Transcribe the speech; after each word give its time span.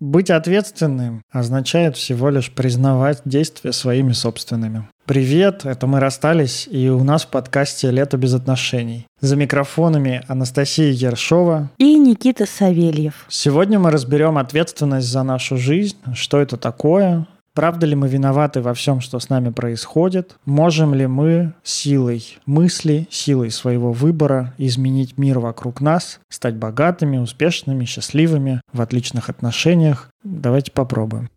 Быть 0.00 0.30
ответственным 0.30 1.22
означает 1.32 1.96
всего 1.96 2.30
лишь 2.30 2.52
признавать 2.52 3.20
действия 3.24 3.72
своими 3.72 4.12
собственными. 4.12 4.88
Привет, 5.06 5.64
это 5.64 5.88
мы 5.88 5.98
расстались, 5.98 6.68
и 6.70 6.88
у 6.88 7.02
нас 7.02 7.24
в 7.24 7.28
подкасте 7.28 7.90
«Лето 7.90 8.16
без 8.16 8.34
отношений». 8.34 9.06
За 9.20 9.34
микрофонами 9.34 10.22
Анастасия 10.28 10.92
Ершова 10.92 11.70
и 11.78 11.98
Никита 11.98 12.46
Савельев. 12.46 13.26
Сегодня 13.28 13.80
мы 13.80 13.90
разберем 13.90 14.38
ответственность 14.38 15.08
за 15.08 15.24
нашу 15.24 15.56
жизнь, 15.56 15.96
что 16.14 16.38
это 16.38 16.56
такое, 16.56 17.26
Правда 17.58 17.86
ли 17.86 17.96
мы 17.96 18.06
виноваты 18.06 18.60
во 18.60 18.72
всем, 18.72 19.00
что 19.00 19.18
с 19.18 19.30
нами 19.30 19.50
происходит? 19.50 20.36
Можем 20.44 20.94
ли 20.94 21.08
мы 21.08 21.54
силой 21.64 22.38
мысли, 22.46 23.08
силой 23.10 23.50
своего 23.50 23.90
выбора 23.90 24.54
изменить 24.58 25.18
мир 25.18 25.40
вокруг 25.40 25.80
нас, 25.80 26.20
стать 26.28 26.54
богатыми, 26.54 27.16
успешными, 27.16 27.84
счастливыми, 27.84 28.60
в 28.72 28.80
отличных 28.80 29.28
отношениях? 29.28 30.08
Давайте 30.22 30.70
попробуем. 30.70 31.28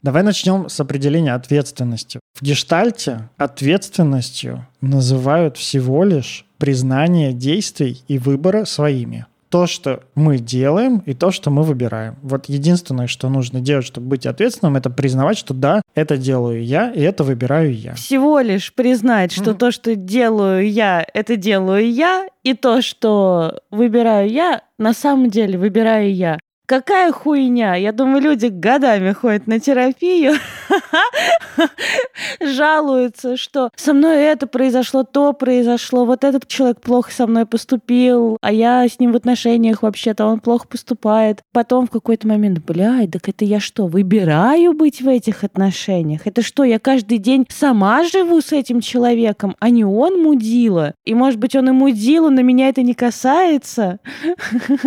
Давай 0.00 0.22
начнем 0.22 0.68
с 0.68 0.78
определения 0.78 1.34
ответственности. 1.34 2.20
В 2.34 2.42
гештальте 2.42 3.28
ответственностью 3.36 4.64
называют 4.80 5.56
всего 5.56 6.04
лишь 6.04 6.44
признание 6.58 7.32
действий 7.32 8.02
и 8.08 8.18
выбора 8.18 8.64
своими. 8.64 9.26
То, 9.48 9.66
что 9.66 10.02
мы 10.14 10.36
делаем, 10.36 10.98
и 11.06 11.14
то, 11.14 11.30
что 11.30 11.50
мы 11.50 11.62
выбираем. 11.62 12.16
Вот 12.22 12.50
единственное, 12.50 13.06
что 13.06 13.30
нужно 13.30 13.62
делать, 13.62 13.86
чтобы 13.86 14.08
быть 14.08 14.26
ответственным, 14.26 14.76
это 14.76 14.90
признавать, 14.90 15.38
что 15.38 15.54
да, 15.54 15.80
это 15.94 16.18
делаю 16.18 16.62
я, 16.62 16.90
и 16.90 17.00
это 17.00 17.24
выбираю 17.24 17.74
я. 17.74 17.94
Всего 17.94 18.40
лишь 18.40 18.74
признать, 18.74 19.32
что 19.32 19.52
mm-hmm. 19.52 19.58
то, 19.58 19.70
что 19.70 19.94
делаю 19.94 20.70
я, 20.70 21.06
это 21.14 21.36
делаю 21.36 21.90
я, 21.90 22.28
и 22.42 22.52
то, 22.52 22.82
что 22.82 23.62
выбираю 23.70 24.28
я, 24.28 24.62
на 24.76 24.92
самом 24.92 25.30
деле 25.30 25.56
выбираю 25.56 26.14
я. 26.14 26.38
Какая 26.68 27.12
хуйня? 27.12 27.76
Я 27.76 27.92
думаю, 27.92 28.20
люди 28.20 28.48
годами 28.48 29.12
ходят 29.12 29.46
на 29.46 29.58
терапию, 29.58 30.34
жалуются, 32.42 33.38
что 33.38 33.70
со 33.74 33.94
мной 33.94 34.24
это 34.24 34.46
произошло, 34.46 35.02
то 35.02 35.32
произошло, 35.32 36.04
вот 36.04 36.24
этот 36.24 36.46
человек 36.46 36.82
плохо 36.82 37.10
со 37.10 37.26
мной 37.26 37.46
поступил, 37.46 38.36
а 38.42 38.52
я 38.52 38.86
с 38.86 39.00
ним 39.00 39.12
в 39.12 39.16
отношениях 39.16 39.82
вообще-то, 39.82 40.26
он 40.26 40.40
плохо 40.40 40.68
поступает. 40.68 41.40
Потом 41.54 41.86
в 41.86 41.90
какой-то 41.90 42.28
момент, 42.28 42.58
блядь, 42.58 43.12
так 43.12 43.26
это 43.30 43.46
я 43.46 43.60
что, 43.60 43.86
выбираю 43.86 44.74
быть 44.74 45.00
в 45.00 45.08
этих 45.08 45.44
отношениях? 45.44 46.26
Это 46.26 46.42
что, 46.42 46.64
я 46.64 46.78
каждый 46.78 47.16
день 47.16 47.46
сама 47.48 48.04
живу 48.04 48.42
с 48.42 48.52
этим 48.52 48.82
человеком, 48.82 49.56
а 49.58 49.70
не 49.70 49.86
он 49.86 50.22
мудила? 50.22 50.92
И, 51.06 51.14
может 51.14 51.40
быть, 51.40 51.56
он 51.56 51.70
и 51.70 51.72
мудила, 51.72 52.28
но 52.28 52.42
меня 52.42 52.68
это 52.68 52.82
не 52.82 52.92
касается? 52.92 54.00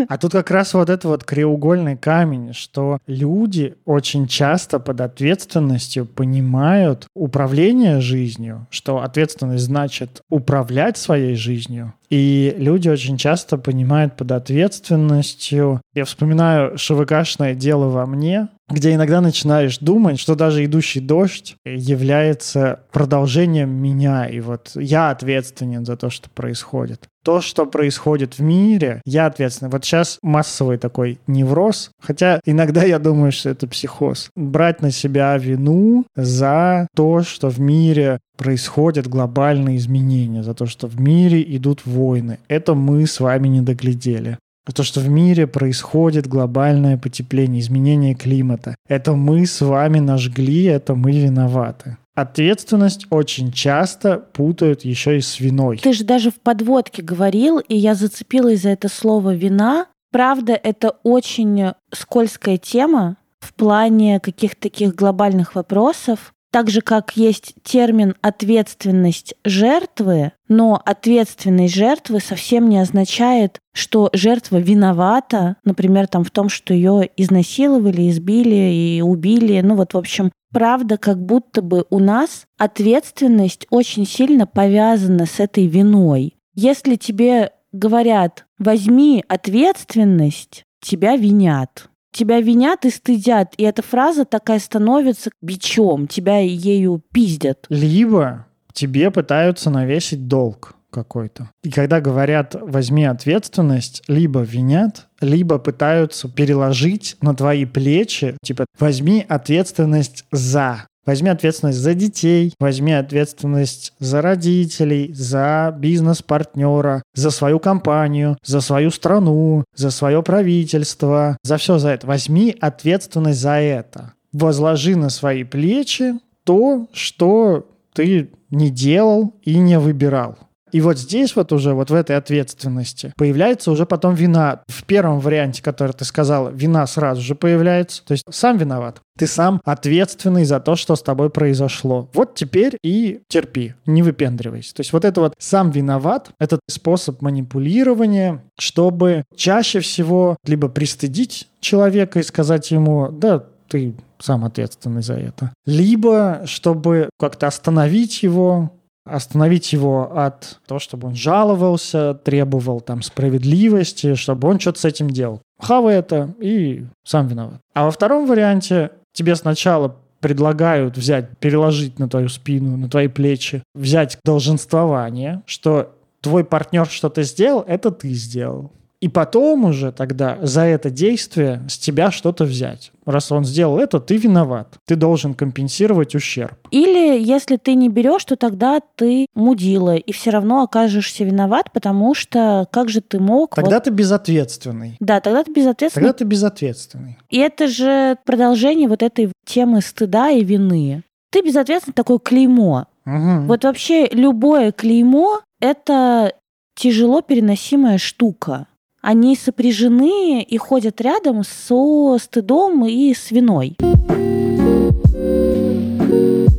А 0.07 0.17
тут 0.19 0.33
как 0.33 0.51
раз 0.51 0.75
вот 0.75 0.91
это 0.91 1.07
вот 1.07 1.23
креугольник 1.23 1.70
краеугольный 1.71 1.97
камень, 1.97 2.53
что 2.53 2.99
люди 3.07 3.75
очень 3.85 4.27
часто 4.27 4.79
под 4.79 5.01
ответственностью 5.01 6.05
понимают 6.05 7.07
управление 7.15 8.01
жизнью, 8.01 8.67
что 8.69 9.01
ответственность 9.01 9.63
значит 9.63 10.21
управлять 10.29 10.97
своей 10.97 11.35
жизнью, 11.35 11.93
и 12.09 12.53
люди 12.57 12.89
очень 12.89 13.17
часто 13.17 13.57
понимают 13.57 14.17
под 14.17 14.33
ответственностью. 14.33 15.81
Я 15.93 16.03
вспоминаю 16.03 16.77
ШВКшное 16.77 17.55
дело 17.55 17.87
во 17.89 18.05
мне, 18.05 18.49
где 18.71 18.93
иногда 18.93 19.21
начинаешь 19.21 19.77
думать, 19.77 20.19
что 20.19 20.35
даже 20.35 20.65
идущий 20.65 20.99
дождь 20.99 21.55
является 21.65 22.81
продолжением 22.91 23.69
меня, 23.69 24.25
и 24.27 24.39
вот 24.39 24.71
я 24.75 25.09
ответственен 25.09 25.85
за 25.85 25.97
то, 25.97 26.09
что 26.09 26.29
происходит. 26.29 27.07
То, 27.23 27.39
что 27.39 27.67
происходит 27.67 28.39
в 28.39 28.41
мире, 28.41 29.01
я 29.05 29.27
ответственен. 29.27 29.69
Вот 29.69 29.85
сейчас 29.85 30.17
массовый 30.23 30.77
такой 30.77 31.19
невроз, 31.27 31.91
хотя 32.01 32.39
иногда 32.45 32.83
я 32.83 32.97
думаю, 32.97 33.31
что 33.31 33.49
это 33.49 33.67
психоз. 33.67 34.29
Брать 34.35 34.81
на 34.81 34.89
себя 34.89 35.37
вину 35.37 36.05
за 36.15 36.87
то, 36.95 37.21
что 37.21 37.49
в 37.49 37.59
мире 37.59 38.19
происходят 38.37 39.07
глобальные 39.07 39.77
изменения, 39.77 40.41
за 40.41 40.55
то, 40.55 40.65
что 40.65 40.87
в 40.87 40.99
мире 40.99 41.43
идут 41.55 41.85
войны. 41.85 42.39
Это 42.47 42.73
мы 42.73 43.05
с 43.05 43.19
вами 43.19 43.47
не 43.49 43.61
доглядели. 43.61 44.39
То, 44.73 44.83
что 44.83 44.99
в 44.99 45.09
мире 45.09 45.47
происходит 45.47 46.27
глобальное 46.27 46.97
потепление, 46.97 47.61
изменение 47.61 48.15
климата. 48.15 48.75
Это 48.87 49.13
мы 49.13 49.45
с 49.45 49.61
вами 49.61 49.99
нажгли, 49.99 50.63
это 50.63 50.95
мы 50.95 51.11
виноваты. 51.11 51.97
Ответственность 52.15 53.07
очень 53.09 53.51
часто 53.51 54.17
путают 54.17 54.83
еще 54.83 55.17
и 55.17 55.21
с 55.21 55.39
виной. 55.39 55.77
Ты 55.77 55.93
же 55.93 56.03
даже 56.03 56.29
в 56.29 56.39
подводке 56.41 57.01
говорил, 57.01 57.59
и 57.59 57.75
я 57.75 57.95
зацепилась 57.95 58.61
за 58.61 58.69
это 58.69 58.89
слово 58.89 59.33
«вина». 59.33 59.87
Правда, 60.11 60.59
это 60.61 60.97
очень 61.03 61.71
скользкая 61.93 62.57
тема 62.57 63.15
в 63.39 63.53
плане 63.53 64.19
каких-то 64.19 64.61
таких 64.61 64.93
глобальных 64.93 65.55
вопросов. 65.55 66.33
Так 66.51 66.69
же, 66.69 66.81
как 66.81 67.15
есть 67.15 67.53
термин 67.63 68.15
«ответственность 68.21 69.35
жертвы», 69.45 70.33
но 70.49 70.81
ответственность 70.85 71.73
жертвы 71.73 72.19
совсем 72.19 72.67
не 72.67 72.79
означает, 72.79 73.59
что 73.73 74.09
жертва 74.11 74.57
виновата, 74.57 75.55
например, 75.63 76.07
там 76.07 76.25
в 76.25 76.31
том, 76.31 76.49
что 76.49 76.73
ее 76.73 77.09
изнасиловали, 77.15 78.09
избили 78.09 78.73
и 78.73 79.01
убили. 79.01 79.61
Ну 79.61 79.75
вот, 79.75 79.93
в 79.93 79.97
общем, 79.97 80.29
правда, 80.51 80.97
как 80.97 81.25
будто 81.25 81.61
бы 81.61 81.85
у 81.89 81.99
нас 81.99 82.43
ответственность 82.57 83.65
очень 83.69 84.05
сильно 84.05 84.45
повязана 84.45 85.25
с 85.25 85.39
этой 85.39 85.67
виной. 85.67 86.35
Если 86.53 86.97
тебе 86.97 87.51
говорят 87.71 88.45
«возьми 88.57 89.23
ответственность», 89.29 90.65
тебя 90.81 91.15
винят 91.15 91.90
тебя 92.11 92.41
винят 92.41 92.85
и 92.85 92.89
стыдят, 92.89 93.53
и 93.57 93.63
эта 93.63 93.81
фраза 93.81 94.25
такая 94.25 94.59
становится 94.59 95.31
бичом, 95.41 96.07
тебя 96.07 96.39
ею 96.39 97.01
пиздят. 97.11 97.65
Либо 97.69 98.45
тебе 98.73 99.11
пытаются 99.11 99.69
навесить 99.69 100.27
долг 100.27 100.75
какой-то. 100.91 101.49
И 101.63 101.71
когда 101.71 102.01
говорят 102.01 102.55
«возьми 102.59 103.05
ответственность», 103.05 104.03
либо 104.07 104.41
винят, 104.41 105.07
либо 105.21 105.57
пытаются 105.57 106.29
переложить 106.29 107.15
на 107.21 107.33
твои 107.33 107.65
плечи, 107.65 108.35
типа 108.43 108.65
«возьми 108.77 109.25
ответственность 109.27 110.25
за». 110.31 110.85
Возьми 111.11 111.29
ответственность 111.29 111.79
за 111.79 111.93
детей, 111.93 112.53
возьми 112.57 112.93
ответственность 112.93 113.91
за 113.99 114.21
родителей, 114.21 115.11
за 115.13 115.75
бизнес-партнера, 115.77 117.03
за 117.13 117.31
свою 117.31 117.59
компанию, 117.59 118.37
за 118.45 118.61
свою 118.61 118.91
страну, 118.91 119.65
за 119.75 119.91
свое 119.91 120.23
правительство, 120.23 121.37
за 121.43 121.57
все 121.57 121.79
за 121.79 121.89
это. 121.89 122.07
Возьми 122.07 122.55
ответственность 122.61 123.41
за 123.41 123.55
это. 123.55 124.13
Возложи 124.31 124.95
на 124.95 125.09
свои 125.09 125.43
плечи 125.43 126.13
то, 126.45 126.87
что 126.93 127.67
ты 127.91 128.29
не 128.49 128.69
делал 128.69 129.33
и 129.41 129.57
не 129.57 129.79
выбирал. 129.79 130.37
И 130.71 130.81
вот 130.81 130.97
здесь 130.97 131.35
вот 131.35 131.51
уже, 131.51 131.73
вот 131.73 131.89
в 131.89 131.93
этой 131.93 132.17
ответственности, 132.17 133.13
появляется 133.17 133.71
уже 133.71 133.85
потом 133.85 134.15
вина. 134.15 134.61
В 134.67 134.83
первом 134.83 135.19
варианте, 135.19 135.61
который 135.61 135.93
ты 135.93 136.05
сказал, 136.05 136.51
вина 136.51 136.85
сразу 136.87 137.21
же 137.21 137.35
появляется. 137.35 138.03
То 138.05 138.13
есть 138.13 138.23
сам 138.29 138.57
виноват. 138.57 139.01
Ты 139.17 139.27
сам 139.27 139.61
ответственный 139.65 140.45
за 140.45 140.59
то, 140.59 140.75
что 140.75 140.95
с 140.95 141.01
тобой 141.01 141.29
произошло. 141.29 142.09
Вот 142.13 142.35
теперь 142.35 142.77
и 142.83 143.21
терпи, 143.27 143.75
не 143.85 144.01
выпендривайся. 144.03 144.73
То 144.73 144.81
есть 144.81 144.93
вот 144.93 145.05
это 145.05 145.21
вот 145.21 145.33
сам 145.37 145.71
виноват, 145.71 146.31
этот 146.39 146.61
способ 146.69 147.21
манипулирования, 147.21 148.43
чтобы 148.57 149.25
чаще 149.35 149.79
всего 149.79 150.37
либо 150.45 150.69
пристыдить 150.69 151.47
человека 151.59 152.19
и 152.19 152.23
сказать 152.23 152.71
ему, 152.71 153.09
да, 153.11 153.45
ты 153.67 153.93
сам 154.19 154.45
ответственный 154.45 155.01
за 155.01 155.15
это. 155.15 155.53
Либо, 155.65 156.41
чтобы 156.45 157.09
как-то 157.17 157.47
остановить 157.47 158.23
его, 158.23 158.71
остановить 159.11 159.73
его 159.73 160.11
от 160.17 160.59
того, 160.65 160.79
чтобы 160.79 161.07
он 161.09 161.15
жаловался, 161.15 162.13
требовал 162.13 162.81
там 162.81 163.01
справедливости, 163.01 164.15
чтобы 164.15 164.47
он 164.47 164.59
что-то 164.59 164.79
с 164.79 164.85
этим 164.85 165.09
делал. 165.09 165.41
Хавай 165.59 165.95
это 165.95 166.33
и 166.39 166.85
сам 167.03 167.27
виноват. 167.27 167.59
А 167.73 167.85
во 167.85 167.91
втором 167.91 168.25
варианте 168.25 168.91
тебе 169.13 169.35
сначала 169.35 169.95
предлагают 170.19 170.97
взять, 170.97 171.37
переложить 171.39 171.99
на 171.99 172.07
твою 172.07 172.29
спину, 172.29 172.77
на 172.77 172.89
твои 172.89 173.07
плечи, 173.07 173.63
взять 173.73 174.17
долженствование, 174.23 175.41
что 175.45 175.95
твой 176.21 176.45
партнер 176.45 176.85
что-то 176.85 177.23
сделал, 177.23 177.63
это 177.67 177.91
ты 177.91 178.09
сделал. 178.09 178.71
И 179.01 179.07
потом 179.07 179.65
уже 179.65 179.91
тогда 179.91 180.37
за 180.41 180.61
это 180.61 180.91
действие 180.91 181.63
с 181.67 181.77
тебя 181.79 182.11
что-то 182.11 182.45
взять. 182.45 182.91
Раз 183.03 183.31
он 183.31 183.43
сделал 183.43 183.79
это, 183.79 183.99
ты 183.99 184.17
виноват. 184.17 184.75
Ты 184.85 184.95
должен 184.95 185.33
компенсировать 185.33 186.13
ущерб. 186.13 186.53
Или 186.69 187.19
если 187.19 187.57
ты 187.57 187.73
не 187.73 187.89
берешь, 187.89 188.23
то 188.25 188.35
тогда 188.35 188.79
ты 188.95 189.25
мудила 189.33 189.95
и 189.95 190.11
все 190.11 190.29
равно 190.29 190.61
окажешься 190.61 191.23
виноват, 191.23 191.71
потому 191.73 192.13
что 192.13 192.67
как 192.71 192.89
же 192.89 193.01
ты 193.01 193.19
мог... 193.19 193.55
Тогда 193.55 193.77
вот... 193.77 193.83
ты 193.85 193.89
безответственный. 193.89 194.97
Да, 194.99 195.19
тогда 195.19 195.43
ты 195.43 195.51
безответственный. 195.51 196.03
Тогда 196.05 196.17
ты 196.17 196.23
безответственный. 196.23 197.17
И 197.31 197.39
это 197.39 197.67
же 197.67 198.17
продолжение 198.23 198.87
вот 198.87 199.01
этой 199.01 199.31
темы 199.45 199.81
стыда 199.81 200.29
и 200.29 200.43
вины. 200.43 201.01
Ты 201.31 201.41
безответственный 201.41 201.95
такое 201.95 202.19
клеймо. 202.19 202.85
Мгм. 203.05 203.47
Вот 203.47 203.63
вообще 203.63 204.07
любое 204.11 204.71
клеймо— 204.71 205.41
это 205.59 206.33
тяжело 206.75 207.21
переносимая 207.21 207.97
штука. 207.97 208.67
Они 209.01 209.35
сопряжены 209.35 210.43
и 210.43 210.57
ходят 210.57 211.01
рядом 211.01 211.43
со 211.43 212.17
стыдом 212.19 212.85
и 212.85 213.13
с 213.15 213.31
виной. 213.31 213.75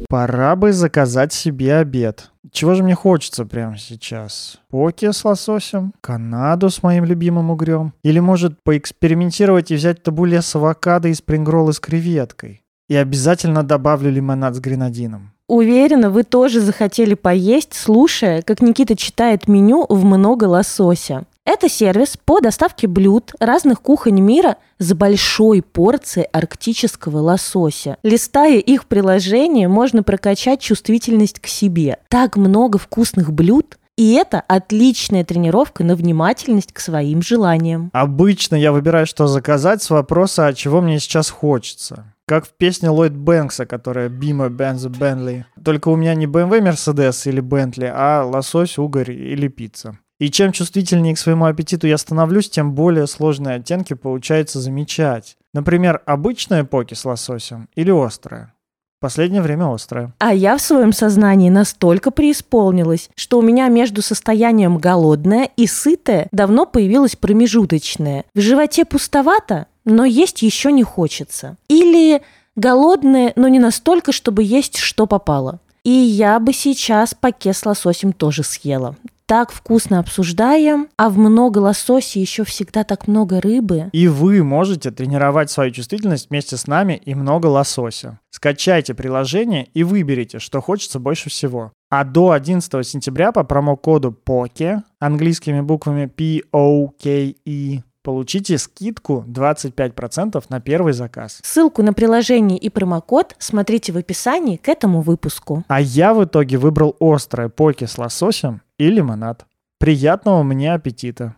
Пора 0.09 0.57
бы 0.57 0.73
заказать 0.73 1.33
себе 1.33 1.77
обед. 1.77 2.31
Чего 2.51 2.75
же 2.75 2.83
мне 2.83 2.95
хочется 2.95 3.47
прямо 3.47 3.79
сейчас? 3.79 4.59
Поки 4.69 5.11
с 5.11 5.25
лососем? 5.25 5.95
Канаду 6.01 6.69
с 6.69 6.83
моим 6.83 7.05
любимым 7.05 7.51
угрем? 7.51 7.95
Или 8.03 8.19
может 8.19 8.61
поэкспериментировать 8.63 9.71
и 9.71 9.77
взять 9.77 10.03
табуле 10.03 10.43
с 10.43 10.55
авокадо 10.55 11.09
и 11.09 11.15
спрингроллы 11.15 11.73
с 11.73 11.81
креветкой? 11.81 12.63
И 12.89 12.97
обязательно 12.97 13.63
добавлю 13.63 14.11
лимонад 14.11 14.57
с 14.57 14.61
гренадином. 14.61 15.33
Уверена, 15.47 16.11
вы 16.11 16.25
тоже 16.25 16.61
захотели 16.61 17.15
поесть, 17.15 17.75
слушая, 17.75 18.43
как 18.43 18.61
Никита 18.61 18.97
читает 18.97 19.49
меню 19.49 19.87
в 19.89 20.05
много 20.05 20.45
лосося. 20.45 21.25
Это 21.45 21.69
сервис 21.69 22.17
по 22.25 22.41
доставке 22.41 22.87
блюд 22.87 23.33
разных 23.41 23.83
кухонь 23.83 24.21
мира 24.21 24.59
с 24.79 24.95
большой 24.95 25.61
порцией 25.61 26.27
арктического 26.27 27.19
лосося. 27.19 27.97
Листая 28.05 28.59
их 28.59 28.87
приложение, 28.87 29.67
можно 29.67 30.05
прокачать 30.05 30.61
чувствительность 30.61 31.41
к 31.41 31.49
себе. 31.49 31.99
Так 32.09 32.37
много 32.37 32.79
вкусных 32.79 33.33
блюд, 33.33 33.77
и 33.97 34.13
это 34.13 34.41
отличная 34.47 35.25
тренировка 35.25 35.83
на 35.83 35.97
внимательность 35.97 36.73
к 36.73 36.79
своим 36.79 37.23
желаниям. 37.23 37.91
Обычно 37.93 38.55
я 38.55 38.71
выбираю, 38.71 39.07
что 39.07 39.27
заказать 39.27 39.83
с 39.83 39.91
вопроса, 39.91 40.47
а 40.47 40.53
чего 40.55 40.81
мне 40.81 41.01
сейчас 41.01 41.29
хочется. 41.29 42.15
Как 42.25 42.47
в 42.47 42.53
песне 42.53 42.89
Ллойд 42.89 43.17
Бэнкса, 43.17 43.67
которая 43.67 44.09
Бима, 44.09 44.49
Бенза, 44.49 44.89
Бенли. 44.89 45.45
Только 45.63 45.89
у 45.89 45.97
меня 45.97 46.15
не 46.15 46.27
BMW, 46.27 46.61
Mercedes 46.61 47.29
или 47.29 47.43
Bentley, 47.43 47.93
а 47.93 48.25
лосось, 48.25 48.79
угорь 48.79 49.11
или 49.11 49.49
пицца. 49.49 49.99
И 50.23 50.31
чем 50.31 50.53
чувствительнее 50.53 51.17
к 51.17 51.19
своему 51.19 51.47
аппетиту 51.47 51.89
я 51.89 51.99
становлюсь, 51.99 52.49
тем 52.49 52.75
более 52.75 53.09
сложные 53.09 53.57
оттенки 53.57 53.95
получается 53.95 54.61
замечать. 54.61 55.37
Например, 55.53 56.01
обычное 56.07 56.63
поки 56.63 56.95
с 56.95 57.05
лососем 57.05 57.69
или 57.75 57.91
острое. 57.91 58.55
Последнее 59.01 59.43
время 59.43 59.75
острое. 59.75 60.13
А 60.21 60.33
я 60.33 60.57
в 60.57 60.63
своем 60.63 60.93
сознании 60.93 61.51
настолько 61.51 62.13
преисполнилась, 62.13 63.11
что 63.17 63.41
у 63.41 63.43
меня 63.43 63.67
между 63.67 64.01
состоянием 64.01 64.79
голодное 64.79 65.51
и 65.57 65.67
сытое 65.67 66.29
давно 66.31 66.67
появилось 66.67 67.17
промежуточное. 67.17 68.25
В 68.33 68.41
животе 68.41 68.85
пустовато, 68.85 69.67
но 69.85 70.05
есть 70.05 70.43
еще 70.43 70.71
не 70.71 70.85
хочется. 70.85 71.57
Или 71.67 72.23
голодное, 72.55 73.33
но 73.35 73.49
не 73.49 73.59
настолько, 73.59 74.13
чтобы 74.13 74.45
есть 74.45 74.79
что 74.79 75.09
попало. 75.09 75.59
И 75.83 75.91
я 75.91 76.39
бы 76.39 76.53
сейчас 76.53 77.13
паке 77.13 77.53
с 77.53 77.67
лососем 77.67 78.13
тоже 78.13 78.45
съела. 78.45 78.95
Так 79.33 79.51
вкусно 79.51 79.99
обсуждаем, 79.99 80.89
а 80.99 81.09
в 81.09 81.17
много 81.17 81.57
лосося 81.57 82.19
еще 82.19 82.45
всегда 82.45 82.85
так 82.85 83.09
много 83.09 83.41
рыбы. 83.41 83.89
И 83.93 84.07
вы 84.07 84.45
можете 84.45 84.91
тренировать 84.91 85.51
свою 85.51 85.71
чувствительность 85.71 86.29
вместе 86.29 86.59
с 86.59 86.67
нами 86.67 87.01
и 87.03 87.15
много 87.15 87.47
лосося. 87.47 88.19
Скачайте 88.29 88.93
приложение 88.93 89.69
и 89.73 89.85
выберите, 89.85 90.39
что 90.39 90.61
хочется 90.61 90.99
больше 90.99 91.31
всего. 91.31 91.73
А 91.89 92.05
до 92.05 92.33
11 92.33 92.87
сентября 92.87 93.33
по 93.33 93.43
промокоду 93.43 94.15
POKE, 94.27 94.83
английскими 94.99 95.63
буквами 95.63 96.05
P-O-K-E, 96.05 97.83
получите 98.03 98.59
скидку 98.59 99.25
25% 99.27 100.45
на 100.51 100.61
первый 100.61 100.93
заказ. 100.93 101.41
Ссылку 101.43 101.83
на 101.83 101.95
приложение 101.95 102.59
и 102.59 102.69
промокод 102.69 103.35
смотрите 103.39 103.93
в 103.93 103.97
описании 103.97 104.59
к 104.59 104.69
этому 104.69 105.01
выпуску. 105.01 105.65
А 105.69 105.81
я 105.81 106.13
в 106.13 106.23
итоге 106.23 106.59
выбрал 106.59 106.97
острое 107.01 107.49
поки 107.49 107.87
с 107.87 107.97
лососем 107.97 108.61
и 108.83 108.91
лимонад. 108.91 109.47
Приятного 109.79 110.43
мне 110.43 110.75
аппетита! 110.75 111.37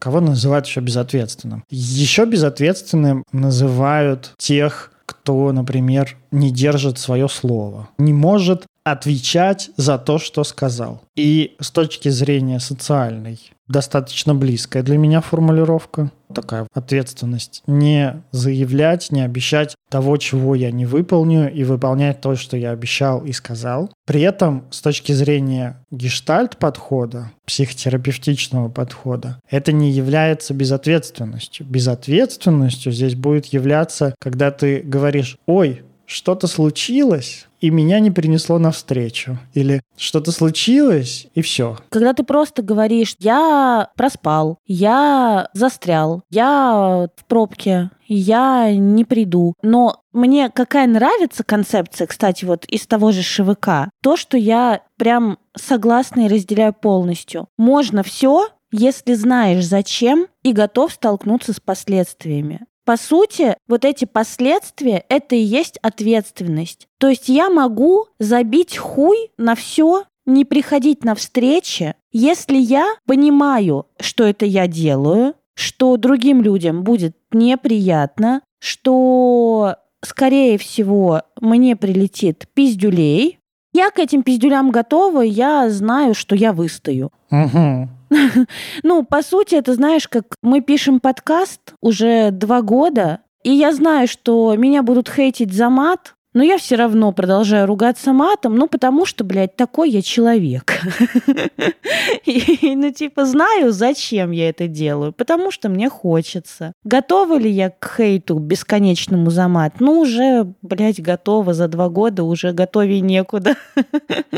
Кого 0.00 0.20
называют 0.20 0.66
еще 0.66 0.80
безответственным? 0.80 1.64
Еще 1.68 2.26
безответственным 2.26 3.24
называют 3.32 4.34
тех, 4.38 4.92
кто, 5.04 5.50
например, 5.50 6.16
не 6.30 6.52
держит 6.52 6.98
свое 7.00 7.28
слово, 7.28 7.88
не 7.98 8.12
может 8.12 8.66
отвечать 8.84 9.70
за 9.76 9.98
то, 9.98 10.18
что 10.18 10.44
сказал. 10.44 11.02
И 11.16 11.56
с 11.60 11.72
точки 11.72 12.08
зрения 12.08 12.60
социальной, 12.60 13.40
достаточно 13.70 14.34
близкая 14.34 14.82
для 14.82 14.98
меня 14.98 15.20
формулировка. 15.20 16.10
Такая 16.34 16.66
ответственность. 16.74 17.62
Не 17.66 18.22
заявлять, 18.30 19.10
не 19.10 19.22
обещать 19.22 19.74
того, 19.88 20.16
чего 20.16 20.54
я 20.54 20.70
не 20.70 20.86
выполню, 20.86 21.52
и 21.52 21.64
выполнять 21.64 22.20
то, 22.20 22.36
что 22.36 22.56
я 22.56 22.70
обещал 22.70 23.24
и 23.24 23.32
сказал. 23.32 23.90
При 24.06 24.20
этом, 24.22 24.64
с 24.70 24.80
точки 24.80 25.12
зрения 25.12 25.84
гештальт-подхода, 25.90 27.32
психотерапевтичного 27.46 28.68
подхода, 28.68 29.40
это 29.48 29.72
не 29.72 29.90
является 29.90 30.54
безответственностью. 30.54 31.66
Безответственностью 31.66 32.92
здесь 32.92 33.14
будет 33.14 33.46
являться, 33.46 34.14
когда 34.20 34.50
ты 34.50 34.80
говоришь, 34.80 35.36
ой, 35.46 35.82
что-то 36.06 36.48
случилось, 36.48 37.46
и 37.60 37.70
меня 37.70 38.00
не 38.00 38.10
принесло 38.10 38.58
навстречу. 38.58 39.38
Или 39.54 39.82
что-то 39.96 40.32
случилось, 40.32 41.28
и 41.34 41.42
все. 41.42 41.76
Когда 41.90 42.12
ты 42.12 42.22
просто 42.22 42.62
говоришь, 42.62 43.16
я 43.18 43.90
проспал, 43.96 44.58
я 44.66 45.48
застрял, 45.52 46.22
я 46.30 47.08
в 47.14 47.24
пробке, 47.26 47.90
я 48.06 48.72
не 48.74 49.04
приду. 49.04 49.54
Но 49.62 50.00
мне 50.12 50.50
какая 50.50 50.86
нравится 50.86 51.44
концепция, 51.44 52.06
кстати, 52.06 52.44
вот 52.44 52.64
из 52.64 52.86
того 52.86 53.12
же 53.12 53.22
ШВК, 53.22 53.90
то, 54.02 54.16
что 54.16 54.36
я 54.36 54.82
прям 54.96 55.38
согласна 55.56 56.26
и 56.26 56.28
разделяю 56.28 56.72
полностью. 56.72 57.46
Можно 57.56 58.02
все, 58.02 58.48
если 58.72 59.14
знаешь 59.14 59.64
зачем 59.64 60.26
и 60.42 60.52
готов 60.52 60.92
столкнуться 60.92 61.52
с 61.52 61.60
последствиями. 61.60 62.60
По 62.90 62.96
сути, 62.96 63.54
вот 63.68 63.84
эти 63.84 64.04
последствия— 64.04 65.04
это 65.08 65.36
и 65.36 65.38
есть 65.38 65.78
ответственность. 65.80 66.88
То 66.98 67.08
есть 67.08 67.28
я 67.28 67.48
могу 67.48 68.06
забить 68.18 68.76
хуй 68.76 69.30
на 69.38 69.54
все, 69.54 70.06
не 70.26 70.44
приходить 70.44 71.04
на 71.04 71.14
встречи, 71.14 71.94
если 72.10 72.56
я 72.56 72.96
понимаю, 73.06 73.86
что 74.00 74.24
это 74.24 74.44
я 74.44 74.66
делаю, 74.66 75.34
что 75.54 75.98
другим 75.98 76.42
людям 76.42 76.82
будет 76.82 77.16
неприятно, 77.30 78.42
что, 78.58 79.76
скорее 80.04 80.58
всего, 80.58 81.22
мне 81.40 81.76
прилетит 81.76 82.48
пиздюлей. 82.54 83.38
Я 83.72 83.92
к 83.92 84.00
этим 84.00 84.24
пиздюлям 84.24 84.72
готова, 84.72 85.20
я 85.20 85.70
знаю, 85.70 86.14
что 86.14 86.34
я 86.34 86.52
выстою. 86.52 87.12
Угу. 87.30 87.88
Ну, 88.82 89.04
по 89.04 89.22
сути, 89.22 89.54
это 89.54 89.74
знаешь, 89.74 90.08
как 90.08 90.24
мы 90.42 90.60
пишем 90.60 91.00
подкаст 91.00 91.74
уже 91.80 92.30
два 92.30 92.62
года, 92.62 93.20
и 93.42 93.50
я 93.50 93.72
знаю, 93.72 94.08
что 94.08 94.54
меня 94.56 94.82
будут 94.82 95.08
хейтить 95.08 95.52
за 95.52 95.70
мат, 95.70 96.14
но 96.32 96.44
я 96.44 96.58
все 96.58 96.76
равно 96.76 97.10
продолжаю 97.10 97.66
ругаться 97.66 98.12
матом, 98.12 98.54
ну, 98.54 98.68
потому 98.68 99.04
что, 99.04 99.24
блядь, 99.24 99.56
такой 99.56 99.90
я 99.90 100.00
человек. 100.00 100.80
И, 102.24 102.76
ну, 102.76 102.92
типа, 102.92 103.24
знаю, 103.24 103.72
зачем 103.72 104.30
я 104.30 104.50
это 104.50 104.68
делаю, 104.68 105.12
потому 105.12 105.50
что 105.50 105.68
мне 105.68 105.88
хочется. 105.88 106.72
Готова 106.84 107.36
ли 107.36 107.50
я 107.50 107.70
к 107.70 107.96
хейту 107.96 108.38
бесконечному 108.38 109.30
за 109.30 109.48
мат? 109.48 109.80
Ну, 109.80 109.98
уже, 109.98 110.54
блядь, 110.62 111.00
готова 111.00 111.52
за 111.52 111.66
два 111.66 111.88
года, 111.88 112.22
уже 112.22 112.52
готовее 112.52 113.00
некуда. 113.00 113.56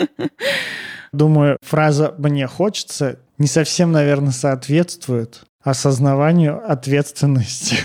Думаю, 1.12 1.59
фраза 1.62 2.14
«мне 2.19 2.47
хочется» 2.47 3.19
не 3.38 3.47
совсем, 3.47 3.92
наверное, 3.92 4.33
соответствует 4.33 5.42
осознаванию 5.62 6.62
ответственности. 6.71 7.76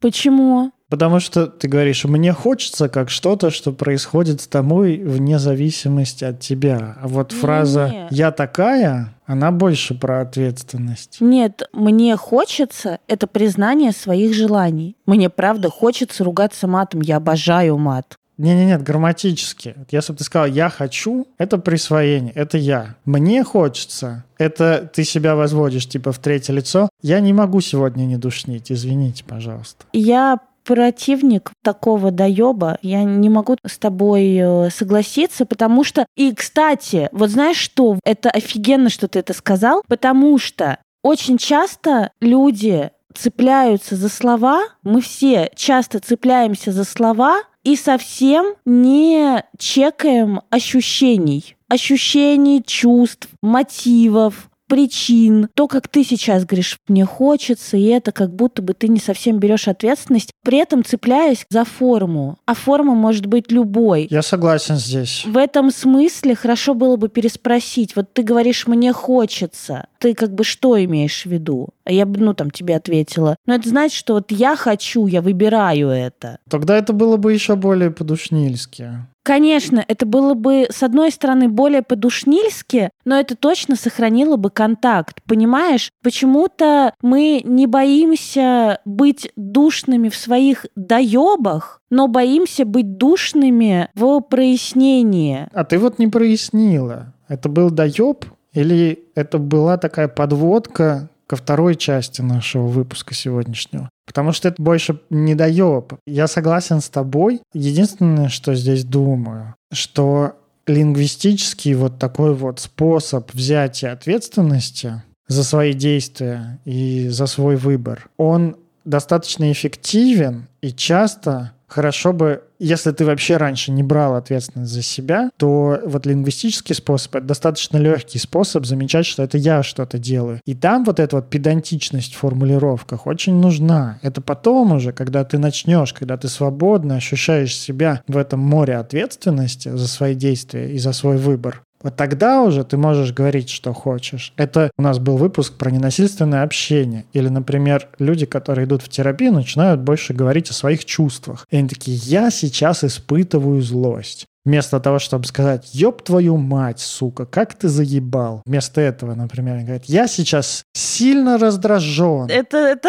Почему? 0.00 0.70
Потому 0.88 1.20
что 1.20 1.46
ты 1.46 1.68
говоришь, 1.68 2.04
мне 2.04 2.32
хочется 2.32 2.88
как 2.88 3.10
что-то, 3.10 3.50
что 3.50 3.72
происходит 3.72 4.40
с 4.40 4.46
тобой 4.46 4.96
вне 4.98 5.38
зависимости 5.38 6.24
от 6.24 6.40
тебя. 6.40 6.96
А 7.02 7.08
вот 7.08 7.32
фраза 7.32 7.88
Не-не. 7.88 8.08
«я 8.10 8.30
такая», 8.30 9.14
она 9.26 9.50
больше 9.50 9.94
про 9.94 10.22
ответственность. 10.22 11.18
Нет, 11.20 11.62
мне 11.72 12.16
хочется 12.16 13.00
это 13.06 13.26
признание 13.26 13.92
своих 13.92 14.34
желаний. 14.34 14.96
Мне 15.04 15.28
правда 15.28 15.68
хочется 15.68 16.24
ругаться 16.24 16.66
матом. 16.66 17.02
Я 17.02 17.16
обожаю 17.16 17.76
мат. 17.76 18.16
Не-не-нет, 18.38 18.82
грамматически. 18.82 19.74
Если 19.90 20.12
бы 20.12 20.18
ты 20.18 20.24
сказал 20.24 20.46
«я 20.46 20.70
хочу», 20.70 21.26
это 21.38 21.58
присвоение, 21.58 22.32
это 22.32 22.56
я. 22.56 22.96
«Мне 23.04 23.44
хочется»— 23.44 24.24
это 24.38 24.88
ты 24.92 25.04
себя 25.04 25.34
возводишь 25.34 25.88
типа 25.88 26.12
в 26.12 26.18
третье 26.18 26.52
лицо. 26.52 26.88
«Я 27.02 27.20
не 27.20 27.32
могу 27.32 27.60
сегодня 27.60 28.04
не 28.04 28.16
душнить, 28.16 28.70
извините, 28.70 29.24
пожалуйста». 29.24 29.84
Я 29.92 30.38
противник 30.64 31.50
такого 31.64 32.10
доеба. 32.10 32.78
Я 32.82 33.02
не 33.02 33.30
могу 33.30 33.56
с 33.66 33.78
тобой 33.78 34.36
э, 34.36 34.70
согласиться, 34.70 35.46
потому 35.46 35.82
что... 35.82 36.04
И, 36.14 36.34
кстати, 36.34 37.08
вот 37.12 37.30
знаешь 37.30 37.56
что? 37.56 37.98
Это 38.04 38.28
офигенно, 38.28 38.90
что 38.90 39.08
ты 39.08 39.20
это 39.20 39.32
сказал, 39.32 39.82
потому 39.88 40.36
что 40.36 40.76
очень 41.02 41.38
часто 41.38 42.10
люди 42.20 42.90
цепляются 43.14 43.96
за 43.96 44.10
слова, 44.10 44.60
мы 44.82 45.00
все 45.00 45.50
часто 45.54 46.00
цепляемся 46.00 46.70
за 46.70 46.84
слова, 46.84 47.40
и 47.64 47.76
совсем 47.76 48.54
не 48.64 49.44
чекаем 49.58 50.40
ощущений. 50.50 51.56
Ощущений, 51.68 52.62
чувств, 52.62 53.28
мотивов, 53.42 54.50
причин, 54.68 55.48
то, 55.54 55.66
как 55.66 55.88
ты 55.88 56.04
сейчас 56.04 56.44
говоришь, 56.44 56.78
мне 56.86 57.04
хочется, 57.04 57.76
и 57.76 57.84
это 57.84 58.12
как 58.12 58.32
будто 58.34 58.62
бы 58.62 58.74
ты 58.74 58.88
не 58.88 59.00
совсем 59.00 59.38
берешь 59.38 59.66
ответственность, 59.66 60.30
при 60.44 60.58
этом 60.58 60.84
цепляясь 60.84 61.44
за 61.50 61.64
форму. 61.64 62.38
А 62.46 62.54
форма 62.54 62.94
может 62.94 63.26
быть 63.26 63.50
любой. 63.50 64.06
Я 64.10 64.22
согласен 64.22 64.76
здесь. 64.76 65.24
В 65.26 65.36
этом 65.36 65.70
смысле 65.70 66.34
хорошо 66.34 66.74
было 66.74 66.96
бы 66.96 67.08
переспросить. 67.08 67.96
Вот 67.96 68.12
ты 68.12 68.22
говоришь, 68.22 68.66
мне 68.66 68.92
хочется. 68.92 69.86
Ты 69.98 70.14
как 70.14 70.34
бы 70.34 70.44
что 70.44 70.82
имеешь 70.84 71.24
в 71.24 71.26
виду? 71.26 71.70
А 71.84 71.90
я 71.90 72.06
бы, 72.06 72.20
ну, 72.20 72.34
там, 72.34 72.50
тебе 72.50 72.76
ответила. 72.76 73.36
Но 73.46 73.54
это 73.54 73.68
значит, 73.68 73.96
что 73.96 74.14
вот 74.14 74.30
я 74.30 74.54
хочу, 74.56 75.06
я 75.06 75.22
выбираю 75.22 75.88
это. 75.88 76.38
Тогда 76.48 76.76
это 76.76 76.92
было 76.92 77.16
бы 77.16 77.32
еще 77.32 77.56
более 77.56 77.90
по-душнильски. 77.90 79.06
Конечно, 79.28 79.84
это 79.86 80.06
было 80.06 80.32
бы, 80.32 80.68
с 80.70 80.82
одной 80.82 81.10
стороны, 81.10 81.50
более 81.50 81.82
по-душнильски, 81.82 82.88
но 83.04 83.20
это 83.20 83.36
точно 83.36 83.76
сохранило 83.76 84.36
бы 84.36 84.48
контакт. 84.48 85.22
Понимаешь, 85.26 85.90
почему-то 86.02 86.94
мы 87.02 87.42
не 87.44 87.66
боимся 87.66 88.80
быть 88.86 89.30
душными 89.36 90.08
в 90.08 90.16
своих 90.16 90.64
доебах, 90.76 91.82
но 91.90 92.08
боимся 92.08 92.64
быть 92.64 92.96
душными 92.96 93.90
в 93.94 94.20
прояснении. 94.20 95.46
А 95.52 95.64
ты 95.64 95.78
вот 95.78 95.98
не 95.98 96.06
прояснила. 96.06 97.12
Это 97.28 97.50
был 97.50 97.68
доеб 97.68 98.24
или 98.54 99.10
это 99.14 99.36
была 99.36 99.76
такая 99.76 100.08
подводка 100.08 101.10
ко 101.28 101.36
второй 101.36 101.76
части 101.76 102.22
нашего 102.22 102.66
выпуска 102.66 103.14
сегодняшнего. 103.14 103.90
Потому 104.06 104.32
что 104.32 104.48
это 104.48 104.60
больше 104.60 105.00
не 105.10 105.34
доеб. 105.34 105.92
Я 106.06 106.26
согласен 106.26 106.80
с 106.80 106.88
тобой. 106.88 107.42
Единственное, 107.52 108.30
что 108.30 108.54
здесь 108.54 108.84
думаю, 108.84 109.54
что 109.70 110.32
лингвистический 110.66 111.74
вот 111.74 111.98
такой 111.98 112.34
вот 112.34 112.60
способ 112.60 113.32
взятия 113.34 113.92
ответственности 113.92 115.02
за 115.28 115.44
свои 115.44 115.74
действия 115.74 116.58
и 116.64 117.08
за 117.08 117.26
свой 117.26 117.56
выбор, 117.56 118.08
он 118.16 118.56
достаточно 118.88 119.50
эффективен 119.52 120.48
и 120.60 120.72
часто 120.72 121.52
хорошо 121.68 122.12
бы, 122.12 122.42
если 122.58 122.90
ты 122.90 123.04
вообще 123.04 123.36
раньше 123.36 123.70
не 123.70 123.82
брал 123.82 124.16
ответственность 124.16 124.72
за 124.72 124.82
себя, 124.82 125.30
то 125.36 125.78
вот 125.84 126.06
лингвистический 126.06 126.74
способ— 126.74 127.14
это 127.16 127.26
достаточно 127.26 127.76
легкий 127.76 128.18
способ 128.18 128.64
замечать, 128.64 129.06
что 129.06 129.22
это 129.22 129.38
я 129.38 129.62
что-то 129.62 129.98
делаю. 129.98 130.40
И 130.46 130.54
там 130.54 130.84
вот 130.84 130.98
эта 130.98 131.16
вот 131.16 131.28
педантичность 131.28 132.14
в 132.14 132.18
формулировках 132.18 133.06
очень 133.06 133.34
нужна. 133.34 133.98
Это 134.02 134.20
потом 134.20 134.72
уже, 134.72 134.92
когда 134.92 135.24
ты 135.24 135.38
начнешь, 135.38 135.92
когда 135.92 136.16
ты 136.16 136.28
свободно 136.28 136.96
ощущаешь 136.96 137.56
себя 137.56 138.02
в 138.08 138.16
этом 138.16 138.40
море 138.40 138.76
ответственности 138.76 139.68
за 139.68 139.86
свои 139.86 140.14
действия 140.14 140.72
и 140.72 140.78
за 140.78 140.92
свой 140.92 141.18
выбор, 141.18 141.62
вот 141.82 141.96
тогда 141.96 142.42
уже 142.42 142.64
ты 142.64 142.76
можешь 142.76 143.12
говорить, 143.12 143.50
что 143.50 143.72
хочешь. 143.72 144.32
Это 144.36 144.70
у 144.76 144.82
нас 144.82 144.98
был 144.98 145.16
выпуск 145.16 145.54
про 145.54 145.70
ненасильственное 145.70 146.42
общение. 146.42 147.04
Или, 147.12 147.28
например, 147.28 147.88
люди, 147.98 148.26
которые 148.26 148.66
идут 148.66 148.82
в 148.82 148.88
терапию, 148.88 149.32
начинают 149.32 149.80
больше 149.80 150.12
говорить 150.12 150.50
о 150.50 150.54
своих 150.54 150.84
чувствах. 150.84 151.46
И 151.50 151.56
они 151.56 151.68
такие, 151.68 151.96
я 151.96 152.30
сейчас 152.30 152.82
испытываю 152.82 153.62
злость. 153.62 154.26
Вместо 154.44 154.80
того, 154.80 154.98
чтобы 154.98 155.26
сказать, 155.26 155.74
ёб 155.74 156.02
твою 156.02 156.38
мать, 156.38 156.80
сука, 156.80 157.26
как 157.26 157.54
ты 157.54 157.68
заебал. 157.68 158.42
Вместо 158.46 158.80
этого, 158.80 159.14
например, 159.14 159.56
они 159.56 159.64
говорят, 159.64 159.84
я 159.84 160.06
сейчас 160.06 160.62
сильно 160.72 161.36
раздражен. 161.36 162.28
Это, 162.30 162.56
это... 162.56 162.88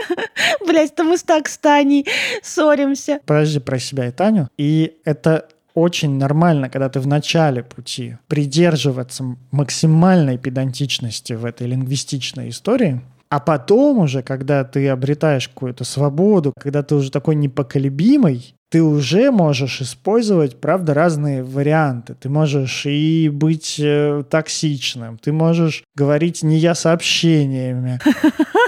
Блять, 0.66 0.94
то 0.94 1.04
мы 1.04 1.18
с 1.18 1.22
так 1.22 1.48
с 1.48 1.58
Таней 1.58 2.06
ссоримся. 2.42 3.20
Подожди 3.26 3.60
про 3.60 3.78
себя 3.78 4.06
и 4.08 4.10
Таню. 4.10 4.48
И 4.56 4.96
это 5.04 5.46
очень 5.76 6.18
нормально, 6.18 6.68
когда 6.70 6.88
ты 6.88 7.00
в 7.00 7.06
начале 7.06 7.62
пути, 7.62 8.16
придерживаться 8.28 9.36
максимальной 9.50 10.38
педантичности 10.38 11.34
в 11.34 11.44
этой 11.44 11.66
лингвистичной 11.68 12.48
истории, 12.48 13.02
а 13.28 13.40
потом 13.40 13.98
уже, 13.98 14.22
когда 14.22 14.64
ты 14.64 14.88
обретаешь 14.88 15.48
какую-то 15.48 15.84
свободу, 15.84 16.52
когда 16.58 16.82
ты 16.82 16.94
уже 16.94 17.10
такой 17.10 17.34
непоколебимый, 17.34 18.54
ты 18.70 18.82
уже 18.82 19.30
можешь 19.30 19.82
использовать, 19.82 20.60
правда, 20.60 20.94
разные 20.94 21.42
варианты. 21.42 22.14
Ты 22.14 22.28
можешь 22.28 22.86
и 22.86 23.28
быть 23.28 23.76
э, 23.78 24.24
токсичным, 24.28 25.18
ты 25.18 25.32
можешь 25.32 25.84
говорить 25.94 26.42
не 26.42 26.56
я 26.56 26.74
сообщениями. 26.74 28.00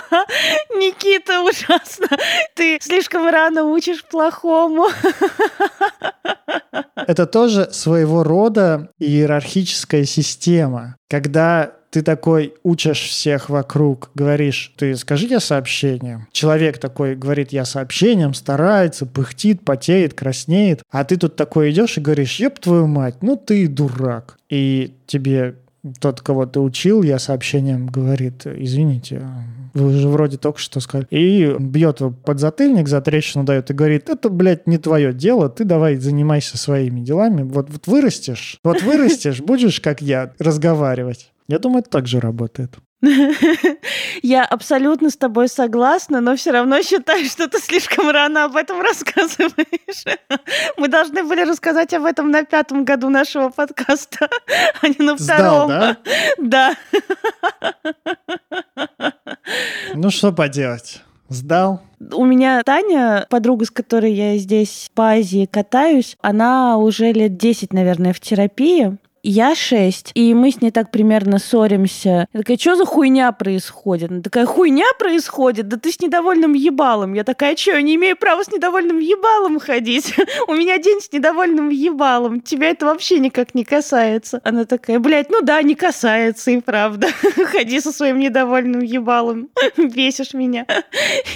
Никита, 0.77 1.43
ужасно. 1.43 2.09
Ты 2.55 2.79
слишком 2.81 3.29
рано 3.29 3.65
учишь 3.65 4.05
плохому. 4.05 4.89
Это 6.95 7.27
тоже 7.27 7.69
своего 7.73 8.23
рода 8.23 8.91
иерархическая 8.99 10.05
система, 10.05 10.97
когда 11.09 11.73
ты 11.91 12.03
такой 12.03 12.55
учишь 12.63 13.01
всех 13.01 13.49
вокруг, 13.49 14.11
говоришь, 14.15 14.73
ты 14.77 14.95
скажи 14.95 15.27
я 15.27 15.41
сообщением. 15.41 16.27
Человек 16.33 16.79
такой 16.79 17.15
говорит 17.15 17.53
я 17.53 17.65
сообщением, 17.65 18.35
старается, 18.35 19.07
пыхтит, 19.07 19.65
потеет, 19.65 20.15
краснеет. 20.15 20.83
А 20.91 21.05
ты 21.05 21.17
тут 21.17 21.37
такой 21.37 21.71
идешь 21.71 21.97
и 21.97 22.01
говоришь, 22.01 22.41
ёб 22.41 22.59
твою 22.59 22.87
мать, 22.87 23.17
ну 23.23 23.37
ты 23.37 23.67
дурак. 23.69 24.37
И 24.51 24.95
тебе 25.07 25.57
тот, 26.01 26.21
кого 26.21 26.47
ты 26.47 26.61
учил, 26.61 27.03
я 27.03 27.19
сообщением 27.19 27.87
говорит, 27.87 28.47
извините, 28.47 29.23
вы 29.75 29.93
же 29.93 30.09
вроде 30.09 30.37
только 30.39 30.59
что 30.59 30.81
сказали. 30.81 31.07
И 31.11 31.55
бьет 31.59 32.01
его 32.01 32.11
под 32.11 32.41
затыльник, 32.41 32.89
за 32.89 33.01
трещину 33.01 33.45
дает 33.45 33.71
и 33.71 33.75
говорит, 33.75 34.09
это, 34.09 34.29
блядь, 34.29 34.67
не 34.67 34.79
твое 34.79 35.13
дело, 35.13 35.49
ты 35.49 35.65
давай 35.65 35.97
занимайся 35.97 36.59
своими 36.59 37.01
делами. 37.01 37.43
Вот, 37.43 37.71
вот 37.71 37.87
вырастешь, 37.87 38.59
вот 38.65 38.83
вырастешь, 38.83 39.41
будешь, 39.41 39.81
как 39.81 40.03
я, 40.03 40.33
разговаривать. 40.39 41.33
Я 41.49 41.59
думаю, 41.59 41.81
это 41.81 41.91
так 41.91 42.07
же 42.07 42.21
работает. 42.21 42.79
Я 44.23 44.45
абсолютно 44.45 45.11
с 45.11 45.17
тобой 45.17 45.49
согласна, 45.49 46.21
но 46.21 46.35
все 46.35 46.51
равно 46.51 46.83
считаю, 46.83 47.25
что 47.27 47.49
ты 47.49 47.61
слишком 47.61 48.11
рано 48.11 48.45
об 48.45 48.57
этом 48.57 48.81
рассказываешь. 48.83 50.05
Мы 50.77 50.89
должны 50.89 51.23
были 51.23 51.43
рассказать 51.43 51.95
об 51.95 52.05
этом 52.05 52.31
на 52.31 52.45
пятом 52.45 52.85
году 52.85 53.09
нашего 53.09 53.51
подкаста, 53.51 54.29
а 54.83 54.89
не 54.89 55.05
на 55.05 55.17
втором. 55.17 55.67
Сдал, 55.67 55.69
да? 55.69 55.97
Да. 56.39 56.75
Ну, 59.95 60.11
что 60.11 60.33
поделать? 60.33 61.03
Сдал. 61.29 61.83
У 62.13 62.25
меня 62.25 62.63
Таня, 62.65 63.27
подруга, 63.29 63.67
с 63.67 63.71
которой 63.71 64.13
я 64.13 64.37
здесь 64.39 64.91
по 64.95 65.11
Азии 65.11 65.47
катаюсь, 65.47 66.17
она 66.21 66.79
уже 66.79 67.13
лет 67.13 67.37
10, 67.37 67.73
наверное, 67.73 68.13
в 68.13 68.21
терапии. 68.21 68.97
Я 69.23 69.55
шесть, 69.55 70.13
и 70.15 70.33
мы 70.35 70.51
с 70.51 70.61
ней 70.61 70.71
так 70.71 70.91
примерно 70.91 71.39
ссоримся. 71.39 72.29
Я 72.33 72.41
такая, 72.41 72.57
что 72.57 72.77
за 72.77 72.85
хуйня 72.85 73.33
происходит? 73.33 74.11
Она 74.11 74.23
такая, 74.23 74.47
хуйня 74.47 74.87
происходит? 74.99 75.69
Да 75.69 75.77
ты 75.77 75.91
с 75.91 76.01
недовольным 76.01 76.53
ебалом. 76.53 77.15
Я 77.15 77.25
такая, 77.25 77.57
что, 77.57 77.73
я 77.73 77.83
не 77.83 77.97
имею 77.97 78.17
права 78.17 78.45
с 78.45 78.51
недовольным 78.51 78.99
ебалом 78.99 79.59
ходить? 79.59 80.15
У 80.49 80.55
меня 80.55 80.79
день 80.79 81.01
с 81.01 81.13
недовольным 81.13 81.71
ебалом. 81.71 82.41
Тебя 82.41 82.71
это 82.71 82.87
вообще 82.87 83.19
никак 83.19 83.55
не 83.55 83.65
касается. 83.65 84.41
Она 84.45 84.65
такая, 84.65 84.99
блядь, 84.99 85.31
ну 85.31 85.41
да, 85.43 85.63
не 85.63 85.75
касается, 85.75 86.51
и 86.51 86.61
правда. 86.61 87.09
Ходи 87.53 87.81
со 87.81 87.93
своим 87.93 88.19
недовольным 88.19 88.81
ебалом. 88.81 89.51
Бесишь 89.77 90.35
меня. 90.35 90.67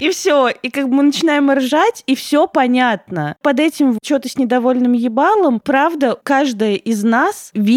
И 0.01 0.11
все. 0.11 0.49
И 0.49 0.71
как 0.71 0.89
бы 0.89 0.95
мы 0.95 1.03
начинаем 1.05 1.51
ржать, 1.51 2.05
и 2.07 2.15
все 2.15 2.47
понятно. 2.47 3.37
Под 3.43 3.59
этим 3.59 3.99
что-то 4.03 4.29
с 4.29 4.37
недовольным 4.37 4.93
ебалом, 4.93 5.61
правда, 5.61 6.19
каждая 6.23 6.75
из 6.75 7.03
нас 7.03 7.51
видит 7.55 7.72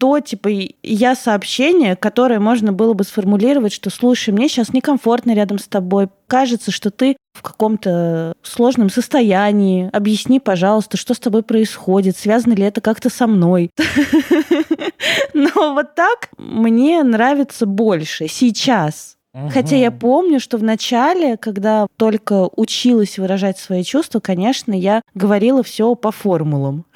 то, 0.00 0.18
типа, 0.18 0.48
я 0.82 1.14
сообщение, 1.14 1.94
которое 1.94 2.40
можно 2.40 2.72
было 2.72 2.94
бы 2.94 3.04
сформулировать, 3.04 3.74
что, 3.74 3.90
слушай, 3.90 4.30
мне 4.30 4.48
сейчас 4.48 4.72
некомфортно 4.72 5.34
рядом 5.34 5.58
с 5.58 5.68
тобой, 5.68 6.08
кажется, 6.26 6.70
что 6.70 6.90
ты 6.90 7.18
в 7.34 7.42
каком-то 7.42 8.32
сложном 8.42 8.88
состоянии, 8.88 9.90
объясни, 9.92 10.40
пожалуйста, 10.40 10.96
что 10.96 11.12
с 11.12 11.18
тобой 11.18 11.42
происходит, 11.42 12.16
связано 12.16 12.54
ли 12.54 12.64
это 12.64 12.80
как-то 12.80 13.10
со 13.10 13.26
мной. 13.26 13.70
Но 15.34 15.74
вот 15.74 15.94
так 15.94 16.30
мне 16.38 17.02
нравится 17.02 17.66
больше 17.66 18.26
сейчас. 18.26 19.16
Хотя 19.32 19.76
я 19.76 19.90
помню, 19.90 20.40
что 20.40 20.58
в 20.58 20.62
начале, 20.62 21.36
когда 21.36 21.86
только 21.96 22.48
училась 22.56 23.18
выражать 23.18 23.58
свои 23.58 23.84
чувства, 23.84 24.20
конечно, 24.20 24.72
я 24.72 25.02
говорила 25.14 25.62
все 25.62 25.94
по 25.94 26.10
формулам. 26.10 26.84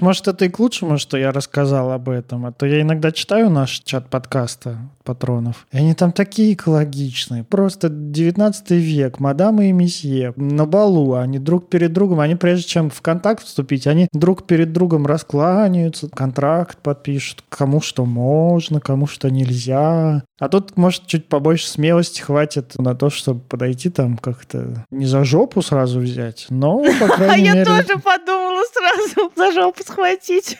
Может, 0.00 0.28
это 0.28 0.46
и 0.46 0.48
к 0.48 0.58
лучшему, 0.58 0.96
что 0.96 1.18
я 1.18 1.30
рассказал 1.30 1.92
об 1.92 2.08
этом. 2.08 2.46
А 2.46 2.52
то 2.52 2.64
я 2.64 2.80
иногда 2.80 3.12
читаю 3.12 3.50
наш 3.50 3.80
чат 3.80 4.08
подкаста, 4.08 4.78
патронов. 5.04 5.66
И 5.72 5.76
они 5.76 5.94
там 5.94 6.12
такие 6.12 6.54
экологичные. 6.54 7.44
Просто 7.44 7.88
19 7.90 8.70
век, 8.70 9.20
мадамы 9.20 9.68
и 9.68 9.72
месье 9.72 10.32
на 10.36 10.66
балу, 10.66 11.14
они 11.14 11.38
друг 11.38 11.68
перед 11.68 11.92
другом, 11.92 12.20
они 12.20 12.34
прежде 12.34 12.66
чем 12.66 12.90
в 12.90 13.02
контакт 13.02 13.44
вступить, 13.44 13.86
они 13.86 14.08
друг 14.12 14.46
перед 14.46 14.72
другом 14.72 15.06
раскланяются, 15.06 16.08
контракт 16.08 16.78
подпишут, 16.78 17.44
кому 17.48 17.80
что 17.80 18.06
можно, 18.06 18.80
кому 18.80 19.06
что 19.06 19.30
нельзя. 19.30 20.22
А 20.38 20.48
тут, 20.48 20.69
может, 20.76 21.06
чуть 21.06 21.26
побольше 21.28 21.68
смелости 21.68 22.20
хватит 22.20 22.78
на 22.78 22.94
то, 22.94 23.10
чтобы 23.10 23.40
подойти 23.40 23.90
там 23.90 24.16
как-то 24.16 24.84
не 24.90 25.06
за 25.06 25.24
жопу 25.24 25.62
сразу 25.62 26.00
взять, 26.00 26.46
но, 26.50 26.82
по 26.98 27.08
крайней 27.14 27.46
Я 27.46 27.54
мере... 27.54 27.66
тоже 27.66 27.98
подумала 27.98 28.62
сразу 28.72 29.32
за 29.36 29.52
жопу 29.52 29.82
схватить. 29.82 30.58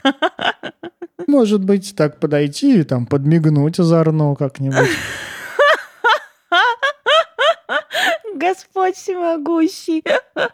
Может 1.26 1.64
быть, 1.64 1.95
так 1.97 2.19
подойти 2.19 2.81
и 2.81 2.85
там 2.85 3.07
подмигнуть 3.07 3.79
озорно 3.79 4.35
как-нибудь. 4.35 4.88
Господь 8.40 8.97
всемогущий. 8.97 10.02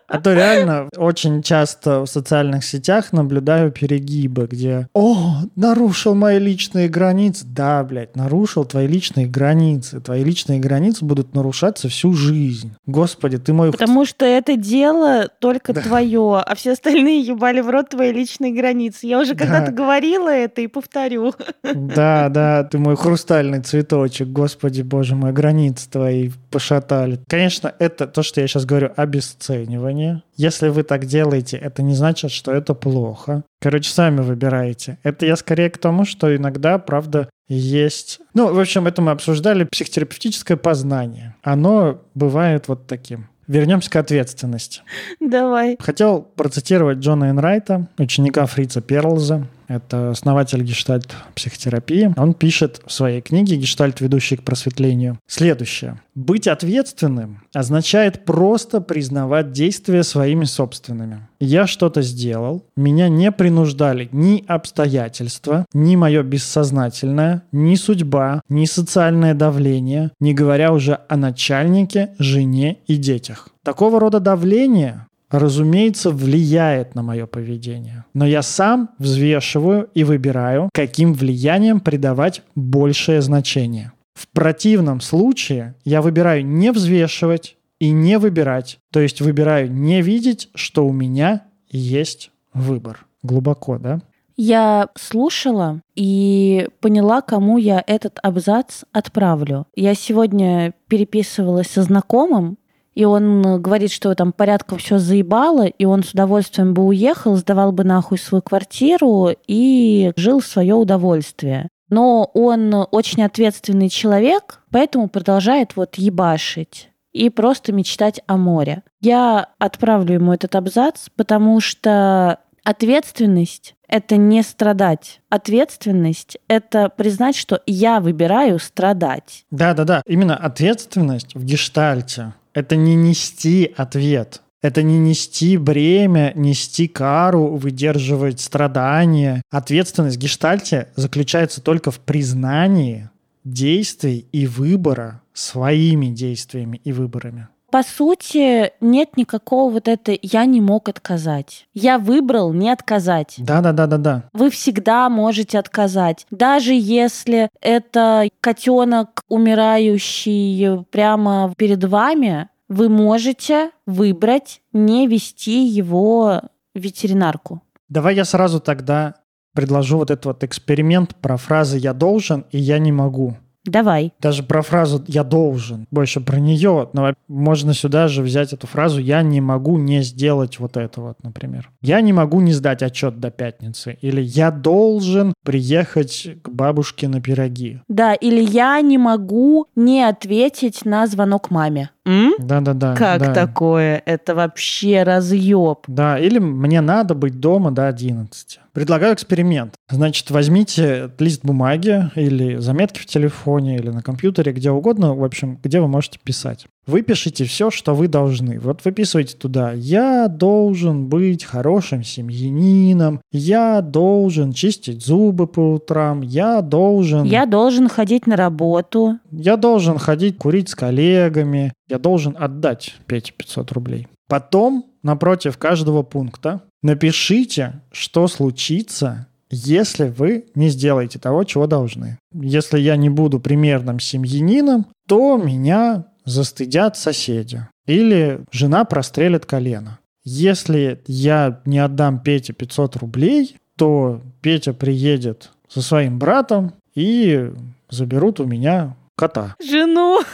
А 0.08 0.20
то 0.20 0.32
реально 0.32 0.88
очень 0.96 1.42
часто 1.42 2.00
в 2.00 2.06
социальных 2.06 2.64
сетях 2.64 3.12
наблюдаю 3.12 3.70
перегибы, 3.70 4.48
где 4.50 4.88
«О, 4.92 5.42
нарушил 5.54 6.14
мои 6.14 6.38
личные 6.38 6.88
границы». 6.88 7.44
Да, 7.46 7.84
блядь, 7.84 8.16
нарушил 8.16 8.64
твои 8.64 8.86
личные 8.88 9.26
границы. 9.26 10.00
Твои 10.00 10.24
личные 10.24 10.58
границы 10.58 11.04
будут 11.04 11.34
нарушаться 11.34 11.88
всю 11.88 12.12
жизнь. 12.12 12.74
Господи, 12.86 13.38
ты 13.38 13.52
мой... 13.52 13.70
Потому 13.70 14.04
что 14.04 14.24
это 14.24 14.56
дело 14.56 15.28
только 15.38 15.72
твое, 15.72 16.42
а 16.44 16.54
все 16.56 16.72
остальные 16.72 17.20
ебали 17.20 17.60
в 17.60 17.70
рот 17.70 17.90
твои 17.90 18.12
личные 18.12 18.52
границы. 18.52 19.06
Я 19.06 19.20
уже 19.20 19.34
когда-то 19.34 19.70
говорила 19.70 20.28
это 20.28 20.60
и 20.60 20.66
повторю. 20.66 21.34
Да, 21.62 22.28
да, 22.30 22.64
ты 22.64 22.78
мой 22.78 22.96
хрустальный 22.96 23.60
цветочек. 23.60 24.28
Господи, 24.28 24.82
боже 24.82 25.14
мой, 25.14 25.32
границы 25.32 25.88
твои 25.88 26.30
пошатали. 26.56 27.20
Конечно, 27.28 27.74
это 27.78 28.06
то, 28.06 28.22
что 28.22 28.40
я 28.40 28.46
сейчас 28.46 28.64
говорю, 28.64 28.90
обесценивание. 28.96 30.22
Если 30.36 30.68
вы 30.68 30.84
так 30.84 31.04
делаете, 31.04 31.58
это 31.58 31.82
не 31.82 31.94
значит, 31.94 32.30
что 32.30 32.50
это 32.50 32.72
плохо. 32.72 33.42
Короче, 33.60 33.90
сами 33.90 34.22
выбираете. 34.22 34.96
Это 35.02 35.26
я 35.26 35.36
скорее 35.36 35.68
к 35.68 35.76
тому, 35.76 36.06
что 36.06 36.34
иногда, 36.34 36.78
правда, 36.78 37.28
есть... 37.46 38.20
Ну, 38.32 38.54
в 38.54 38.58
общем, 38.58 38.86
это 38.86 39.02
мы 39.02 39.10
обсуждали, 39.10 39.64
психотерапевтическое 39.64 40.56
познание. 40.56 41.34
Оно 41.42 42.00
бывает 42.14 42.68
вот 42.68 42.86
таким. 42.86 43.28
Вернемся 43.46 43.90
к 43.90 43.96
ответственности. 43.96 44.80
Давай. 45.20 45.76
Хотел 45.78 46.22
процитировать 46.22 46.98
Джона 47.00 47.28
Энрайта, 47.28 47.86
ученика 47.98 48.46
Фрица 48.46 48.80
Перлза. 48.80 49.46
Это 49.68 50.10
основатель 50.10 50.62
гештальт 50.62 51.14
психотерапии. 51.34 52.12
Он 52.16 52.34
пишет 52.34 52.80
в 52.86 52.92
своей 52.92 53.20
книге 53.20 53.56
«Гештальт, 53.56 54.00
ведущий 54.00 54.36
к 54.36 54.42
просветлению» 54.42 55.18
следующее. 55.26 56.00
«Быть 56.14 56.46
ответственным 56.46 57.42
означает 57.52 58.24
просто 58.24 58.80
признавать 58.80 59.52
действия 59.52 60.02
своими 60.02 60.44
собственными. 60.44 61.26
Я 61.40 61.66
что-то 61.66 62.02
сделал, 62.02 62.64
меня 62.76 63.08
не 63.08 63.30
принуждали 63.30 64.08
ни 64.12 64.44
обстоятельства, 64.46 65.66
ни 65.74 65.96
мое 65.96 66.22
бессознательное, 66.22 67.42
ни 67.52 67.74
судьба, 67.74 68.40
ни 68.48 68.64
социальное 68.64 69.34
давление, 69.34 70.10
не 70.20 70.32
говоря 70.32 70.72
уже 70.72 71.00
о 71.08 71.16
начальнике, 71.16 72.14
жене 72.18 72.78
и 72.86 72.96
детях. 72.96 73.48
Такого 73.62 74.00
рода 74.00 74.20
давление 74.20 75.06
разумеется, 75.30 76.10
влияет 76.10 76.94
на 76.94 77.02
мое 77.02 77.26
поведение. 77.26 78.04
Но 78.14 78.26
я 78.26 78.42
сам 78.42 78.90
взвешиваю 78.98 79.88
и 79.94 80.04
выбираю, 80.04 80.70
каким 80.72 81.14
влиянием 81.14 81.80
придавать 81.80 82.42
большее 82.54 83.22
значение. 83.22 83.92
В 84.14 84.28
противном 84.28 85.00
случае 85.00 85.74
я 85.84 86.00
выбираю 86.00 86.46
не 86.46 86.72
взвешивать 86.72 87.56
и 87.78 87.90
не 87.90 88.18
выбирать. 88.18 88.78
То 88.92 89.00
есть 89.00 89.20
выбираю 89.20 89.70
не 89.70 90.00
видеть, 90.00 90.48
что 90.54 90.86
у 90.86 90.92
меня 90.92 91.42
есть 91.68 92.30
выбор. 92.54 93.06
Глубоко, 93.22 93.78
да? 93.78 94.00
Я 94.36 94.90
слушала 94.94 95.80
и 95.94 96.68
поняла, 96.80 97.22
кому 97.22 97.56
я 97.56 97.82
этот 97.86 98.18
абзац 98.22 98.84
отправлю. 98.92 99.66
Я 99.74 99.94
сегодня 99.94 100.74
переписывалась 100.88 101.68
со 101.68 101.82
знакомым, 101.82 102.58
и 102.96 103.04
он 103.04 103.60
говорит, 103.60 103.92
что 103.92 104.14
там 104.14 104.32
порядком 104.32 104.78
все 104.78 104.98
заебало, 104.98 105.66
и 105.66 105.84
он 105.84 106.02
с 106.02 106.12
удовольствием 106.12 106.72
бы 106.72 106.82
уехал, 106.82 107.36
сдавал 107.36 107.70
бы 107.70 107.84
нахуй 107.84 108.18
свою 108.18 108.40
квартиру 108.40 109.28
и 109.46 110.12
жил 110.16 110.40
в 110.40 110.46
свое 110.46 110.74
удовольствие. 110.74 111.68
Но 111.90 112.30
он 112.32 112.74
очень 112.90 113.22
ответственный 113.22 113.90
человек, 113.90 114.62
поэтому 114.72 115.08
продолжает 115.08 115.76
вот 115.76 115.96
ебашить 115.96 116.88
и 117.12 117.28
просто 117.28 117.70
мечтать 117.72 118.22
о 118.26 118.38
море. 118.38 118.82
Я 119.02 119.48
отправлю 119.58 120.14
ему 120.14 120.32
этот 120.32 120.54
абзац, 120.54 121.08
потому 121.14 121.60
что 121.60 122.40
ответственность— 122.64 123.74
это 123.88 124.16
не 124.16 124.42
страдать. 124.42 125.20
Ответственность— 125.28 126.38
это 126.48 126.88
признать, 126.88 127.36
что 127.36 127.60
я 127.66 128.00
выбираю 128.00 128.58
страдать. 128.58 129.44
Да-да-да, 129.50 130.02
именно 130.06 130.34
ответственность 130.34 131.34
в 131.34 131.44
гештальте 131.44 132.32
это 132.56 132.74
не 132.74 132.94
нести 132.94 133.70
ответ. 133.76 134.40
Это 134.62 134.82
не 134.82 134.98
нести 134.98 135.58
бремя, 135.58 136.32
нести 136.34 136.88
кару, 136.88 137.56
выдерживать 137.56 138.40
страдания. 138.40 139.42
Ответственность 139.50 140.16
в 140.16 140.20
гештальте 140.20 140.88
заключается 140.96 141.60
только 141.60 141.90
в 141.90 142.00
признании 142.00 143.10
действий 143.44 144.26
и 144.32 144.46
выбора 144.46 145.20
своими 145.34 146.06
действиями 146.06 146.80
и 146.82 146.92
выборами. 146.92 147.48
По 147.70 147.82
сути, 147.82 148.72
нет 148.80 149.16
никакого 149.16 149.72
вот 149.72 149.88
это 149.88 150.16
«я 150.22 150.44
не 150.44 150.60
мог 150.60 150.88
отказать». 150.88 151.66
Я 151.74 151.98
выбрал 151.98 152.52
не 152.52 152.70
отказать. 152.70 153.34
Да-да-да-да-да. 153.38 154.24
Вы 154.32 154.50
всегда 154.50 155.08
можете 155.08 155.58
отказать. 155.58 156.26
Даже 156.30 156.72
если 156.72 157.48
это 157.60 158.28
котенок, 158.40 159.22
умирающий 159.28 160.84
прямо 160.90 161.52
перед 161.56 161.82
вами, 161.84 162.48
вы 162.68 162.88
можете 162.88 163.70
выбрать 163.86 164.60
не 164.72 165.06
вести 165.06 165.66
его 165.66 166.42
в 166.74 166.78
ветеринарку. 166.78 167.62
Давай 167.88 168.16
я 168.16 168.24
сразу 168.24 168.60
тогда 168.60 169.14
предложу 169.54 169.98
вот 169.98 170.10
этот 170.10 170.26
вот 170.26 170.44
эксперимент 170.44 171.16
про 171.16 171.36
фразы 171.36 171.78
«я 171.78 171.94
должен» 171.94 172.44
и 172.50 172.58
«я 172.58 172.78
не 172.78 172.92
могу». 172.92 173.36
Давай. 173.66 174.12
Даже 174.20 174.42
про 174.42 174.62
фразу 174.62 175.02
«я 175.06 175.24
должен», 175.24 175.86
больше 175.90 176.20
про 176.20 176.38
нее, 176.38 176.88
но 176.92 177.14
можно 177.28 177.74
сюда 177.74 178.08
же 178.08 178.22
взять 178.22 178.52
эту 178.52 178.66
фразу 178.66 179.00
«я 179.00 179.22
не 179.22 179.40
могу 179.40 179.78
не 179.78 180.02
сделать 180.02 180.58
вот 180.58 180.76
это 180.76 181.00
вот», 181.00 181.22
например. 181.22 181.70
«Я 181.82 182.00
не 182.00 182.12
могу 182.12 182.40
не 182.40 182.52
сдать 182.52 182.82
отчет 182.82 183.20
до 183.20 183.30
пятницы» 183.30 183.96
или 184.00 184.20
«я 184.20 184.50
должен 184.50 185.34
приехать 185.44 186.28
к 186.42 186.48
бабушке 186.48 187.08
на 187.08 187.20
пироги». 187.20 187.80
Да, 187.88 188.14
или 188.14 188.40
«я 188.42 188.80
не 188.80 188.98
могу 188.98 189.66
не 189.74 190.02
ответить 190.02 190.84
на 190.84 191.06
звонок 191.06 191.50
маме». 191.50 191.90
Да-да-да. 192.38 192.94
Как 192.94 193.20
да. 193.20 193.34
такое? 193.34 194.02
Это 194.06 194.34
вообще 194.34 195.02
разъеб. 195.02 195.84
Да, 195.88 196.18
или 196.18 196.38
мне 196.38 196.80
надо 196.80 197.14
быть 197.14 197.40
дома 197.40 197.72
до 197.72 197.88
11. 197.88 198.60
Предлагаю 198.72 199.14
эксперимент. 199.14 199.74
Значит, 199.90 200.30
возьмите 200.30 201.10
лист 201.18 201.44
бумаги 201.44 202.10
или 202.14 202.56
заметки 202.56 203.00
в 203.00 203.06
телефоне 203.06 203.76
или 203.76 203.90
на 203.90 204.02
компьютере, 204.02 204.52
где 204.52 204.70
угодно, 204.70 205.14
в 205.14 205.24
общем, 205.24 205.58
где 205.62 205.80
вы 205.80 205.88
можете 205.88 206.18
писать. 206.22 206.66
Выпишите 206.86 207.44
все, 207.44 207.70
что 207.72 207.94
вы 207.94 208.06
должны. 208.06 208.60
Вот 208.60 208.84
выписывайте 208.84 209.36
туда 209.36 209.72
«Я 209.72 210.28
должен 210.28 211.06
быть 211.06 211.44
хорошим 211.44 212.04
семьянином», 212.04 213.20
«Я 213.32 213.80
должен 213.80 214.52
чистить 214.52 215.04
зубы 215.04 215.48
по 215.48 215.74
утрам», 215.74 216.20
«Я 216.20 216.60
должен...» 216.62 217.24
«Я 217.24 217.46
должен 217.46 217.88
ходить 217.88 218.28
на 218.28 218.36
работу». 218.36 219.18
«Я 219.32 219.56
должен 219.56 219.98
ходить 219.98 220.38
курить 220.38 220.68
с 220.68 220.76
коллегами», 220.76 221.72
«Я 221.88 221.98
должен 221.98 222.36
отдать 222.38 222.94
Пете 223.06 223.32
500 223.36 223.72
рублей». 223.72 224.06
Потом 224.28 224.86
напротив 225.02 225.58
каждого 225.58 226.04
пункта 226.04 226.62
напишите, 226.82 227.82
что 227.90 228.28
случится, 228.28 229.26
если 229.50 230.08
вы 230.08 230.46
не 230.54 230.68
сделаете 230.68 231.18
того, 231.18 231.44
чего 231.44 231.66
должны. 231.66 232.18
Если 232.32 232.78
я 232.78 232.96
не 232.96 233.08
буду 233.08 233.40
примерным 233.40 234.00
семьянином, 234.00 234.86
то 235.06 235.36
меня 235.36 236.06
застыдят 236.26 236.98
соседи. 236.98 237.66
Или 237.86 238.40
жена 238.50 238.84
прострелит 238.84 239.46
колено. 239.46 239.98
Если 240.24 241.00
я 241.06 241.60
не 241.64 241.78
отдам 241.78 242.18
Пете 242.18 242.52
500 242.52 242.96
рублей, 242.96 243.56
то 243.76 244.20
Петя 244.42 244.72
приедет 244.74 245.52
со 245.68 245.80
своим 245.80 246.18
братом 246.18 246.74
и 246.94 247.52
заберут 247.88 248.40
у 248.40 248.44
меня 248.44 248.96
кота. 249.16 249.54
Жену? 249.60 250.20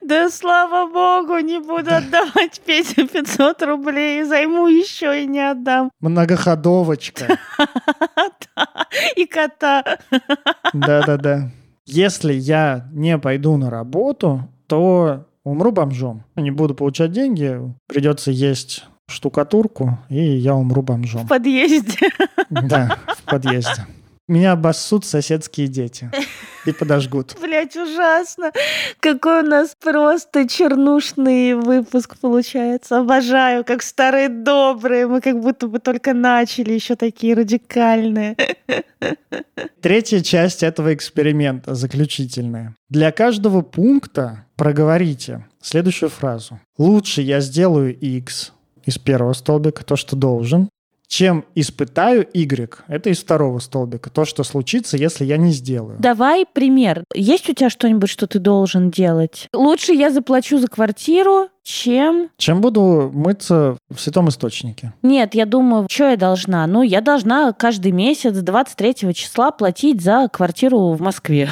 Да 0.00 0.30
слава 0.30 0.88
богу, 0.88 1.38
не 1.38 1.58
буду 1.58 1.92
отдавать 1.92 2.60
Пете 2.64 3.08
500 3.08 3.62
рублей. 3.62 4.22
Займу 4.22 4.68
еще 4.68 5.22
и 5.22 5.26
не 5.26 5.40
отдам. 5.50 5.90
Многоходовочка. 6.00 7.38
И 9.16 9.26
кота. 9.26 9.98
Да-да-да. 10.72 11.50
Если 11.86 12.32
я 12.34 12.86
не 12.92 13.18
пойду 13.18 13.56
на 13.56 13.70
работу, 13.70 14.48
то 14.66 15.26
умру 15.44 15.72
бомжом. 15.72 16.24
Не 16.36 16.50
буду 16.50 16.74
получать 16.74 17.12
деньги, 17.12 17.60
придется 17.86 18.30
есть 18.30 18.84
штукатурку, 19.08 19.98
и 20.08 20.20
я 20.20 20.54
умру 20.54 20.82
бомжом. 20.82 21.24
В 21.24 21.28
подъезде. 21.28 22.10
Да, 22.50 22.98
в 23.08 23.22
подъезде. 23.22 23.86
Меня 24.28 24.52
обоссут 24.52 25.04
соседские 25.04 25.68
дети 25.68 26.10
и 26.64 26.72
подожгут. 26.72 27.36
Блять, 27.40 27.76
ужасно. 27.76 28.50
Какой 28.98 29.44
у 29.44 29.46
нас 29.46 29.76
просто 29.80 30.48
чернушный 30.48 31.54
выпуск 31.54 32.16
получается. 32.20 32.98
Обожаю, 32.98 33.64
как 33.64 33.82
старые 33.82 34.28
добрые. 34.28 35.06
Мы 35.06 35.20
как 35.20 35.40
будто 35.40 35.68
бы 35.68 35.78
только 35.78 36.12
начали, 36.12 36.72
еще 36.72 36.96
такие 36.96 37.34
радикальные. 37.34 38.36
Третья 39.80 40.20
часть 40.20 40.64
этого 40.64 40.92
эксперимента, 40.92 41.76
заключительная. 41.76 42.74
Для 42.88 43.12
каждого 43.12 43.62
пункта 43.62 44.44
проговорите 44.56 45.46
следующую 45.62 46.10
фразу. 46.10 46.58
Лучше 46.78 47.22
я 47.22 47.38
сделаю 47.38 47.96
X 47.96 48.52
из 48.84 48.98
первого 48.98 49.34
столбика, 49.34 49.84
то, 49.84 49.94
что 49.94 50.16
должен, 50.16 50.68
чем 51.08 51.44
испытаю 51.54 52.26
Y, 52.32 52.84
это 52.88 53.10
из 53.10 53.18
второго 53.20 53.58
столбика, 53.58 54.10
то, 54.10 54.24
что 54.24 54.44
случится, 54.44 54.96
если 54.96 55.24
я 55.24 55.36
не 55.36 55.52
сделаю. 55.52 55.96
Давай 55.98 56.46
пример. 56.46 57.04
Есть 57.14 57.48
у 57.48 57.54
тебя 57.54 57.70
что-нибудь, 57.70 58.10
что 58.10 58.26
ты 58.26 58.38
должен 58.38 58.90
делать? 58.90 59.48
Лучше 59.52 59.92
я 59.92 60.10
заплачу 60.10 60.58
за 60.58 60.68
квартиру, 60.68 61.48
чем... 61.66 62.30
Чем 62.36 62.60
буду 62.60 63.10
мыться 63.12 63.76
в 63.90 64.00
святом 64.00 64.28
источнике? 64.28 64.92
Нет, 65.02 65.34
я 65.34 65.46
думаю, 65.46 65.88
что 65.90 66.10
я 66.10 66.16
должна? 66.16 66.64
Ну, 66.68 66.82
я 66.82 67.00
должна 67.00 67.52
каждый 67.52 67.90
месяц 67.90 68.36
23 68.36 69.12
числа 69.12 69.50
платить 69.50 70.00
за 70.00 70.28
квартиру 70.32 70.92
в 70.92 71.00
Москве. 71.00 71.48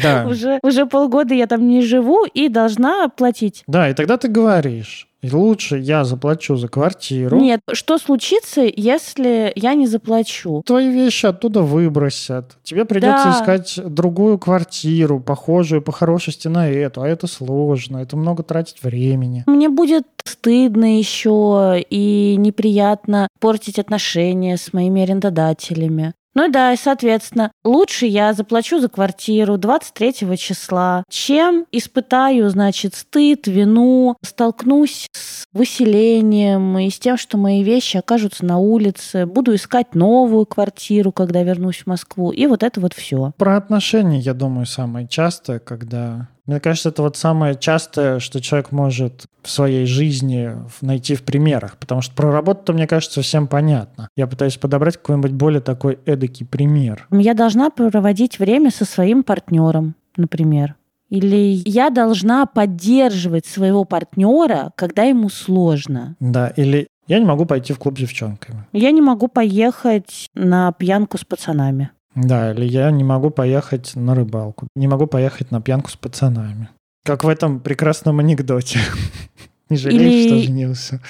Да. 0.00 0.26
Уже, 0.28 0.60
уже 0.62 0.86
полгода 0.86 1.34
я 1.34 1.46
там 1.46 1.66
не 1.66 1.82
живу 1.82 2.24
и 2.24 2.48
должна 2.48 3.08
платить. 3.08 3.64
Да, 3.66 3.90
и 3.90 3.94
тогда 3.94 4.16
ты 4.16 4.28
говоришь, 4.28 5.07
лучше 5.22 5.78
я 5.78 6.04
заплачу 6.04 6.56
за 6.56 6.68
квартиру. 6.68 7.38
Нет, 7.38 7.60
что 7.72 7.98
случится, 7.98 8.62
если 8.62 9.52
я 9.56 9.74
не 9.74 9.86
заплачу? 9.86 10.62
Твои 10.64 10.90
вещи 10.90 11.26
оттуда 11.26 11.62
выбросят. 11.62 12.56
Тебе 12.62 12.84
придется 12.84 13.24
Да. 13.24 13.32
искать 13.32 13.80
другую 13.84 14.38
квартиру, 14.38 15.20
похожую 15.20 15.82
по 15.82 15.92
хорошести 15.92 16.48
на 16.48 16.68
эту. 16.68 17.02
А 17.02 17.08
это 17.08 17.26
сложно, 17.26 17.98
это 17.98 18.16
много 18.16 18.42
тратить 18.42 18.82
времени. 18.82 19.44
Мне 19.46 19.68
будет 19.68 20.04
стыдно 20.24 20.98
еще 20.98 21.84
и 21.90 22.36
неприятно 22.38 23.28
портить 23.40 23.78
отношения 23.78 24.56
с 24.56 24.72
моими 24.72 25.02
арендодателями. 25.02 26.14
Ну 26.38 26.48
да, 26.48 26.72
и, 26.72 26.76
соответственно, 26.76 27.50
лучше 27.64 28.06
я 28.06 28.32
заплачу 28.32 28.78
за 28.78 28.88
квартиру 28.88 29.58
23 29.58 30.38
числа, 30.38 31.02
чем 31.10 31.66
испытаю, 31.72 32.48
значит, 32.48 32.94
стыд, 32.94 33.48
вину, 33.48 34.16
столкнусь 34.24 35.08
с 35.12 35.42
выселением 35.52 36.78
и 36.78 36.90
с 36.90 37.00
тем, 37.00 37.16
что 37.16 37.38
мои 37.38 37.64
вещи 37.64 37.96
окажутся 37.96 38.44
на 38.44 38.58
улице, 38.58 39.26
буду 39.26 39.52
искать 39.52 39.96
новую 39.96 40.46
квартиру, 40.46 41.10
когда 41.10 41.42
вернусь 41.42 41.78
в 41.78 41.86
Москву, 41.88 42.30
и 42.30 42.46
вот 42.46 42.62
это 42.62 42.80
вот 42.80 42.94
все. 42.94 43.32
Про 43.36 43.56
отношения, 43.56 44.20
я 44.20 44.32
думаю, 44.32 44.66
самое 44.66 45.08
частое, 45.08 45.58
когда... 45.58 46.28
Мне 46.48 46.60
кажется, 46.60 46.88
это 46.88 47.02
вот 47.02 47.18
самое 47.18 47.54
частое, 47.56 48.20
что 48.20 48.40
человек 48.40 48.72
может 48.72 49.26
в 49.42 49.50
своей 49.50 49.84
жизни 49.84 50.52
найти 50.80 51.14
в 51.14 51.22
примерах. 51.22 51.76
Потому 51.76 52.00
что 52.00 52.14
про 52.14 52.32
работу, 52.32 52.72
мне 52.72 52.86
кажется, 52.86 53.20
всем 53.20 53.46
понятно. 53.46 54.08
Я 54.16 54.26
пытаюсь 54.26 54.56
подобрать 54.56 54.96
какой-нибудь 54.96 55.32
более 55.32 55.60
такой 55.60 55.98
эдакий 56.06 56.46
пример. 56.46 57.06
Я 57.10 57.34
должна 57.34 57.68
проводить 57.68 58.38
время 58.38 58.70
со 58.70 58.86
своим 58.86 59.24
партнером, 59.24 59.94
например. 60.16 60.76
Или 61.10 61.62
я 61.66 61.90
должна 61.90 62.46
поддерживать 62.46 63.44
своего 63.44 63.84
партнера, 63.84 64.72
когда 64.74 65.02
ему 65.02 65.28
сложно. 65.28 66.16
Да, 66.18 66.48
или 66.48 66.88
я 67.08 67.18
не 67.18 67.26
могу 67.26 67.44
пойти 67.44 67.74
в 67.74 67.78
клуб 67.78 67.98
с 67.98 68.00
девчонками. 68.00 68.66
Я 68.72 68.90
не 68.90 69.02
могу 69.02 69.28
поехать 69.28 70.28
на 70.34 70.72
пьянку 70.72 71.18
с 71.18 71.24
пацанами. 71.26 71.90
Да, 72.24 72.52
или 72.52 72.64
я 72.64 72.90
не 72.90 73.04
могу 73.04 73.30
поехать 73.30 73.92
на 73.94 74.14
рыбалку. 74.14 74.66
Не 74.74 74.88
могу 74.88 75.06
поехать 75.06 75.50
на 75.50 75.60
пьянку 75.60 75.90
с 75.90 75.96
пацанами. 75.96 76.68
Как 77.04 77.22
в 77.22 77.28
этом 77.28 77.60
прекрасном 77.60 78.18
анекдоте. 78.18 78.80
Не 79.70 79.76
жалеешь, 79.76 80.26
что 80.26 80.38
женился? 80.40 81.02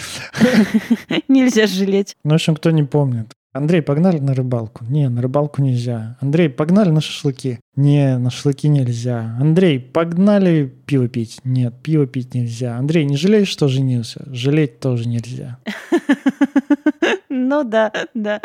Нельзя 1.28 1.66
жалеть. 1.66 2.16
Ну, 2.24 2.32
в 2.32 2.34
общем, 2.34 2.56
кто 2.56 2.72
не 2.72 2.82
помнит. 2.82 3.32
Андрей, 3.52 3.82
погнали 3.82 4.18
на 4.18 4.34
рыбалку? 4.34 4.84
Не, 4.84 5.08
на 5.08 5.22
рыбалку 5.22 5.62
нельзя. 5.62 6.16
Андрей, 6.20 6.48
погнали 6.48 6.90
на 6.90 7.00
шашлыки? 7.00 7.60
Не, 7.76 8.18
на 8.18 8.30
шашлыки 8.30 8.68
нельзя. 8.68 9.36
Андрей, 9.40 9.78
погнали 9.78 10.66
пиво 10.86 11.08
пить? 11.08 11.38
Нет, 11.44 11.74
пиво 11.82 12.06
пить 12.06 12.34
нельзя. 12.34 12.76
Андрей, 12.76 13.04
не 13.04 13.16
жалеешь, 13.16 13.48
что 13.48 13.68
женился? 13.68 14.24
Жалеть 14.26 14.80
тоже 14.80 15.08
нельзя. 15.08 15.58
Ну 17.38 17.62
да, 17.64 17.92
да. 18.14 18.40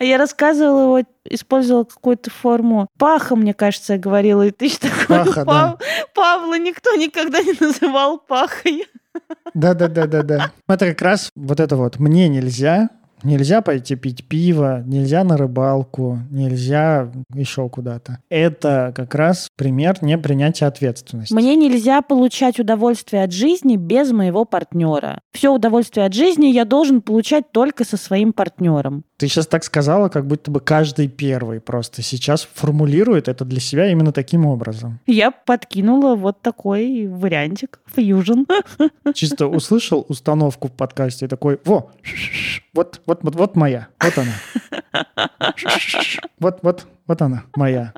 Я 0.00 0.18
рассказывала 0.18 0.98
его, 0.98 1.08
использовала 1.24 1.84
какую-то 1.84 2.30
форму. 2.30 2.88
Паха, 2.98 3.36
мне 3.36 3.54
кажется, 3.54 3.94
я 3.94 3.98
говорила. 3.98 4.46
И 4.46 4.50
ты 4.50 4.64
еще 4.66 4.78
такой, 4.78 5.06
Паха, 5.24 5.44
да. 5.44 5.44
«Пав- 5.44 5.80
Павла 6.14 6.58
никто 6.58 6.94
никогда 6.96 7.40
не 7.40 7.54
называл 7.58 8.18
пахой. 8.18 8.84
Да-да-да-да-да. 9.54 10.52
Это 10.68 10.86
как 10.88 11.02
раз 11.02 11.30
вот 11.34 11.60
это 11.60 11.76
вот. 11.76 11.98
Мне 11.98 12.28
нельзя, 12.28 12.88
нельзя 13.22 13.60
пойти 13.60 13.96
пить 13.96 14.24
пиво, 14.26 14.82
нельзя 14.86 15.24
на 15.24 15.36
рыбалку, 15.36 16.18
нельзя 16.30 17.10
еще 17.34 17.68
куда-то. 17.68 18.18
Это 18.28 18.92
как 18.94 19.14
раз 19.14 19.48
пример 19.56 19.98
непринятия 20.02 20.66
ответственности. 20.66 21.32
Мне 21.34 21.56
нельзя 21.56 22.02
получать 22.02 22.58
удовольствие 22.58 23.24
от 23.24 23.32
жизни 23.32 23.76
без 23.76 24.12
моего 24.12 24.44
партнера. 24.44 25.20
Все 25.32 25.52
удовольствие 25.52 26.06
от 26.06 26.14
жизни 26.14 26.46
я 26.46 26.64
должен 26.64 27.02
получать 27.02 27.52
только 27.52 27.84
со 27.84 27.96
своим 27.96 28.32
партнером. 28.32 29.04
Ты 29.16 29.28
сейчас 29.28 29.46
так 29.46 29.64
сказала, 29.64 30.08
как 30.08 30.26
будто 30.26 30.50
бы 30.50 30.60
каждый 30.60 31.08
первый 31.08 31.60
просто 31.60 32.02
сейчас 32.02 32.48
формулирует 32.54 33.28
это 33.28 33.44
для 33.44 33.60
себя 33.60 33.90
именно 33.90 34.12
таким 34.12 34.46
образом. 34.46 34.98
Я 35.06 35.30
подкинула 35.30 36.14
вот 36.14 36.40
такой 36.40 37.06
вариантик. 37.06 37.80
Фьюжн. 37.94 38.44
Чисто 39.14 39.46
услышал 39.46 40.06
установку 40.08 40.68
в 40.68 40.72
подкасте 40.72 41.28
такой, 41.28 41.58
во, 41.64 41.90
вот, 42.72 43.00
вот, 43.10 43.24
вот, 43.24 43.34
вот 43.34 43.56
моя, 43.56 43.88
вот 44.00 44.18
она. 44.18 44.32
Вот, 46.38 46.60
вот, 46.62 46.86
вот 47.08 47.22
она, 47.22 47.42
моя. 47.56 47.92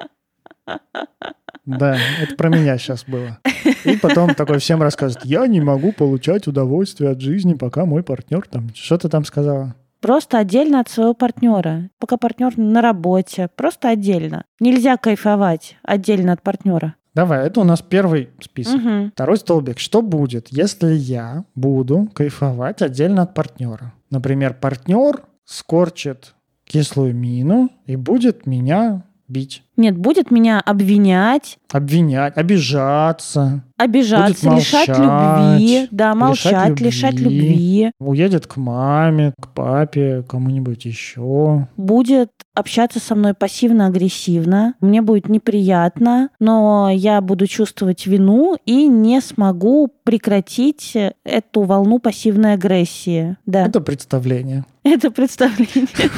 Да, 1.66 1.98
это 2.20 2.34
про 2.36 2.48
меня 2.48 2.78
сейчас 2.78 3.04
было. 3.04 3.38
И 3.84 3.96
потом 3.98 4.34
такой 4.34 4.58
всем 4.58 4.82
рассказывает, 4.82 5.26
я 5.26 5.46
не 5.46 5.60
могу 5.60 5.92
получать 5.92 6.46
удовольствие 6.46 7.10
от 7.10 7.20
жизни, 7.20 7.52
пока 7.52 7.84
мой 7.84 8.02
партнер 8.02 8.46
там... 8.48 8.70
Что 8.74 8.96
ты 8.96 9.10
там 9.10 9.26
сказала? 9.26 9.74
Просто 10.00 10.38
отдельно 10.38 10.80
от 10.80 10.88
своего 10.88 11.14
партнера. 11.14 11.90
Пока 11.98 12.16
партнер 12.16 12.56
на 12.56 12.80
работе. 12.80 13.48
Просто 13.54 13.90
отдельно. 13.90 14.44
Нельзя 14.60 14.96
кайфовать 14.96 15.76
отдельно 15.82 16.32
от 16.32 16.42
партнера. 16.42 16.94
Давай, 17.14 17.46
это 17.46 17.60
у 17.60 17.64
нас 17.64 17.82
первый 17.82 18.30
список. 18.40 18.76
Мгм. 18.76 19.10
Второй 19.12 19.36
столбик. 19.36 19.78
Что 19.78 20.00
будет, 20.00 20.48
если 20.48 20.92
я 20.94 21.44
буду 21.54 22.08
кайфовать 22.14 22.80
отдельно 22.82 23.22
от 23.22 23.34
партнера? 23.34 23.92
Например, 24.12 24.52
партнер 24.52 25.24
скорчит 25.46 26.34
кислую 26.64 27.14
мину 27.14 27.70
и 27.86 27.96
будет 27.96 28.44
меня 28.44 29.04
бить, 29.32 29.62
Нет, 29.76 29.96
будет 29.96 30.30
меня 30.30 30.60
обвинять, 30.60 31.58
обвинять, 31.72 32.36
обижаться, 32.36 33.64
обижаться, 33.78 34.50
Будет 34.50 34.58
лишать 34.60 34.88
молчать, 34.88 35.58
любви. 35.58 35.88
Да, 35.90 36.14
молчать, 36.14 36.80
лишать 36.80 37.14
любви. 37.14 37.40
любви. 37.40 37.92
уедет 37.98 38.46
к 38.46 38.56
маме, 38.56 39.32
к 39.40 39.48
папе, 39.48 40.22
кому-нибудь 40.28 40.84
еще. 40.84 41.66
Будет 41.76 42.30
общаться 42.54 43.00
со 43.00 43.14
мной 43.14 43.34
пассивно-агрессивно. 43.34 44.74
Мне 44.80 45.00
будет 45.02 45.28
неприятно, 45.28 46.28
но 46.38 46.90
я 46.92 47.20
буду 47.20 47.46
чувствовать 47.46 48.06
вину 48.06 48.56
и 48.66 48.86
не 48.86 49.20
смогу 49.20 49.90
прекратить 50.04 50.94
эту 51.24 51.62
волну 51.62 51.98
пассивной 51.98 52.54
агрессии. 52.54 53.36
Да, 53.46 53.66
Это 53.66 53.80
представление. 53.80 54.64
Это 54.84 55.10
представление. 55.10 56.08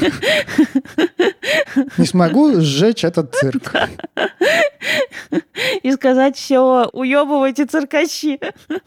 Не 1.98 2.06
смогу 2.06 2.60
сжечь 2.60 3.04
этот 3.04 3.34
цирк. 3.34 3.74
И 5.82 5.92
сказать 5.92 6.36
все, 6.36 6.88
уебывайте 6.92 7.66
циркачи. 7.66 8.38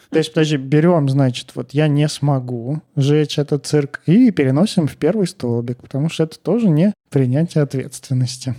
То 0.10 0.18
есть, 0.18 0.34
подожди, 0.34 0.58
берем, 0.58 1.10
значит, 1.10 1.52
вот 1.56 1.72
я 1.72 1.88
не 1.88 2.08
смогу 2.08 2.82
сжечь 2.96 3.40
этот 3.40 3.66
цирк 3.66 4.02
и 4.06 4.32
переносим 4.32 4.88
в 4.88 4.96
первый 4.96 5.28
столбик, 5.28 5.78
потому 5.82 6.10
что 6.10 6.24
это 6.24 6.40
тоже 6.40 6.70
не 6.70 6.94
принятие 7.10 7.64
ответственности. 7.64 8.56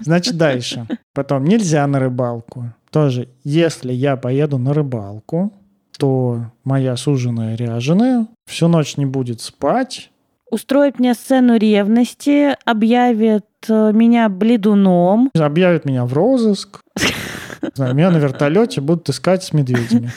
Значит, 0.00 0.36
дальше. 0.36 0.86
Потом 1.12 1.44
нельзя 1.44 1.86
на 1.86 1.98
рыбалку. 1.98 2.72
Тоже, 2.90 3.28
если 3.42 3.92
я 3.92 4.16
поеду 4.16 4.58
на 4.58 4.72
рыбалку, 4.72 5.52
то 5.98 6.50
моя 6.64 6.96
суженая 6.96 7.56
ряженая 7.56 8.26
всю 8.46 8.68
ночь 8.68 8.96
не 8.96 9.06
будет 9.06 9.40
спать, 9.40 10.10
устроит 10.50 10.98
мне 10.98 11.14
сцену 11.14 11.56
ревности, 11.56 12.56
объявит 12.64 13.44
э, 13.68 13.92
меня 13.92 14.28
бледуном. 14.28 15.30
Объявят 15.34 15.84
меня 15.84 16.04
в 16.06 16.12
розыск. 16.12 16.80
Знаю, 17.74 17.94
Меня 17.94 18.10
на 18.10 18.18
вертолете 18.18 18.80
будут 18.80 19.08
искать 19.08 19.42
с 19.42 19.52
медведями. 19.52 20.12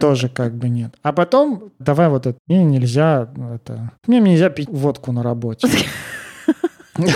Тоже 0.00 0.28
как 0.28 0.54
бы 0.56 0.68
нет. 0.68 0.94
А 1.02 1.12
потом, 1.12 1.70
давай 1.78 2.08
вот 2.08 2.26
это, 2.26 2.38
мне 2.48 2.64
нельзя, 2.64 3.32
это, 3.54 3.92
мне 4.06 4.20
нельзя 4.20 4.50
пить 4.50 4.68
водку 4.68 5.12
на 5.12 5.22
работе. 5.22 5.68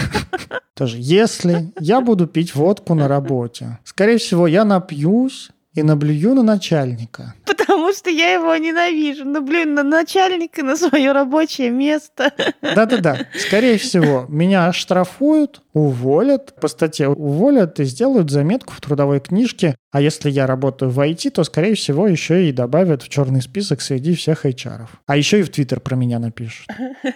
Тоже, 0.75 0.97
если 1.01 1.73
я 1.81 2.01
буду 2.01 2.27
пить 2.27 2.55
водку 2.55 2.95
на 2.95 3.09
работе, 3.09 3.79
скорее 3.83 4.19
всего, 4.19 4.47
я 4.47 4.65
напьюсь 4.65 5.51
и 5.77 5.83
наблюю 5.83 6.35
на 6.35 6.43
начальника. 6.43 7.35
Потому 7.45 7.93
что 7.93 8.11
я 8.11 8.33
его 8.33 8.57
ненавижу. 8.57 9.25
Ну, 9.25 9.43
блин, 9.43 9.75
на 9.75 9.83
начальника, 9.83 10.65
на 10.65 10.77
свое 10.77 11.13
рабочее 11.13 11.71
место. 11.71 12.33
Да-да-да. 12.63 13.27
Скорее 13.39 13.77
всего, 13.77 14.25
меня 14.29 14.67
оштрафуют, 14.67 15.63
уволят, 15.77 16.55
по 16.59 16.69
статье 16.69 17.11
уволят 17.11 17.79
и 17.81 17.85
сделают 17.85 18.31
заметку 18.31 18.73
в 18.73 18.81
трудовой 18.81 19.21
книжке. 19.21 19.77
А 19.93 20.01
если 20.01 20.31
я 20.31 20.47
работаю 20.47 20.91
в 20.91 20.99
IT, 20.99 21.29
то, 21.31 21.45
скорее 21.45 21.75
всего, 21.75 22.09
еще 22.09 22.49
и 22.49 22.53
добавят 22.53 23.03
в 23.03 23.11
черный 23.11 23.43
список 23.43 23.83
среди 23.83 24.15
всех 24.15 24.47
HR. 24.47 24.87
А 25.07 25.17
еще 25.19 25.41
и 25.41 25.43
в 25.43 25.51
Твиттер 25.51 25.81
про 25.81 25.95
меня 25.95 26.19
напишут. 26.19 26.67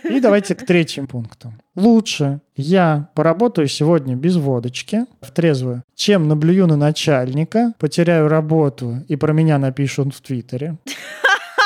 И 0.05 0.21
давайте 0.21 0.55
к 0.55 0.67
третьим 0.67 1.07
пунктам. 1.07 1.59
Лучше 1.75 2.43
я 2.55 3.09
поработаю 3.15 3.67
сегодня 3.67 4.15
без 4.15 4.37
водочки, 4.37 5.07
в 5.23 5.31
трезвую, 5.31 5.83
чем 5.95 6.29
наблюю 6.29 6.67
на 6.67 6.77
начальника, 6.77 7.73
потеряю 7.79 8.29
работу 8.29 8.99
и 9.09 9.17
про 9.17 9.33
меня 9.33 9.57
напишут 9.57 10.15
в 10.15 10.21
Твиттере. 10.21 10.77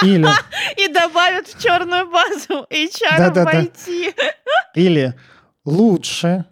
Или, 0.04 0.28
И 0.76 0.86
добавят 0.92 1.48
в 1.48 1.60
черную 1.60 2.08
базу 2.08 2.66
HR 2.70 3.18
Да-да-да. 3.18 3.50
в 3.50 3.54
IT. 3.64 4.14
или 4.76 5.14
лучше 5.64 6.44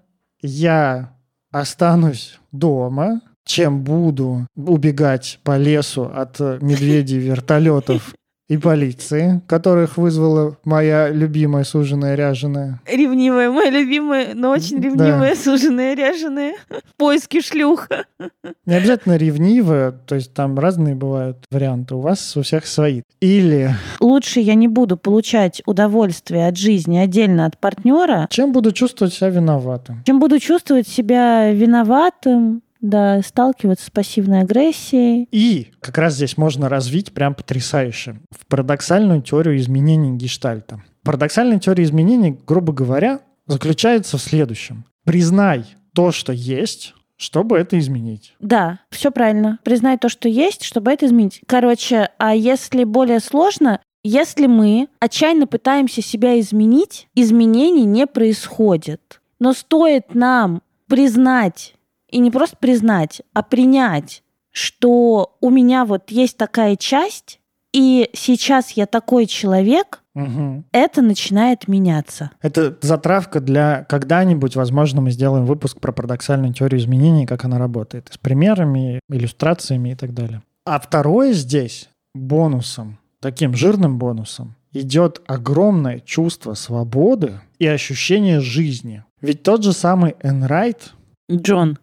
я 0.43 1.17
останусь 1.51 2.39
дома, 2.51 3.21
чем 3.45 3.83
буду 3.83 4.47
убегать 4.55 5.41
по 5.43 5.57
лесу 5.57 6.05
от 6.05 6.39
медведей, 6.41 7.19
вертолетов 7.19 8.15
и 8.53 8.59
полиции, 8.59 9.41
которых 9.47 9.97
вызвала 9.97 10.59
моя 10.65 11.09
любимая 11.09 11.65
суженая 11.65 12.15
ряженая. 12.17 12.81
Ревнивая, 12.87 13.51
моя 13.51 13.71
любимая, 13.71 14.35
но 14.35 14.51
очень 14.51 14.77
Да. 14.79 14.89
ревнивая, 14.89 15.35
суженая, 15.35 15.95
ряженая. 15.95 16.55
В 16.69 16.97
поиске 16.99 17.41
шлюх. 17.41 17.89
Не 18.67 18.75
обязательно 18.75 19.17
ревнивая, 19.17 19.93
то 19.93 20.17
есть 20.17 20.35
там 20.35 20.59
разные 20.59 20.95
бывают 20.95 21.39
варианты. 21.51 21.95
У 21.95 22.01
вас 22.01 22.37
у 22.37 22.43
всех 22.43 22.67
свои. 22.67 23.03
Или 23.21 23.71
Лучше 24.01 24.41
я 24.41 24.55
не 24.55 24.69
буду 24.69 24.99
получать 24.99 25.63
удовольствие 25.65 26.47
от 26.47 26.59
жизни 26.59 26.99
отдельно 26.99 27.47
от 27.47 27.57
партнера, 27.59 28.27
чем 28.31 28.53
буду 28.53 28.73
чувствовать 28.73 29.15
себя 29.15 29.31
виноватым. 29.31 30.03
чем 30.07 30.21
буду 30.21 30.39
чувствовать 30.39 30.87
себя 30.87 31.51
виноватым, 31.53 32.61
да, 32.83 33.23
сталкиваться 33.23 33.87
с 33.87 33.91
пассивной 33.91 34.41
агрессией. 34.41 35.29
И 35.31 35.73
как 35.81 35.97
раз 35.97 36.15
здесь 36.15 36.37
можно 36.37 36.69
развить 36.69 37.13
прям 37.13 37.35
потрясающе 37.35 38.21
в 38.31 38.47
парадоксальную 38.47 39.23
теорию 39.23 39.57
изменений 39.57 40.17
гештальта. 40.17 40.83
Парадоксальная 41.05 41.59
теория 41.59 41.85
изменений, 41.85 42.39
грубо 42.47 42.73
говоря, 42.73 43.21
заключается 43.47 44.19
в 44.19 44.21
следующем. 44.21 44.85
Признай 45.05 45.65
то, 45.95 46.13
что 46.13 46.33
есть, 46.33 46.95
чтобы 47.17 47.57
это 47.57 47.79
изменить. 47.79 48.35
Да, 48.41 48.81
все 48.91 49.11
правильно. 49.11 49.59
Признать 49.65 50.01
то, 50.01 50.09
что 50.09 50.29
есть, 50.29 50.65
чтобы 50.65 50.93
это 50.93 51.07
изменить. 51.07 51.41
Короче, 51.47 52.11
а 52.19 52.35
если 52.35 52.85
более 52.85 53.21
сложно, 53.21 53.81
если 54.03 54.47
мы 54.47 54.89
отчаянно 54.99 55.47
пытаемся 55.47 56.03
себя 56.03 56.39
изменить, 56.41 57.09
изменений 57.15 57.85
не 57.85 58.07
происходит. 58.07 59.21
Но 59.39 59.53
стоит 59.53 60.15
нам 60.15 60.63
признать, 60.89 61.75
и 62.13 62.19
не 62.19 62.31
просто 62.31 62.57
признать, 62.57 63.23
а 63.33 63.43
принять, 63.43 64.23
что 64.53 65.37
у 65.41 65.51
меня 65.51 65.85
вот 65.85 66.11
есть 66.11 66.37
такая 66.37 66.77
часть, 66.77 67.41
и 67.73 68.11
сейчас 68.13 68.73
я 68.73 68.87
такой 68.87 69.27
человек, 69.27 70.03
Мгм. 70.15 70.67
это 70.73 71.01
начинает 71.01 71.69
меняться. 71.69 72.31
Это 72.43 72.77
затравка 72.83 73.41
для 73.41 73.85
когда-нибудь, 73.89 74.57
возможно, 74.57 75.01
мы 75.01 75.11
сделаем 75.11 75.47
выпуск 75.47 75.81
про 75.81 75.91
парадоксальную 75.91 76.53
теорию 76.53 76.79
изменений, 76.81 77.25
как 77.25 77.47
она 77.47 77.59
работает, 77.59 78.11
с 78.13 78.19
примерами, 78.19 79.01
иллюстрациями 79.09 79.93
и 79.93 79.95
так 79.95 80.13
далее. 80.13 80.43
А 80.67 80.79
второе 80.79 81.33
здесь 81.33 81.89
бонусом, 82.15 82.99
таким 83.21 83.55
жирным 83.55 83.97
бонусом, 83.99 84.55
идет 84.73 85.23
огромное 85.27 86.01
чувство 86.01 86.53
свободы 86.55 87.41
и 87.59 87.67
ощущение 87.67 88.41
жизни. 88.41 89.05
Ведь 89.23 89.43
тот 89.43 89.63
же 89.65 89.73
самый 89.73 90.15
Энрайт, 90.23 90.93
Джон. 91.31 91.79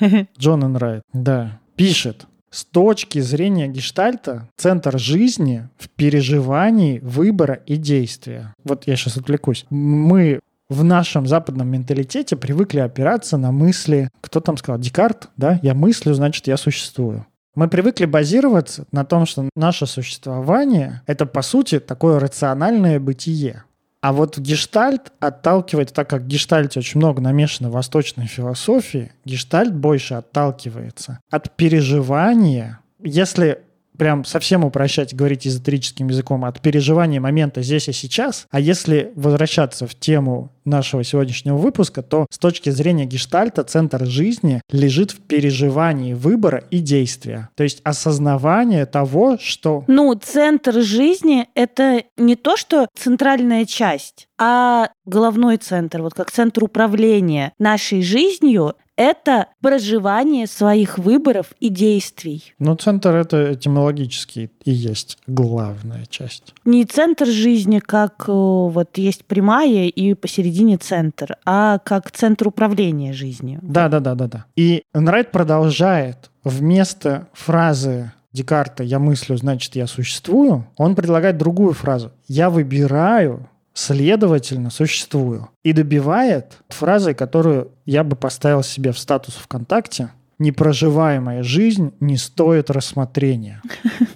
Джон 0.38 0.64
Энрайт, 0.64 1.02
да, 1.12 1.60
пишет, 1.76 2.26
с 2.50 2.64
точки 2.64 3.20
зрения 3.20 3.68
гештальта, 3.68 4.48
центр 4.56 4.98
жизни 4.98 5.68
в 5.76 5.88
переживании 5.88 6.98
выбора 7.00 7.54
и 7.66 7.76
действия. 7.76 8.54
Вот 8.64 8.86
я 8.86 8.96
сейчас 8.96 9.16
отвлекусь. 9.16 9.66
Мы 9.70 10.40
в 10.68 10.84
нашем 10.84 11.26
западном 11.26 11.68
менталитете 11.68 12.36
привыкли 12.36 12.80
опираться 12.80 13.36
на 13.36 13.52
мысли, 13.52 14.10
кто 14.20 14.40
там 14.40 14.56
сказал, 14.56 14.78
Декарт, 14.78 15.28
да, 15.36 15.58
я 15.62 15.74
мыслю, 15.74 16.14
значит, 16.14 16.46
я 16.46 16.56
существую. 16.56 17.26
Мы 17.54 17.68
привыкли 17.68 18.04
базироваться 18.04 18.86
на 18.92 19.04
том, 19.04 19.26
что 19.26 19.48
наше 19.56 19.86
существование— 19.86 21.02
это, 21.06 21.26
по 21.26 21.42
сути, 21.42 21.80
такое 21.80 22.20
рациональное 22.20 23.00
бытие. 23.00 23.64
А 24.00 24.12
вот 24.12 24.38
гештальт 24.38 25.12
отталкивает, 25.18 25.92
так 25.92 26.08
как 26.08 26.22
в 26.22 26.26
гештальте 26.26 26.78
очень 26.78 27.00
много 27.00 27.20
намешано 27.20 27.70
восточной 27.70 28.26
философии, 28.26 29.12
гештальт 29.24 29.74
больше 29.74 30.14
отталкивается 30.14 31.18
от 31.30 31.56
переживания, 31.56 32.80
если 33.02 33.62
прям 33.98 34.24
совсем 34.24 34.64
упрощать, 34.64 35.14
говорить 35.14 35.46
эзотерическим 35.46 36.08
языком, 36.08 36.44
от 36.44 36.60
переживания 36.60 37.20
момента 37.20 37.62
здесь 37.62 37.88
и 37.88 37.92
сейчас, 37.92 38.46
а 38.50 38.60
если 38.60 39.12
возвращаться 39.14 39.86
в 39.86 39.94
тему 39.94 40.50
нашего 40.64 41.02
сегодняшнего 41.02 41.56
выпуска, 41.56 42.02
то 42.02 42.26
с 42.30 42.38
точки 42.38 42.70
зрения 42.70 43.06
гештальта 43.06 43.64
центр 43.64 44.06
жизни 44.06 44.60
лежит 44.70 45.10
в 45.10 45.20
переживании 45.20 46.14
выбора 46.14 46.64
и 46.70 46.78
действия. 46.78 47.48
То 47.56 47.64
есть 47.64 47.80
осознавание 47.84 48.86
того, 48.86 49.38
что 49.40 49.84
Ну, 49.86 50.14
центр 50.14 50.80
жизни— 50.80 51.46
это 51.54 52.02
не 52.16 52.36
то, 52.36 52.56
что 52.56 52.86
центральная 52.96 53.64
часть, 53.64 54.28
а 54.38 54.90
головной 55.06 55.56
центр, 55.56 56.02
вот 56.02 56.14
как 56.14 56.30
центр 56.30 56.64
управления 56.64 57.52
нашей 57.58 58.02
жизнью— 58.02 58.74
это 58.98 59.46
проживание 59.62 60.48
своих 60.48 60.98
выборов 60.98 61.52
и 61.60 61.68
действий. 61.68 62.52
Ну, 62.58 62.74
центр 62.74 63.14
это 63.14 63.54
этимологически 63.54 64.50
и 64.64 64.70
есть 64.70 65.18
главная 65.28 66.04
часть. 66.10 66.52
Не 66.64 66.84
центр 66.84 67.26
жизни, 67.26 67.78
как 67.78 68.24
э, 68.26 68.32
вот 68.32 68.98
есть 68.98 69.24
прямая 69.24 69.86
и 69.86 70.14
посередине 70.14 70.78
центр, 70.78 71.36
а 71.46 71.78
как 71.78 72.10
центр 72.10 72.48
управления 72.48 73.12
жизнью. 73.12 73.60
Да, 73.62 73.88
да, 73.88 74.00
да, 74.00 74.16
да, 74.16 74.26
да. 74.26 74.44
И 74.56 74.82
Энрайт 74.92 75.30
продолжает 75.30 76.30
вместо 76.42 77.28
фразы 77.32 78.12
Декарта 78.32 78.82
«я 78.82 78.98
мыслю, 78.98 79.36
значит, 79.36 79.76
я 79.76 79.86
существую», 79.86 80.66
он 80.76 80.96
предлагает 80.96 81.38
другую 81.38 81.72
фразу 81.72 82.12
«я 82.26 82.50
выбираю, 82.50 83.48
следовательно, 83.78 84.70
существую». 84.70 85.50
И 85.62 85.72
добивает 85.72 86.58
фразой, 86.68 87.14
которую 87.14 87.72
я 87.86 88.04
бы 88.04 88.16
поставил 88.16 88.62
себе 88.62 88.92
в 88.92 88.98
статус 88.98 89.34
ВКонтакте 89.34 90.10
«непроживаемая 90.38 91.42
жизнь 91.42 91.94
не 92.00 92.16
стоит 92.16 92.70
рассмотрения». 92.70 93.62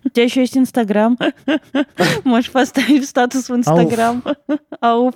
У 0.05 0.09
тебя 0.09 0.25
еще 0.25 0.41
есть 0.41 0.57
Инстаграм. 0.57 1.19
Можешь 2.25 2.51
поставить 2.51 3.09
статус 3.09 3.49
в 3.49 3.55
Инстаграм. 3.55 4.23
Ауф. 4.81 5.15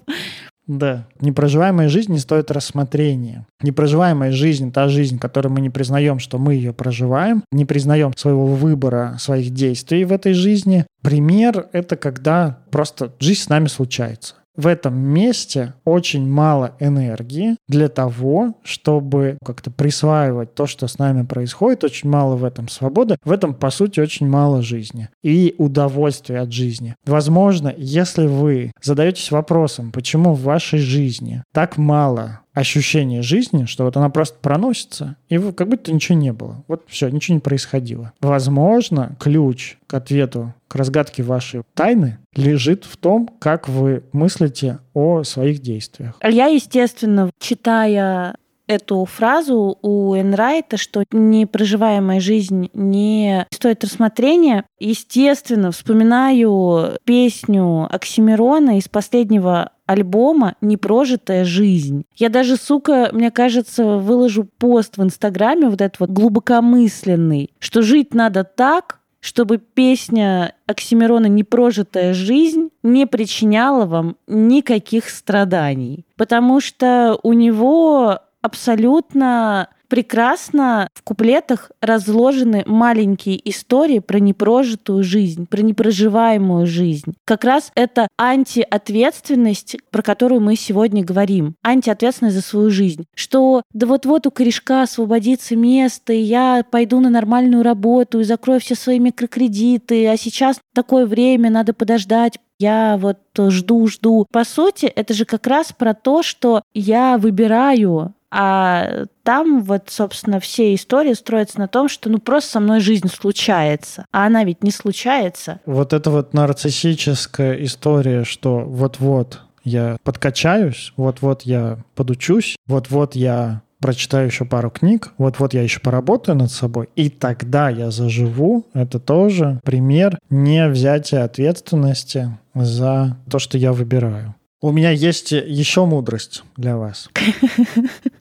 Да. 0.67 1.07
Непроживаемая 1.21 1.89
жизнь 1.89 2.13
не 2.13 2.19
стоит 2.19 2.51
рассмотрения. 2.51 3.47
Непроживаемая 3.63 4.33
жизнь— 4.33 4.73
та 4.73 4.89
жизнь, 4.89 5.19
которую 5.19 5.53
мы 5.53 5.61
не 5.61 5.71
признаем, 5.71 6.19
что 6.19 6.39
мы 6.39 6.55
ее 6.55 6.73
проживаем, 6.73 7.45
не 7.53 7.65
признаем 7.65 8.13
своего 8.17 8.47
выбора, 8.47 9.17
своих 9.19 9.51
действий 9.51 10.05
в 10.05 10.13
этой 10.13 10.33
жизни. 10.33 10.87
Пример— 11.03 11.69
это 11.73 11.97
когда 11.97 12.59
просто 12.71 13.13
жизнь 13.21 13.43
с 13.43 13.49
нами 13.49 13.69
случается. 13.69 14.35
В 14.57 14.67
этом 14.67 14.97
месте 14.97 15.75
очень 15.85 16.29
мало 16.29 16.75
энергии 16.81 17.57
для 17.69 17.89
того, 17.89 18.55
чтобы 18.63 19.39
как-то 19.45 19.71
присваивать 19.71 20.55
то, 20.55 20.67
что 20.67 20.89
с 20.89 20.99
нами 20.99 21.25
происходит. 21.25 21.85
Очень 21.85 22.09
мало 22.09 22.37
в 22.37 22.45
этом 22.45 22.69
свободы. 22.69 23.17
В 23.25 23.33
этом, 23.33 23.55
по 23.55 23.71
сути, 23.71 24.01
очень 24.01 24.29
мало 24.29 24.63
жизни 24.63 25.09
и 25.23 25.55
удовольствия 25.59 26.41
от 26.41 26.53
жизни. 26.53 26.95
Возможно, 27.05 27.73
если 27.77 28.27
вы 28.27 28.73
задаетесь 28.83 29.31
вопросом, 29.31 29.93
почему 29.93 30.33
в 30.33 30.43
вашей 30.43 30.79
жизни 30.79 31.43
так 31.53 31.77
мало 31.77 32.41
ощущение 32.57 33.21
жизни, 33.21 33.67
что 33.67 33.85
вот 33.85 33.99
она 33.99 34.09
просто 34.09 34.39
проносится, 34.41 35.17
и 35.29 35.39
как 35.53 35.69
будто 35.69 35.93
ничего 35.93 36.17
не 36.17 36.33
было. 36.33 36.65
Вот 36.69 36.85
все, 36.89 37.11
ничего 37.11 37.35
не 37.35 37.41
происходило. 37.41 38.15
Возможно, 38.21 39.15
ключ 39.21 39.77
к 39.87 39.93
ответу, 39.93 40.55
к 40.67 40.75
разгадке 40.75 41.23
вашей 41.23 41.63
тайны 41.75 42.19
лежит 42.35 42.85
в 42.87 42.97
том, 42.97 43.29
как 43.39 43.69
вы 43.69 44.05
мыслите 44.13 44.79
о 44.95 45.23
своих 45.23 45.61
действиях. 45.61 46.15
Я, 46.25 46.47
естественно, 46.47 47.31
читая 47.39 48.37
эту 48.67 49.05
фразу 49.05 49.79
у 49.83 50.15
Энрайта, 50.17 50.77
что 50.77 51.05
непроживаемая 51.11 52.21
жизнь 52.21 52.71
не 52.75 53.47
стоит 53.53 53.85
рассмотрения. 53.85 54.65
Естественно, 54.79 55.71
вспоминаю 55.71 56.99
песню 57.05 57.89
Оксимирона 57.91 58.79
из 58.79 58.89
последнего 58.89 59.73
альбома 59.87 60.57
«Непрожитая 60.61 61.45
жизнь». 61.45 62.05
Я 62.17 62.29
даже, 62.29 62.57
сука, 62.57 63.11
мне 63.13 63.31
кажется, 63.31 63.85
выложу 63.99 64.49
пост 64.59 64.97
в 64.97 65.03
Инстаграме 65.03 65.69
вот 65.69 65.81
этот 65.81 66.01
вот 66.01 66.11
глубокомысленный, 66.11 67.51
что 67.61 67.83
жить 67.83 68.13
надо 68.13 68.43
так, 68.45 69.01
чтобы 69.21 69.59
песня 69.59 70.55
Оксимирона 70.67 71.27
«Непрожитая 71.27 72.15
жизнь» 72.15 72.69
не 72.83 73.07
причиняла 73.07 73.85
вам 73.87 74.17
никаких 74.29 75.09
страданий. 75.09 76.07
Потому 76.17 76.61
что 76.61 77.19
у 77.23 77.33
него 77.33 78.21
абсолютно 78.47 79.69
прекрасно 79.89 80.89
в 80.95 81.03
куплетах 81.03 81.71
разложены 81.81 82.65
маленькие 82.67 83.39
истории 83.49 84.01
про 84.01 84.19
непрожитую 84.19 85.05
жизнь, 85.05 85.47
про 85.47 85.63
непроживаемую 85.63 86.67
жизнь. 86.67 87.15
Как 87.25 87.45
раз 87.45 87.71
это 87.75 88.09
антиответственность, 88.19 89.77
про 89.91 90.03
которую 90.03 90.41
мы 90.41 90.57
сегодня 90.57 91.05
говорим. 91.05 91.55
Антиответственность 91.63 92.37
за 92.37 92.43
свою 92.43 92.71
жизнь. 92.71 93.05
Что 93.15 93.63
да 93.73 93.87
вот-вот 93.87 94.27
у 94.27 94.31
корешка 94.31 94.83
освободится 94.83 95.57
место, 95.57 96.13
и 96.13 96.21
я 96.21 96.65
пойду 96.69 97.01
на 97.01 97.11
нормальную 97.11 97.63
работу 97.63 98.21
и 98.21 98.25
закрою 98.25 98.61
все 98.61 98.75
свои 98.75 98.99
микрокредиты, 98.99 100.09
а 100.09 100.17
сейчас 100.17 100.59
такое 100.75 101.07
время, 101.07 101.51
надо 101.51 101.73
подождать, 101.73 102.39
я 102.59 102.97
вот 102.99 103.19
жду, 103.39 103.87
жду. 103.87 104.27
По 104.33 104.45
сути, 104.45 104.87
это 104.87 105.15
же 105.15 105.25
как 105.25 105.47
раз 105.47 105.73
про 105.73 105.95
то, 105.95 106.23
что 106.23 106.63
я 106.75 107.19
выбираю 107.19 108.15
а 108.31 109.05
там 109.23 109.63
вот, 109.63 109.85
собственно, 109.89 110.41
все 110.41 110.75
истории 110.75 111.15
строятся 111.15 111.59
на 111.59 111.69
том, 111.69 111.89
что 111.89 112.11
ну 112.11 112.19
просто 112.19 112.53
со 112.53 112.61
мной 112.61 112.81
жизнь 112.81 113.09
случается. 113.09 114.07
А 114.13 114.27
она 114.27 114.45
ведь 114.45 114.63
не 114.63 114.71
случается. 114.71 115.61
Вот 115.67 115.93
это 115.93 116.11
вот 116.11 116.35
нарциссическая 116.35 117.55
история, 117.65 118.25
что 118.25 118.61
вот-вот 118.61 119.41
я 119.65 119.97
подкачаюсь, 120.05 120.93
вот-вот 120.97 121.43
я 121.43 121.79
подучусь, 121.95 122.57
вот-вот 122.67 123.17
я 123.17 123.63
прочитаю 123.81 124.27
еще 124.27 124.45
пару 124.45 124.71
книг, 124.71 125.13
вот-вот 125.19 125.55
я 125.55 125.63
еще 125.63 125.81
поработаю 125.81 126.37
над 126.37 126.51
собой, 126.51 126.89
и 126.97 127.11
тогда 127.11 127.69
я 127.69 127.91
заживу. 127.91 128.67
Это 128.73 128.99
тоже 128.99 129.61
пример 129.65 130.19
не 130.31 130.69
взятия 130.69 131.25
ответственности 131.25 132.37
за 132.55 133.17
то, 133.31 133.39
что 133.39 133.59
я 133.59 133.73
выбираю. 133.73 134.35
У 134.63 134.73
меня 134.73 134.91
есть 134.91 135.33
еще 135.33 135.85
мудрость 135.85 136.43
для 136.57 136.77
вас. 136.77 137.11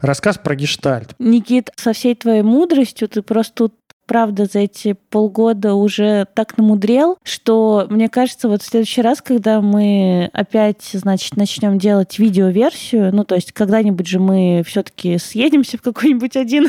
Рассказ 0.00 0.36
про 0.36 0.56
гештальт. 0.56 1.14
Никит, 1.20 1.70
со 1.76 1.92
всей 1.92 2.16
твоей 2.16 2.42
мудростью 2.42 3.08
ты 3.08 3.22
просто 3.22 3.54
тут 3.54 3.74
правда, 4.06 4.44
за 4.44 4.58
эти 4.60 4.94
полгода 5.10 5.74
уже 5.74 6.26
так 6.34 6.58
намудрел, 6.58 7.16
что 7.22 7.86
мне 7.88 8.08
кажется, 8.08 8.48
вот 8.48 8.62
в 8.62 8.66
следующий 8.66 9.00
раз, 9.00 9.22
когда 9.22 9.60
мы 9.60 10.28
опять, 10.34 10.82
значит, 10.92 11.36
начнем 11.36 11.78
делать 11.78 12.18
видеоверсию, 12.18 13.14
ну, 13.14 13.24
то 13.24 13.36
есть 13.36 13.52
когда-нибудь 13.52 14.06
же 14.06 14.18
мы 14.18 14.62
все-таки 14.66 15.16
съедемся 15.18 15.78
в 15.78 15.82
какой-нибудь 15.82 16.36
один 16.36 16.68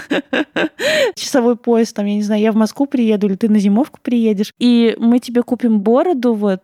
часовой 1.16 1.58
поезд, 1.58 1.96
там, 1.96 2.06
я 2.06 2.16
не 2.16 2.24
знаю, 2.24 2.42
я 2.42 2.52
в 2.52 2.56
Москву 2.56 2.86
приеду, 2.86 3.28
или 3.28 3.36
ты 3.36 3.50
на 3.50 3.60
зимовку 3.60 4.00
приедешь, 4.02 4.54
и 4.60 4.96
мы 4.98 5.20
тебе 5.20 5.44
купим 5.44 5.82
бороду 5.82 6.36
вот 6.36 6.62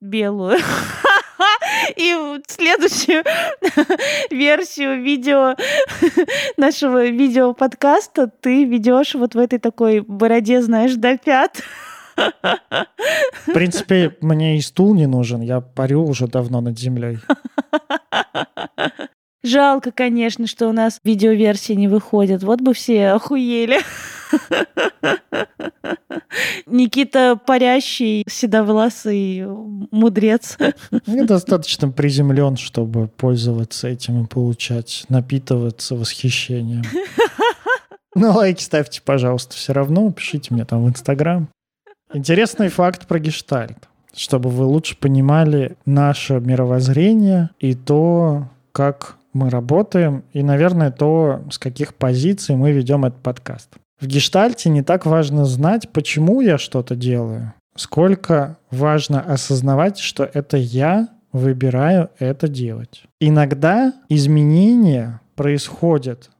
белую. 0.00 0.58
И 1.96 2.14
следующую 2.46 3.24
версию 4.30 5.02
видео 5.02 5.54
нашего 6.56 7.06
видео-подкаста 7.06 8.30
ты 8.40 8.64
ведешь 8.64 9.14
вот 9.14 9.34
в 9.34 9.38
этой 9.38 9.58
такой 9.58 10.00
бороде, 10.00 10.62
знаешь, 10.62 10.94
до 10.94 11.16
пят. 11.16 11.60
В 12.16 13.52
принципе, 13.52 14.16
мне 14.20 14.58
и 14.58 14.60
стул 14.60 14.94
не 14.94 15.06
нужен. 15.06 15.40
Я 15.40 15.60
парю 15.60 16.02
уже 16.02 16.26
давно 16.26 16.60
над 16.60 16.78
землей. 16.78 17.18
Жалко, 19.42 19.90
конечно, 19.90 20.46
что 20.46 20.68
у 20.68 20.72
нас 20.72 21.00
видеоверсии 21.02 21.72
не 21.72 21.88
выходят. 21.88 22.42
Вот 22.42 22.60
бы 22.60 22.74
все 22.74 23.08
охуели. 23.08 23.80
Никита 26.66 27.36
парящий, 27.36 28.24
седовласый 28.28 29.44
мудрец. 29.90 30.56
Недостаточно 31.06 31.90
приземлен, 31.90 32.56
чтобы 32.56 33.08
пользоваться 33.08 33.88
этим 33.88 34.24
и 34.24 34.26
получать, 34.26 35.04
напитываться 35.08 35.94
восхищением. 35.94 36.82
Ну, 38.14 38.30
лайки 38.32 38.62
ставьте, 38.62 39.00
пожалуйста, 39.02 39.56
все 39.56 39.72
равно. 39.72 40.10
Пишите 40.12 40.52
мне 40.52 40.64
там 40.64 40.84
в 40.84 40.88
Инстаграм. 40.88 41.48
Интересный 42.12 42.68
факт 42.68 43.06
про 43.06 43.18
гештальт, 43.18 43.88
чтобы 44.14 44.50
вы 44.50 44.64
лучше 44.64 44.96
понимали 44.98 45.76
наше 45.86 46.34
мировоззрение 46.40 47.50
и 47.58 47.74
то, 47.74 48.48
как 48.72 49.16
мы 49.32 49.48
работаем, 49.48 50.24
и, 50.34 50.42
наверное, 50.42 50.90
то, 50.90 51.42
с 51.50 51.58
каких 51.58 51.94
позиций 51.94 52.54
мы 52.54 52.72
ведем 52.72 53.06
этот 53.06 53.20
подкаст. 53.22 53.70
В 54.02 54.06
гештальте 54.08 54.68
не 54.68 54.82
так 54.82 55.06
важно 55.06 55.44
знать, 55.44 55.88
почему 55.90 56.40
я 56.40 56.58
что-то 56.58 56.96
делаю, 56.96 57.54
сколько 57.76 58.58
важно 58.72 59.20
осознавать, 59.20 59.98
что 59.98 60.24
это 60.24 60.56
я 60.56 61.06
выбираю 61.32 62.10
это 62.18 62.48
делать. 62.48 63.04
Иногда 63.20 63.92
изменения 64.08 65.20
происходят 65.36 66.30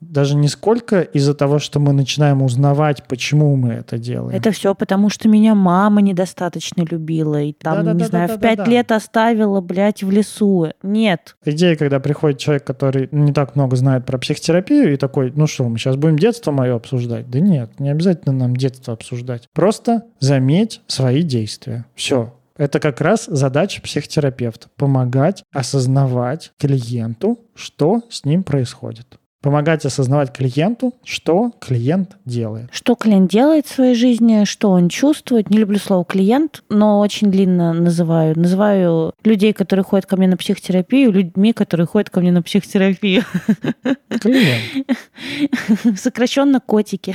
даже 0.00 0.36
не 0.36 0.48
сколько 0.48 1.00
из-за 1.00 1.34
того, 1.34 1.58
что 1.58 1.80
мы 1.80 1.92
начинаем 1.92 2.42
узнавать, 2.42 3.04
почему 3.04 3.56
мы 3.56 3.70
это 3.74 3.98
делаем. 3.98 4.36
Это 4.36 4.52
все 4.52 4.74
потому, 4.74 5.10
что 5.10 5.28
меня 5.28 5.54
мама 5.54 6.00
недостаточно 6.02 6.82
любила. 6.82 7.42
И 7.42 7.52
там, 7.52 7.84
да, 7.84 7.92
не 7.92 8.00
да, 8.00 8.06
знаю, 8.06 8.28
да, 8.28 8.36
в 8.36 8.40
пять 8.40 8.66
лет 8.68 8.92
оставила, 8.92 9.60
блядь, 9.60 10.02
в 10.02 10.10
лесу. 10.10 10.68
Нет. 10.82 11.36
Идея, 11.44 11.76
когда 11.76 12.00
приходит 12.00 12.38
человек, 12.38 12.64
который 12.64 13.08
не 13.10 13.32
так 13.32 13.56
много 13.56 13.76
знает 13.76 14.06
про 14.06 14.18
психотерапию, 14.18 14.92
и 14.92 14.96
такой, 14.96 15.32
ну 15.34 15.46
что, 15.46 15.68
мы 15.68 15.78
сейчас 15.78 15.96
будем 15.96 16.18
детство 16.18 16.52
мое 16.52 16.76
обсуждать? 16.76 17.28
Да 17.28 17.40
нет, 17.40 17.80
не 17.80 17.90
обязательно 17.90 18.32
нам 18.32 18.56
детство 18.56 18.94
обсуждать. 18.94 19.48
Просто 19.52 20.04
заметь 20.20 20.80
свои 20.86 21.22
действия. 21.22 21.86
Все, 21.94 22.34
это 22.56 22.80
как 22.80 23.00
раз 23.00 23.26
задача 23.26 23.82
психотерапевта. 23.82 24.68
Помогать 24.76 25.42
осознавать 25.52 26.52
клиенту, 26.58 27.40
что 27.54 28.02
с 28.10 28.24
ним 28.24 28.42
происходит 28.42 29.18
помогать 29.40 29.84
осознавать 29.84 30.32
клиенту, 30.32 30.94
что 31.04 31.52
клиент 31.60 32.16
делает. 32.24 32.68
Что 32.72 32.94
клиент 32.94 33.30
делает 33.30 33.66
в 33.66 33.74
своей 33.74 33.94
жизни, 33.94 34.44
что 34.44 34.70
он 34.70 34.88
чувствует. 34.88 35.50
Не 35.50 35.58
люблю 35.58 35.78
слово 35.78 36.04
клиент, 36.04 36.62
но 36.68 37.00
очень 37.00 37.30
длинно 37.30 37.72
называю. 37.72 38.38
Называю 38.38 39.12
людей, 39.24 39.52
которые 39.52 39.84
ходят 39.84 40.06
ко 40.06 40.16
мне 40.16 40.26
на 40.26 40.36
психотерапию, 40.36 41.12
людьми, 41.12 41.52
которые 41.52 41.86
ходят 41.86 42.10
ко 42.10 42.20
мне 42.20 42.32
на 42.32 42.42
психотерапию. 42.42 43.22
Клиент. 44.20 44.88
Сокращенно 45.98 46.60
котики. 46.60 47.14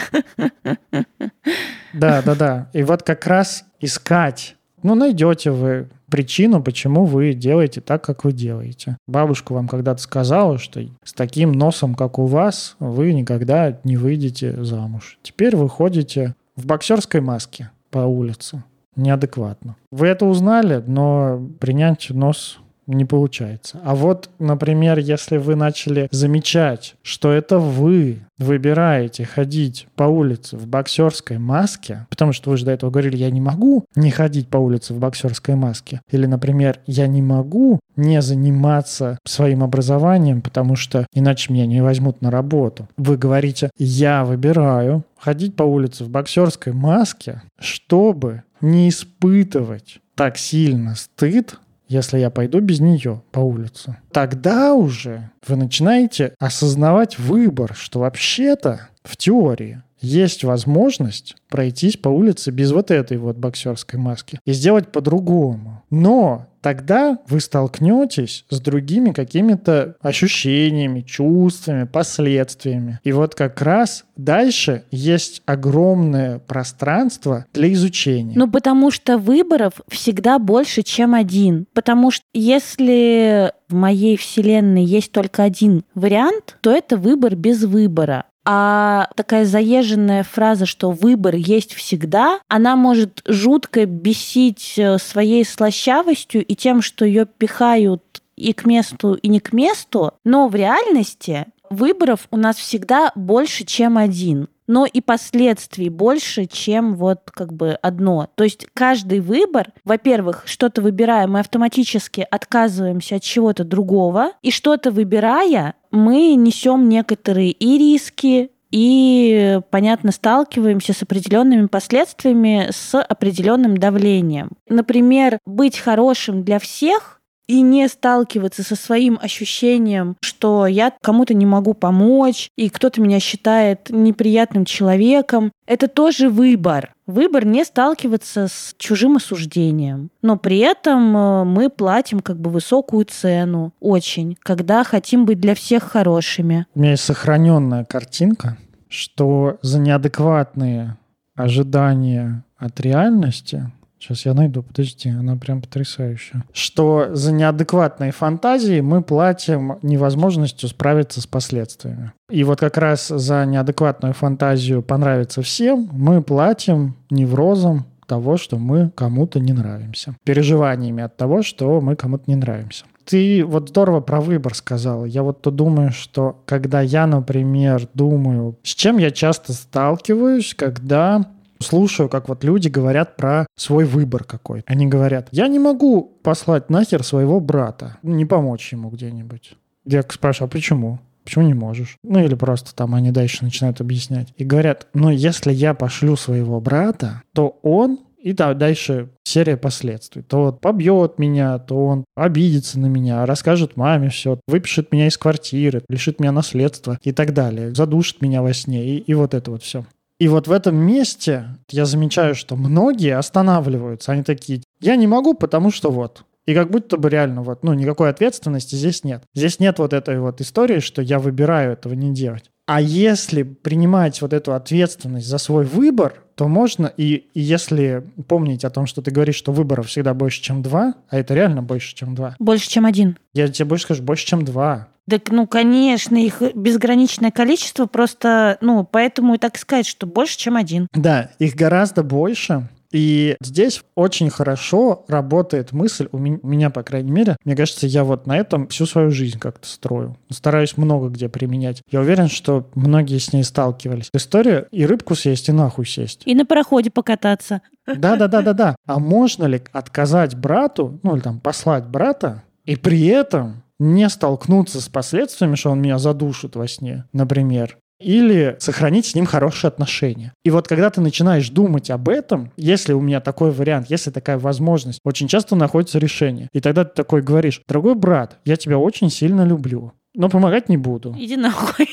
Да, 1.94 2.22
да, 2.22 2.36
да. 2.36 2.70
И 2.74 2.84
вот 2.84 3.04
как 3.04 3.28
раз 3.28 3.66
искать, 3.80 4.56
ну, 4.82 4.96
найдете 4.96 5.52
вы 5.52 5.90
причину, 6.14 6.62
почему 6.62 7.06
вы 7.06 7.34
делаете 7.34 7.82
так, 7.82 8.04
как 8.04 8.24
вы 8.24 8.34
делаете. 8.34 8.98
Бабушка 9.08 9.52
вам 9.52 9.68
когда-то 9.68 10.00
сказала, 10.00 10.60
что 10.60 10.80
с 11.04 11.12
таким 11.12 11.54
носом, 11.54 11.96
как 11.96 12.20
у 12.20 12.28
вас, 12.28 12.76
вы 12.78 13.14
никогда 13.14 13.80
не 13.84 13.98
выйдете 13.98 14.64
замуж. 14.64 15.18
Теперь 15.24 15.56
вы 15.56 15.68
ходите 15.68 16.36
в 16.56 16.68
боксерской 16.68 17.20
маске 17.20 17.72
по 17.90 18.02
улице. 18.02 18.64
Неадекватно. 18.96 19.76
Вы 19.92 20.06
это 20.06 20.28
узнали, 20.28 20.84
но 20.86 21.42
принять 21.60 22.12
нос 22.12 22.60
не 22.88 23.06
получается. 23.06 23.80
А 23.84 23.96
вот, 23.96 24.30
например, 24.40 25.00
если 25.00 25.38
вы 25.38 25.56
начали 25.56 26.08
замечать, 26.12 26.96
что 27.02 27.32
это 27.32 27.60
вы 27.60 28.20
выбираете 28.38 29.26
ходить 29.26 29.88
по 29.96 30.04
улице 30.04 30.58
в 30.58 30.68
боксерской 30.68 31.38
маске, 31.38 32.08
потому 32.10 32.34
что 32.34 32.50
вы 32.50 32.58
же 32.58 32.66
до 32.66 32.72
этого 32.72 32.90
говорили, 32.90 33.16
я 33.16 33.30
не 33.30 33.42
могу 33.42 33.86
не 33.96 34.12
ходить 34.12 34.50
по 34.50 34.58
улице 34.58 34.94
в 34.94 35.00
боксерской 35.00 35.56
маске, 35.56 36.02
или, 36.12 36.26
например, 36.26 36.80
я 36.86 37.08
не 37.08 37.22
могу 37.22 37.80
не 37.96 38.22
заниматься 38.22 39.20
своим 39.26 39.64
образованием, 39.64 40.42
потому 40.42 40.76
что 40.76 41.06
иначе 41.14 41.54
меня 41.54 41.66
не 41.66 41.82
возьмут 41.82 42.22
на 42.22 42.32
работу. 42.32 42.88
Вы 42.98 43.18
говорите, 43.18 43.70
я 43.78 44.26
выбираю 44.26 45.06
ходить 45.18 45.56
по 45.56 45.64
улице 45.64 46.04
в 46.04 46.10
боксерской 46.10 46.74
маске, 46.74 47.44
чтобы 47.60 48.44
не 48.62 48.90
испытывать 48.90 50.00
так 50.16 50.38
сильно 50.38 50.96
стыд 50.96 51.58
если 51.88 52.20
я 52.20 52.30
пойду 52.30 52.60
без 52.60 52.80
нее 52.80 53.22
по 53.32 53.40
улице. 53.40 53.98
Тогда 54.12 54.74
уже 54.74 55.32
вы 55.48 55.56
начинаете 55.56 56.34
осознавать 56.40 57.20
выбор, 57.20 57.74
что 57.76 58.00
вообще-то 58.00 58.90
в 59.04 59.18
теории 59.18 59.82
есть 60.04 60.44
возможность 60.44 61.36
пройтись 61.50 61.98
по 61.98 62.10
улице 62.10 62.52
без 62.52 62.72
вот 62.72 62.92
этой 62.92 63.18
вот 63.18 63.38
боксерской 63.38 63.98
маски 64.00 64.40
и 64.46 64.52
сделать 64.52 64.92
по-другому. 64.92 65.82
Но 65.90 66.48
тогда 66.62 67.20
вы 67.28 67.40
столкнетесь 67.40 68.46
с 68.50 68.60
другими 68.60 69.12
какими-то 69.12 69.96
ощущениями, 70.02 71.02
чувствами, 71.02 71.86
последствиями. 71.86 73.00
И 73.04 73.12
вот 73.12 73.36
как 73.36 73.62
раз 73.62 74.04
дальше 74.18 74.84
есть 74.92 75.42
огромное 75.46 76.40
пространство 76.40 77.46
для 77.54 77.72
изучения. 77.74 78.34
Ну, 78.36 78.50
потому 78.50 78.92
что 78.92 79.18
выборов 79.18 79.74
всегда 79.88 80.38
больше, 80.38 80.82
чем 80.82 81.14
один. 81.14 81.66
Потому 81.74 82.12
что 82.12 82.26
если 82.34 83.54
в 83.70 83.74
моей 83.74 84.18
вселенной 84.18 84.84
есть 84.84 85.12
только 85.12 85.44
один 85.44 85.84
вариант, 85.96 86.58
то 86.62 86.72
это 86.72 86.98
выбор 86.98 87.36
без 87.36 87.64
выбора. 87.64 88.26
А 88.46 89.10
такая 89.16 89.46
заезженная 89.46 90.24
фраза, 90.24 90.66
что 90.66 90.92
выбор 90.92 91.36
есть 91.36 91.74
всегда, 91.74 92.40
она 92.48 92.76
может 92.76 93.22
жутко 93.26 93.86
бесить 93.86 94.74
э, 94.78 94.98
своей 94.98 95.46
слащавостью 95.46 96.46
и 96.46 96.56
тем, 96.56 96.82
что 96.82 97.06
ее 97.06 97.26
пихают 97.26 98.04
и 98.36 98.52
к 98.54 98.66
месту, 98.66 99.14
и 99.14 99.28
не 99.28 99.40
к 99.40 99.54
месту. 99.54 100.12
Но 100.26 100.48
в 100.48 100.56
реальности 100.56 101.46
выборов 101.70 102.28
у 102.32 102.38
нас 102.38 102.58
всегда 102.58 103.12
больше, 103.16 103.64
чем 103.64 103.98
один 103.98 104.48
но 104.68 104.86
и 104.86 105.02
последствий 105.02 105.90
больше, 105.90 106.46
чем 106.46 106.96
вот 106.96 107.30
как 107.32 107.54
бы 107.54 107.72
одно. 107.82 108.30
То 108.36 108.44
есть 108.44 108.68
каждый 108.74 109.20
выбор, 109.20 109.72
во-первых, 109.84 110.44
что-то 110.46 110.82
выбирая, 110.82 111.28
мы 111.28 111.40
автоматически 111.40 112.26
отказываемся 112.30 113.16
от 113.16 113.24
чего-то 113.24 113.64
другого, 113.64 114.32
и 114.42 114.52
что-то 114.52 114.92
выбирая, 114.92 115.76
мы 115.92 116.36
несем 116.36 116.90
некоторые 116.90 117.52
и 117.52 117.78
риски, 117.78 118.52
и, 118.72 119.60
понятно, 119.70 120.12
сталкиваемся 120.12 120.94
с 120.94 121.04
определенными 121.04 121.68
последствиями, 121.68 122.70
с 122.72 123.00
определенным 123.00 123.78
давлением. 123.78 124.50
Например, 124.68 125.38
быть 125.46 125.78
хорошим 125.78 126.44
для 126.44 126.58
всех 126.58 127.22
и 127.48 127.62
не 127.62 127.88
сталкиваться 127.88 128.64
со 128.64 128.76
своим 128.76 129.20
ощущением, 129.22 130.16
что 130.22 130.68
я 130.68 130.94
кому-то 131.02 131.34
не 131.34 131.46
могу 131.46 131.74
помочь, 131.74 132.50
и 132.56 132.70
кто-то 132.70 133.02
меня 133.02 133.20
считает 133.20 133.90
неприятным 133.90 134.66
человеком, 134.66 135.52
это 135.66 135.88
тоже 135.88 136.30
выбор. 136.30 136.94
Выбор 137.06 137.46
не 137.46 137.66
сталкиваться 137.66 138.48
с 138.48 138.76
чужим 138.78 139.18
осуждением. 139.18 140.10
Но 140.22 140.38
при 140.38 140.60
этом 140.60 141.16
э, 141.16 141.44
мы 141.44 141.70
платим 141.70 142.22
как 142.22 142.40
бы 142.40 142.50
высокую 142.50 143.06
цену 143.06 143.74
очень, 143.82 144.38
когда 144.42 144.84
хотим 144.84 145.26
быть 145.26 145.40
для 145.40 145.54
всех 145.54 145.84
хорошими. 145.84 146.66
У 146.76 146.80
меня 146.80 146.92
есть 146.92 147.04
сохраненная 147.04 147.84
картинка, 147.84 148.58
что 148.88 149.58
за 149.62 149.80
неадекватные 149.80 150.98
ожидания 151.36 152.46
от 152.58 152.80
реальности 152.80 153.70
Сейчас 154.04 154.26
я 154.26 154.34
найду, 154.34 154.64
подожди, 154.64 155.08
она 155.08 155.38
прям 155.38 155.62
потрясающая. 155.62 156.44
Что 156.52 157.16
за 157.16 157.32
неадекватные 157.32 158.12
фантазии 158.12 158.82
мы 158.82 159.02
платим 159.02 159.78
невозможностью 159.82 160.68
справиться 160.68 161.22
с 161.22 161.26
последствиями. 161.26 162.12
И 162.30 162.44
вот 162.44 162.60
как 162.60 162.78
раз 162.78 163.08
за 163.08 163.46
неадекватную 163.46 164.14
фантазию 164.14 164.82
понравиться 164.82 165.42
всем 165.42 165.88
мы 165.94 166.22
платим 166.22 166.98
неврозом 167.10 167.86
того, 168.06 168.36
что 168.36 168.58
мы 168.58 168.92
кому-то 168.94 169.40
не 169.40 169.54
нравимся. 169.54 170.18
Переживаниями 170.26 171.02
от 171.02 171.16
того, 171.16 171.42
что 171.42 171.80
мы 171.80 171.96
кому-то 171.96 172.26
не 172.28 172.36
нравимся. 172.36 172.84
Ты 173.06 173.46
вот 173.46 173.70
здорово 173.70 174.02
про 174.02 174.20
выбор 174.20 174.54
сказала. 174.54 175.06
Я 175.06 175.24
вот 175.24 175.42
то 175.42 175.50
думаю, 175.50 175.92
что 175.92 176.42
когда 176.46 176.82
я, 176.82 177.08
например, 177.08 177.88
думаю, 177.94 178.58
с 178.64 178.76
чем 178.76 178.98
я 178.98 179.12
часто 179.12 179.54
сталкиваюсь, 179.54 180.54
когда 180.56 181.26
слушаю, 181.64 182.10
как 182.10 182.30
вот 182.30 182.44
люди 182.44 182.68
говорят 182.68 183.16
про 183.16 183.48
свой 183.58 183.86
выбор 183.86 184.24
какой. 184.24 184.64
Они 184.68 184.86
говорят, 184.86 185.30
я 185.32 185.48
не 185.48 185.60
могу 185.60 186.04
послать 186.22 186.70
нахер 186.70 187.04
своего 187.04 187.40
брата, 187.40 187.98
не 188.04 188.26
помочь 188.26 188.72
ему 188.72 188.90
где-нибудь. 188.90 189.58
Я 189.86 190.04
спрашиваю, 190.04 190.48
а 190.48 190.52
почему? 190.52 191.00
Почему 191.24 191.46
не 191.46 191.54
можешь? 191.54 191.98
Ну 192.04 192.24
или 192.24 192.36
просто 192.36 192.76
там 192.76 192.96
они 192.96 193.12
дальше 193.12 193.44
начинают 193.44 193.82
объяснять. 193.82 194.34
И 194.38 194.44
говорят, 194.44 194.88
ну 194.94 195.10
если 195.10 195.52
я 195.52 195.74
пошлю 195.74 196.16
своего 196.16 196.60
брата, 196.60 197.24
то 197.34 197.60
он 197.64 198.00
и 198.24 198.32
да, 198.32 198.54
дальше 198.54 199.10
серия 199.26 199.58
последствий. 199.58 200.22
То 200.22 200.46
вот 200.46 200.62
побьет 200.62 201.20
меня, 201.20 201.60
то 201.60 201.86
он 201.86 202.06
обидится 202.16 202.80
на 202.80 202.86
меня, 202.86 203.26
расскажет 203.26 203.76
маме 203.76 204.10
все, 204.10 204.40
выпишет 204.48 204.94
меня 204.94 205.08
из 205.08 205.18
квартиры, 205.18 205.84
лишит 205.90 206.22
меня 206.22 206.32
наследства 206.32 206.98
и 207.04 207.12
так 207.12 207.34
далее, 207.34 207.76
задушит 207.76 208.22
меня 208.22 208.42
во 208.42 208.54
сне 208.54 208.86
и, 208.86 208.98
и 209.00 209.14
вот 209.14 209.34
это 209.34 209.52
вот 209.52 209.64
все. 209.64 209.86
И 210.20 210.28
вот 210.28 210.48
в 210.48 210.52
этом 210.52 210.76
месте 210.76 211.46
я 211.70 211.86
замечаю, 211.86 212.36
что 212.36 212.56
многие 212.56 213.18
останавливаются. 213.18 214.12
Они 214.12 214.24
такие, 214.24 214.62
я 214.80 214.96
не 214.96 215.08
могу, 215.08 215.34
потому 215.34 215.72
что 215.72 215.92
вот. 215.92 216.24
И 216.46 216.54
как 216.54 216.72
будто 216.72 216.98
бы 216.98 217.10
реально 217.10 217.42
вот, 217.42 217.64
ну, 217.64 217.74
никакой 217.74 218.10
ответственности 218.10 218.76
здесь 218.76 219.04
нет. 219.04 219.24
Здесь 219.34 219.60
нет 219.60 219.80
вот 219.80 219.94
этой 219.94 220.20
вот 220.20 220.42
истории, 220.42 220.80
что 220.80 221.02
я 221.02 221.20
выбираю 221.20 221.74
этого 221.74 221.94
не 221.94 222.14
делать. 222.14 222.50
А 222.66 222.80
если 222.80 223.44
принимать 223.44 224.22
вот 224.22 224.32
эту 224.32 224.54
ответственность 224.54 225.28
за 225.28 225.38
свой 225.38 225.66
выбор, 225.66 226.24
то 226.36 226.48
можно, 226.48 226.88
и, 226.88 227.26
и 227.34 227.42
если 227.42 228.06
помнить 228.28 228.64
о 228.64 228.70
том, 228.70 228.86
что 228.86 229.02
ты 229.02 229.12
говоришь, 229.12 229.36
что 229.36 229.52
выборов 229.52 229.88
всегда 229.88 230.14
больше, 230.14 230.42
чем 230.42 230.62
два, 230.62 230.96
а 231.10 231.18
это 231.18 231.34
реально 231.34 231.62
больше, 231.62 231.94
чем 231.94 232.16
два. 232.16 232.36
Больше, 232.40 232.70
чем 232.70 232.86
один. 232.86 233.18
Я 233.34 233.50
тебе 233.50 233.66
больше 233.66 233.86
скажу, 233.86 234.04
больше, 234.04 234.26
чем 234.26 234.46
два. 234.46 234.88
Так, 235.10 235.30
ну, 235.32 235.48
конечно, 235.48 236.16
их 236.16 236.42
безграничное 236.56 237.32
количество, 237.32 237.86
просто, 237.88 238.58
ну, 238.62 238.88
поэтому 238.90 239.36
и 239.36 239.38
так 239.38 239.58
сказать, 239.58 239.86
что 239.86 240.08
больше, 240.08 240.38
чем 240.38 240.56
один. 240.56 240.88
Да, 240.94 241.32
их 241.40 241.56
гораздо 241.56 242.04
больше, 242.04 242.70
и 242.94 243.36
здесь 243.42 243.84
очень 243.96 244.30
хорошо 244.30 245.04
работает 245.08 245.72
мысль, 245.72 246.08
у 246.12 246.20
меня, 246.20 246.70
по 246.70 246.84
крайней 246.84 247.12
мере, 247.12 247.36
мне 247.44 247.56
кажется, 247.56 247.88
я 247.88 248.04
вот 248.04 248.28
на 248.28 248.38
этом 248.38 248.68
всю 248.68 248.86
свою 248.86 249.10
жизнь 249.10 249.40
как-то 249.40 249.68
строю. 249.68 250.16
Стараюсь 250.30 250.78
много 250.78 251.10
где 251.10 251.28
применять. 251.28 251.82
Я 251.90 252.02
уверен, 252.02 252.30
что 252.30 252.70
многие 252.76 253.18
с 253.18 253.34
ней 253.34 253.44
сталкивались. 253.44 254.10
История 254.14 254.68
и 254.72 254.86
рыбку 254.86 255.16
съесть, 255.16 255.50
и 255.50 255.52
нахуй 255.52 255.88
сесть. 255.88 256.22
И 256.26 256.36
на 256.36 256.46
пароходе 256.46 256.92
покататься. 256.92 257.62
Да-да-да-да-да. 257.88 258.76
А 258.86 259.00
можно 259.00 259.46
ли 259.46 259.62
отказать 259.72 260.38
брату, 260.38 261.00
ну 261.02 261.16
или 261.16 261.24
там 261.24 261.40
послать 261.40 261.88
брата, 261.88 262.44
и 262.66 262.76
при 262.76 263.08
этом 263.08 263.63
не 263.80 264.10
столкнуться 264.10 264.82
с 264.82 264.90
последствиями, 264.90 265.56
что 265.56 265.72
он 265.72 265.82
меня 265.82 265.98
задушит 265.98 266.56
во 266.56 266.68
сне, 266.68 267.06
например, 267.14 267.78
или 268.00 268.56
сохранить 268.60 269.06
с 269.06 269.16
ним 269.16 269.26
хорошие 269.26 269.70
отношения. 269.70 270.34
И 270.44 270.50
вот 270.50 270.68
когда 270.68 270.90
ты 270.90 271.02
начинаешь 271.02 271.50
думать 271.50 271.90
об 271.90 272.10
этом, 272.10 272.52
если 272.58 272.94
у 272.94 273.02
меня 273.02 273.22
такой 273.22 273.52
вариант, 273.52 273.90
если 273.90 274.12
такая 274.12 274.38
возможность, 274.38 275.00
очень 275.04 275.28
часто 275.28 275.56
находится 275.56 276.00
решение. 276.00 276.50
И 276.54 276.60
тогда 276.60 276.84
ты 276.84 276.94
такой 276.94 277.22
говоришь, 277.22 277.62
дорогой 277.68 277.96
брат, 277.96 278.40
я 278.46 278.56
тебя 278.58 278.78
очень 278.78 279.10
сильно 279.10 279.46
люблю, 279.46 279.94
но 280.14 280.30
помогать 280.30 280.70
не 280.70 280.78
буду. 280.78 281.16
Иди 281.18 281.38
нахуй. 281.38 281.88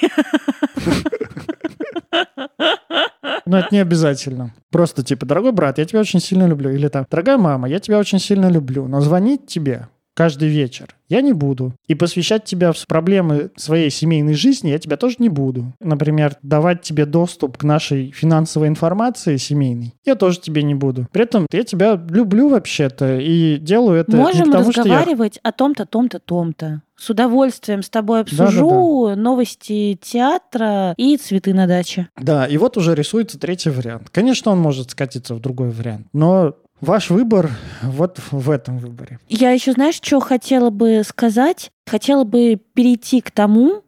Но 3.47 3.59
это 3.59 3.69
не 3.73 3.81
обязательно. 3.81 4.55
Просто 4.71 5.03
типа, 5.03 5.27
дорогой 5.27 5.51
брат, 5.51 5.79
я 5.79 5.85
тебя 5.85 5.99
очень 6.01 6.21
сильно 6.21 6.47
люблю. 6.47 6.71
Или 6.71 6.87
там, 6.87 7.05
дорогая 7.11 7.37
мама, 7.37 7.69
я 7.69 7.81
тебя 7.81 7.99
очень 7.99 8.21
сильно 8.21 8.49
люблю. 8.49 8.87
Но 8.87 9.01
звонить 9.01 9.47
тебе 9.47 9.89
каждый 10.21 10.49
вечер 10.49 10.95
я 11.09 11.23
не 11.23 11.33
буду. 11.33 11.73
И 11.89 11.95
посвящать 11.95 12.45
тебя 12.45 12.73
в 12.73 12.87
проблемы 12.87 13.51
своей 13.57 13.89
семейной 13.89 14.35
жизни 14.35 14.69
я 14.69 14.79
тебя 14.79 14.99
тоже 14.99 15.17
не 15.19 15.31
буду. 15.31 15.73
Например, 15.81 16.37
давать 16.43 16.83
тебе 16.83 17.07
доступ 17.07 17.57
к 17.57 17.65
нашей 17.65 18.11
финансовой 18.13 18.69
информации 18.69 19.39
семейной 19.39 19.95
я 20.05 20.17
тоже 20.17 20.41
тебе 20.41 20.63
не 20.63 20.75
буду. 20.75 21.07
При 21.11 21.23
этом 21.23 21.47
я 21.51 21.65
тебя 21.65 22.01
люблю 22.11 22.49
вообще-то 22.49 23.19
и 23.19 23.57
делаю 23.57 24.01
это 24.01 24.17
Можем 24.17 24.49
не 24.49 24.53
потому, 24.53 24.69
разговаривать 24.69 25.35
что 25.35 25.41
я... 25.45 25.49
о 25.49 25.53
том-то, 25.53 25.87
том-то, 25.87 26.19
том-то. 26.19 26.83
С 26.97 27.09
удовольствием 27.09 27.83
с 27.83 27.89
тобой 27.89 28.21
обсужу 28.21 29.07
да, 29.07 29.09
да, 29.11 29.15
да. 29.15 29.23
новости 29.23 29.99
театра 30.03 30.93
и 30.99 31.17
цветы 31.17 31.55
на 31.55 31.67
даче. 31.67 32.09
Да, 32.21 32.45
и 32.45 32.59
вот 32.59 32.77
уже 32.77 32.95
рисуется 32.95 33.39
третий 33.39 33.71
вариант. 33.71 34.11
Конечно, 34.11 34.53
он 34.53 34.59
может 34.59 34.91
скатиться 34.91 35.35
в 35.35 35.41
другой 35.41 35.71
вариант, 35.71 36.09
но 36.13 36.57
Ваш 36.81 37.11
выбор 37.11 37.51
вот 37.83 38.19
в 38.31 38.51
этом 38.51 38.79
выборе. 38.79 39.19
Я 39.29 39.51
еще, 39.51 39.73
знаешь, 39.73 40.01
что 40.03 40.21
хотела 40.21 40.71
бы 40.71 41.03
сказать? 41.07 41.71
Хотела 41.87 42.25
бы 42.25 42.57
перейти 42.75 43.21
к 43.21 43.31
тому, 43.31 43.85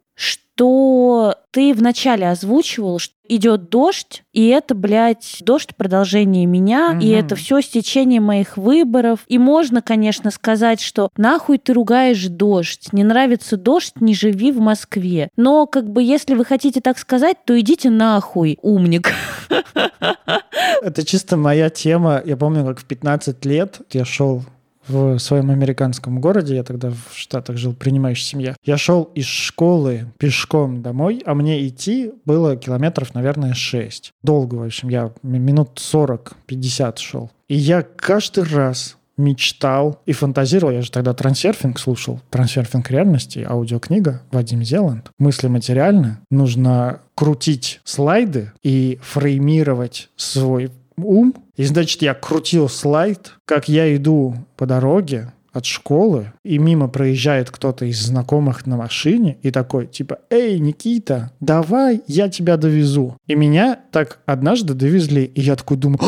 что 0.54 1.36
ты 1.50 1.74
вначале 1.74 2.28
озвучивал, 2.28 2.98
что 2.98 3.14
идет 3.28 3.70
дождь, 3.70 4.24
и 4.32 4.48
это, 4.48 4.74
блядь, 4.74 5.38
дождь 5.40 5.74
продолжение 5.76 6.44
меня, 6.44 6.92
угу. 6.92 7.00
и 7.00 7.08
это 7.08 7.34
все 7.34 7.60
стечение 7.62 8.20
моих 8.20 8.56
выборов. 8.56 9.20
И 9.26 9.38
можно, 9.38 9.80
конечно, 9.80 10.30
сказать, 10.30 10.80
что 10.80 11.08
нахуй 11.16 11.58
ты 11.58 11.72
ругаешь 11.72 12.26
дождь, 12.26 12.92
не 12.92 13.04
нравится 13.04 13.56
дождь, 13.56 13.94
не 14.00 14.14
живи 14.14 14.52
в 14.52 14.60
Москве. 14.60 15.30
Но, 15.36 15.66
как 15.66 15.88
бы, 15.90 16.02
если 16.02 16.34
вы 16.34 16.44
хотите 16.44 16.80
так 16.80 16.98
сказать, 16.98 17.38
то 17.46 17.58
идите 17.58 17.88
нахуй, 17.90 18.58
умник. 18.60 19.12
Это 20.82 21.06
чисто 21.06 21.36
моя 21.36 21.70
тема. 21.70 22.20
Я 22.24 22.36
помню, 22.36 22.66
как 22.66 22.80
в 22.80 22.84
15 22.84 23.44
лет 23.46 23.80
я 23.92 24.04
шел 24.04 24.42
в 24.88 25.18
своем 25.18 25.50
американском 25.50 26.20
городе, 26.20 26.56
я 26.56 26.64
тогда 26.64 26.90
в 26.90 27.14
Штатах 27.14 27.56
жил, 27.56 27.74
принимающая 27.74 28.24
семья. 28.24 28.56
Я 28.64 28.76
шел 28.76 29.04
из 29.14 29.26
школы 29.26 30.06
пешком 30.18 30.82
домой, 30.82 31.22
а 31.24 31.34
мне 31.34 31.66
идти 31.66 32.12
было 32.24 32.56
километров, 32.56 33.14
наверное, 33.14 33.54
6. 33.54 34.12
Долго, 34.22 34.56
в 34.56 34.62
общем, 34.62 34.88
я 34.88 35.12
минут 35.22 35.80
40-50 35.80 36.98
шел. 36.98 37.30
И 37.48 37.54
я 37.54 37.82
каждый 37.82 38.44
раз 38.44 38.96
мечтал 39.16 40.00
и 40.06 40.12
фантазировал. 40.12 40.72
Я 40.72 40.82
же 40.82 40.90
тогда 40.90 41.14
трансерфинг 41.14 41.78
слушал. 41.78 42.20
Трансерфинг 42.30 42.90
реальности, 42.90 43.44
аудиокнига 43.48 44.22
Вадим 44.30 44.62
Зеланд. 44.64 45.10
Мысли 45.18 45.48
материальны. 45.48 46.18
Нужно 46.30 47.00
крутить 47.14 47.80
слайды 47.84 48.52
и 48.62 48.98
фреймировать 49.02 50.08
свой 50.16 50.70
ум. 50.96 51.34
И, 51.56 51.64
значит, 51.64 52.02
я 52.02 52.14
крутил 52.14 52.68
слайд, 52.68 53.34
как 53.44 53.68
я 53.68 53.94
иду 53.94 54.34
по 54.56 54.66
дороге, 54.66 55.32
от 55.52 55.66
школы, 55.66 56.32
и 56.44 56.58
мимо 56.58 56.88
проезжает 56.88 57.50
кто-то 57.50 57.84
из 57.84 58.00
знакомых 58.00 58.66
на 58.66 58.76
машине, 58.76 59.38
и 59.42 59.50
такой, 59.50 59.86
типа, 59.86 60.20
«Эй, 60.30 60.58
Никита, 60.58 61.30
давай, 61.40 62.00
я 62.06 62.28
тебя 62.28 62.56
довезу». 62.56 63.18
И 63.26 63.34
меня 63.34 63.78
так 63.90 64.20
однажды 64.24 64.74
довезли, 64.74 65.24
и 65.24 65.40
я 65.40 65.56
такой 65.56 65.76
думаю, 65.76 65.98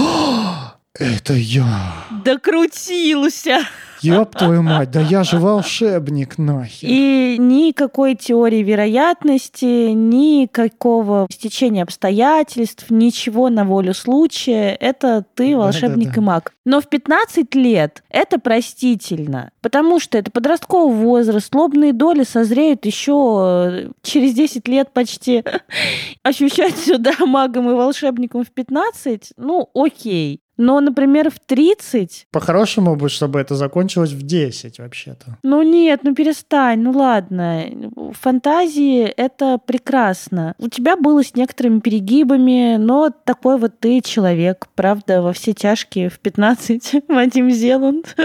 это 0.98 1.34
я. 1.34 1.92
Докрутился. 2.24 3.58
Ёб 4.04 4.34
твою 4.36 4.62
мать, 4.62 4.90
да 4.90 5.00
я 5.00 5.24
же 5.24 5.38
волшебник 5.38 6.38
нахер. 6.38 6.88
И 6.88 7.36
никакой 7.38 8.14
теории 8.14 8.62
вероятности, 8.62 9.92
никакого 9.92 11.26
стечения 11.30 11.82
обстоятельств, 11.82 12.90
ничего 12.90 13.48
на 13.48 13.64
волю 13.64 13.94
случая. 13.94 14.74
Это 14.74 15.24
ты 15.34 15.56
волшебник 15.56 16.08
Да-да-да. 16.08 16.20
и 16.20 16.24
маг. 16.24 16.52
Но 16.64 16.80
в 16.80 16.88
15 16.88 17.54
лет 17.54 18.02
это 18.08 18.38
простительно, 18.38 19.50
потому 19.60 20.00
что 20.00 20.16
это 20.16 20.30
подростковый 20.30 20.96
возраст, 20.96 21.54
лобные 21.54 21.92
доли 21.92 22.24
созреют 22.24 22.86
еще 22.86 23.66
э, 23.70 23.90
через 24.02 24.34
10 24.34 24.66
лет 24.68 24.90
почти. 24.92 25.44
Ощущать 26.22 26.76
сюда 26.76 27.12
магом 27.26 27.70
и 27.70 27.74
волшебником 27.74 28.44
в 28.44 28.50
15, 28.50 29.34
ну 29.36 29.68
окей. 29.74 30.40
Но, 30.56 30.80
например, 30.80 31.30
в 31.30 31.38
30 31.40 32.26
По-хорошему 32.30 32.96
бы, 32.96 33.08
чтобы 33.08 33.40
это 33.40 33.56
закончилось 33.56 34.12
в 34.12 34.22
10 34.22 34.78
вообще-то. 34.78 35.38
Ну 35.42 35.62
нет, 35.62 36.00
ну 36.02 36.14
перестань, 36.14 36.80
ну 36.80 36.92
ладно. 36.92 37.64
Фантазии— 38.12 39.02
это 39.16 39.58
прекрасно. 39.58 40.54
У 40.58 40.68
тебя 40.68 40.96
было 40.96 41.24
с 41.24 41.34
некоторыми 41.34 41.80
перегибами, 41.80 42.76
но 42.76 43.10
такой 43.10 43.58
вот 43.58 43.78
ты 43.80 44.00
человек, 44.00 44.68
правда, 44.74 45.22
во 45.22 45.32
все 45.32 45.52
тяжкие 45.52 46.08
в 46.08 46.18
15, 46.20 47.04
Вадим 47.08 47.50
Зеланд. 47.50 48.16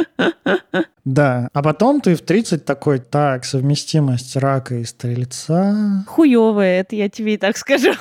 Да. 1.05 1.49
А 1.53 1.63
потом 1.63 2.01
ты 2.01 2.15
в 2.15 2.21
30 2.21 2.65
такой, 2.65 2.99
так, 2.99 3.45
совместимость 3.45 4.36
рака 4.36 4.75
и 4.75 4.84
стрельца. 4.84 6.03
Хуёвое, 6.07 6.82
это 6.82 6.95
я 6.95 7.09
тебе 7.09 7.34
и 7.34 7.38
так 7.38 7.57
скажу. 7.57 7.93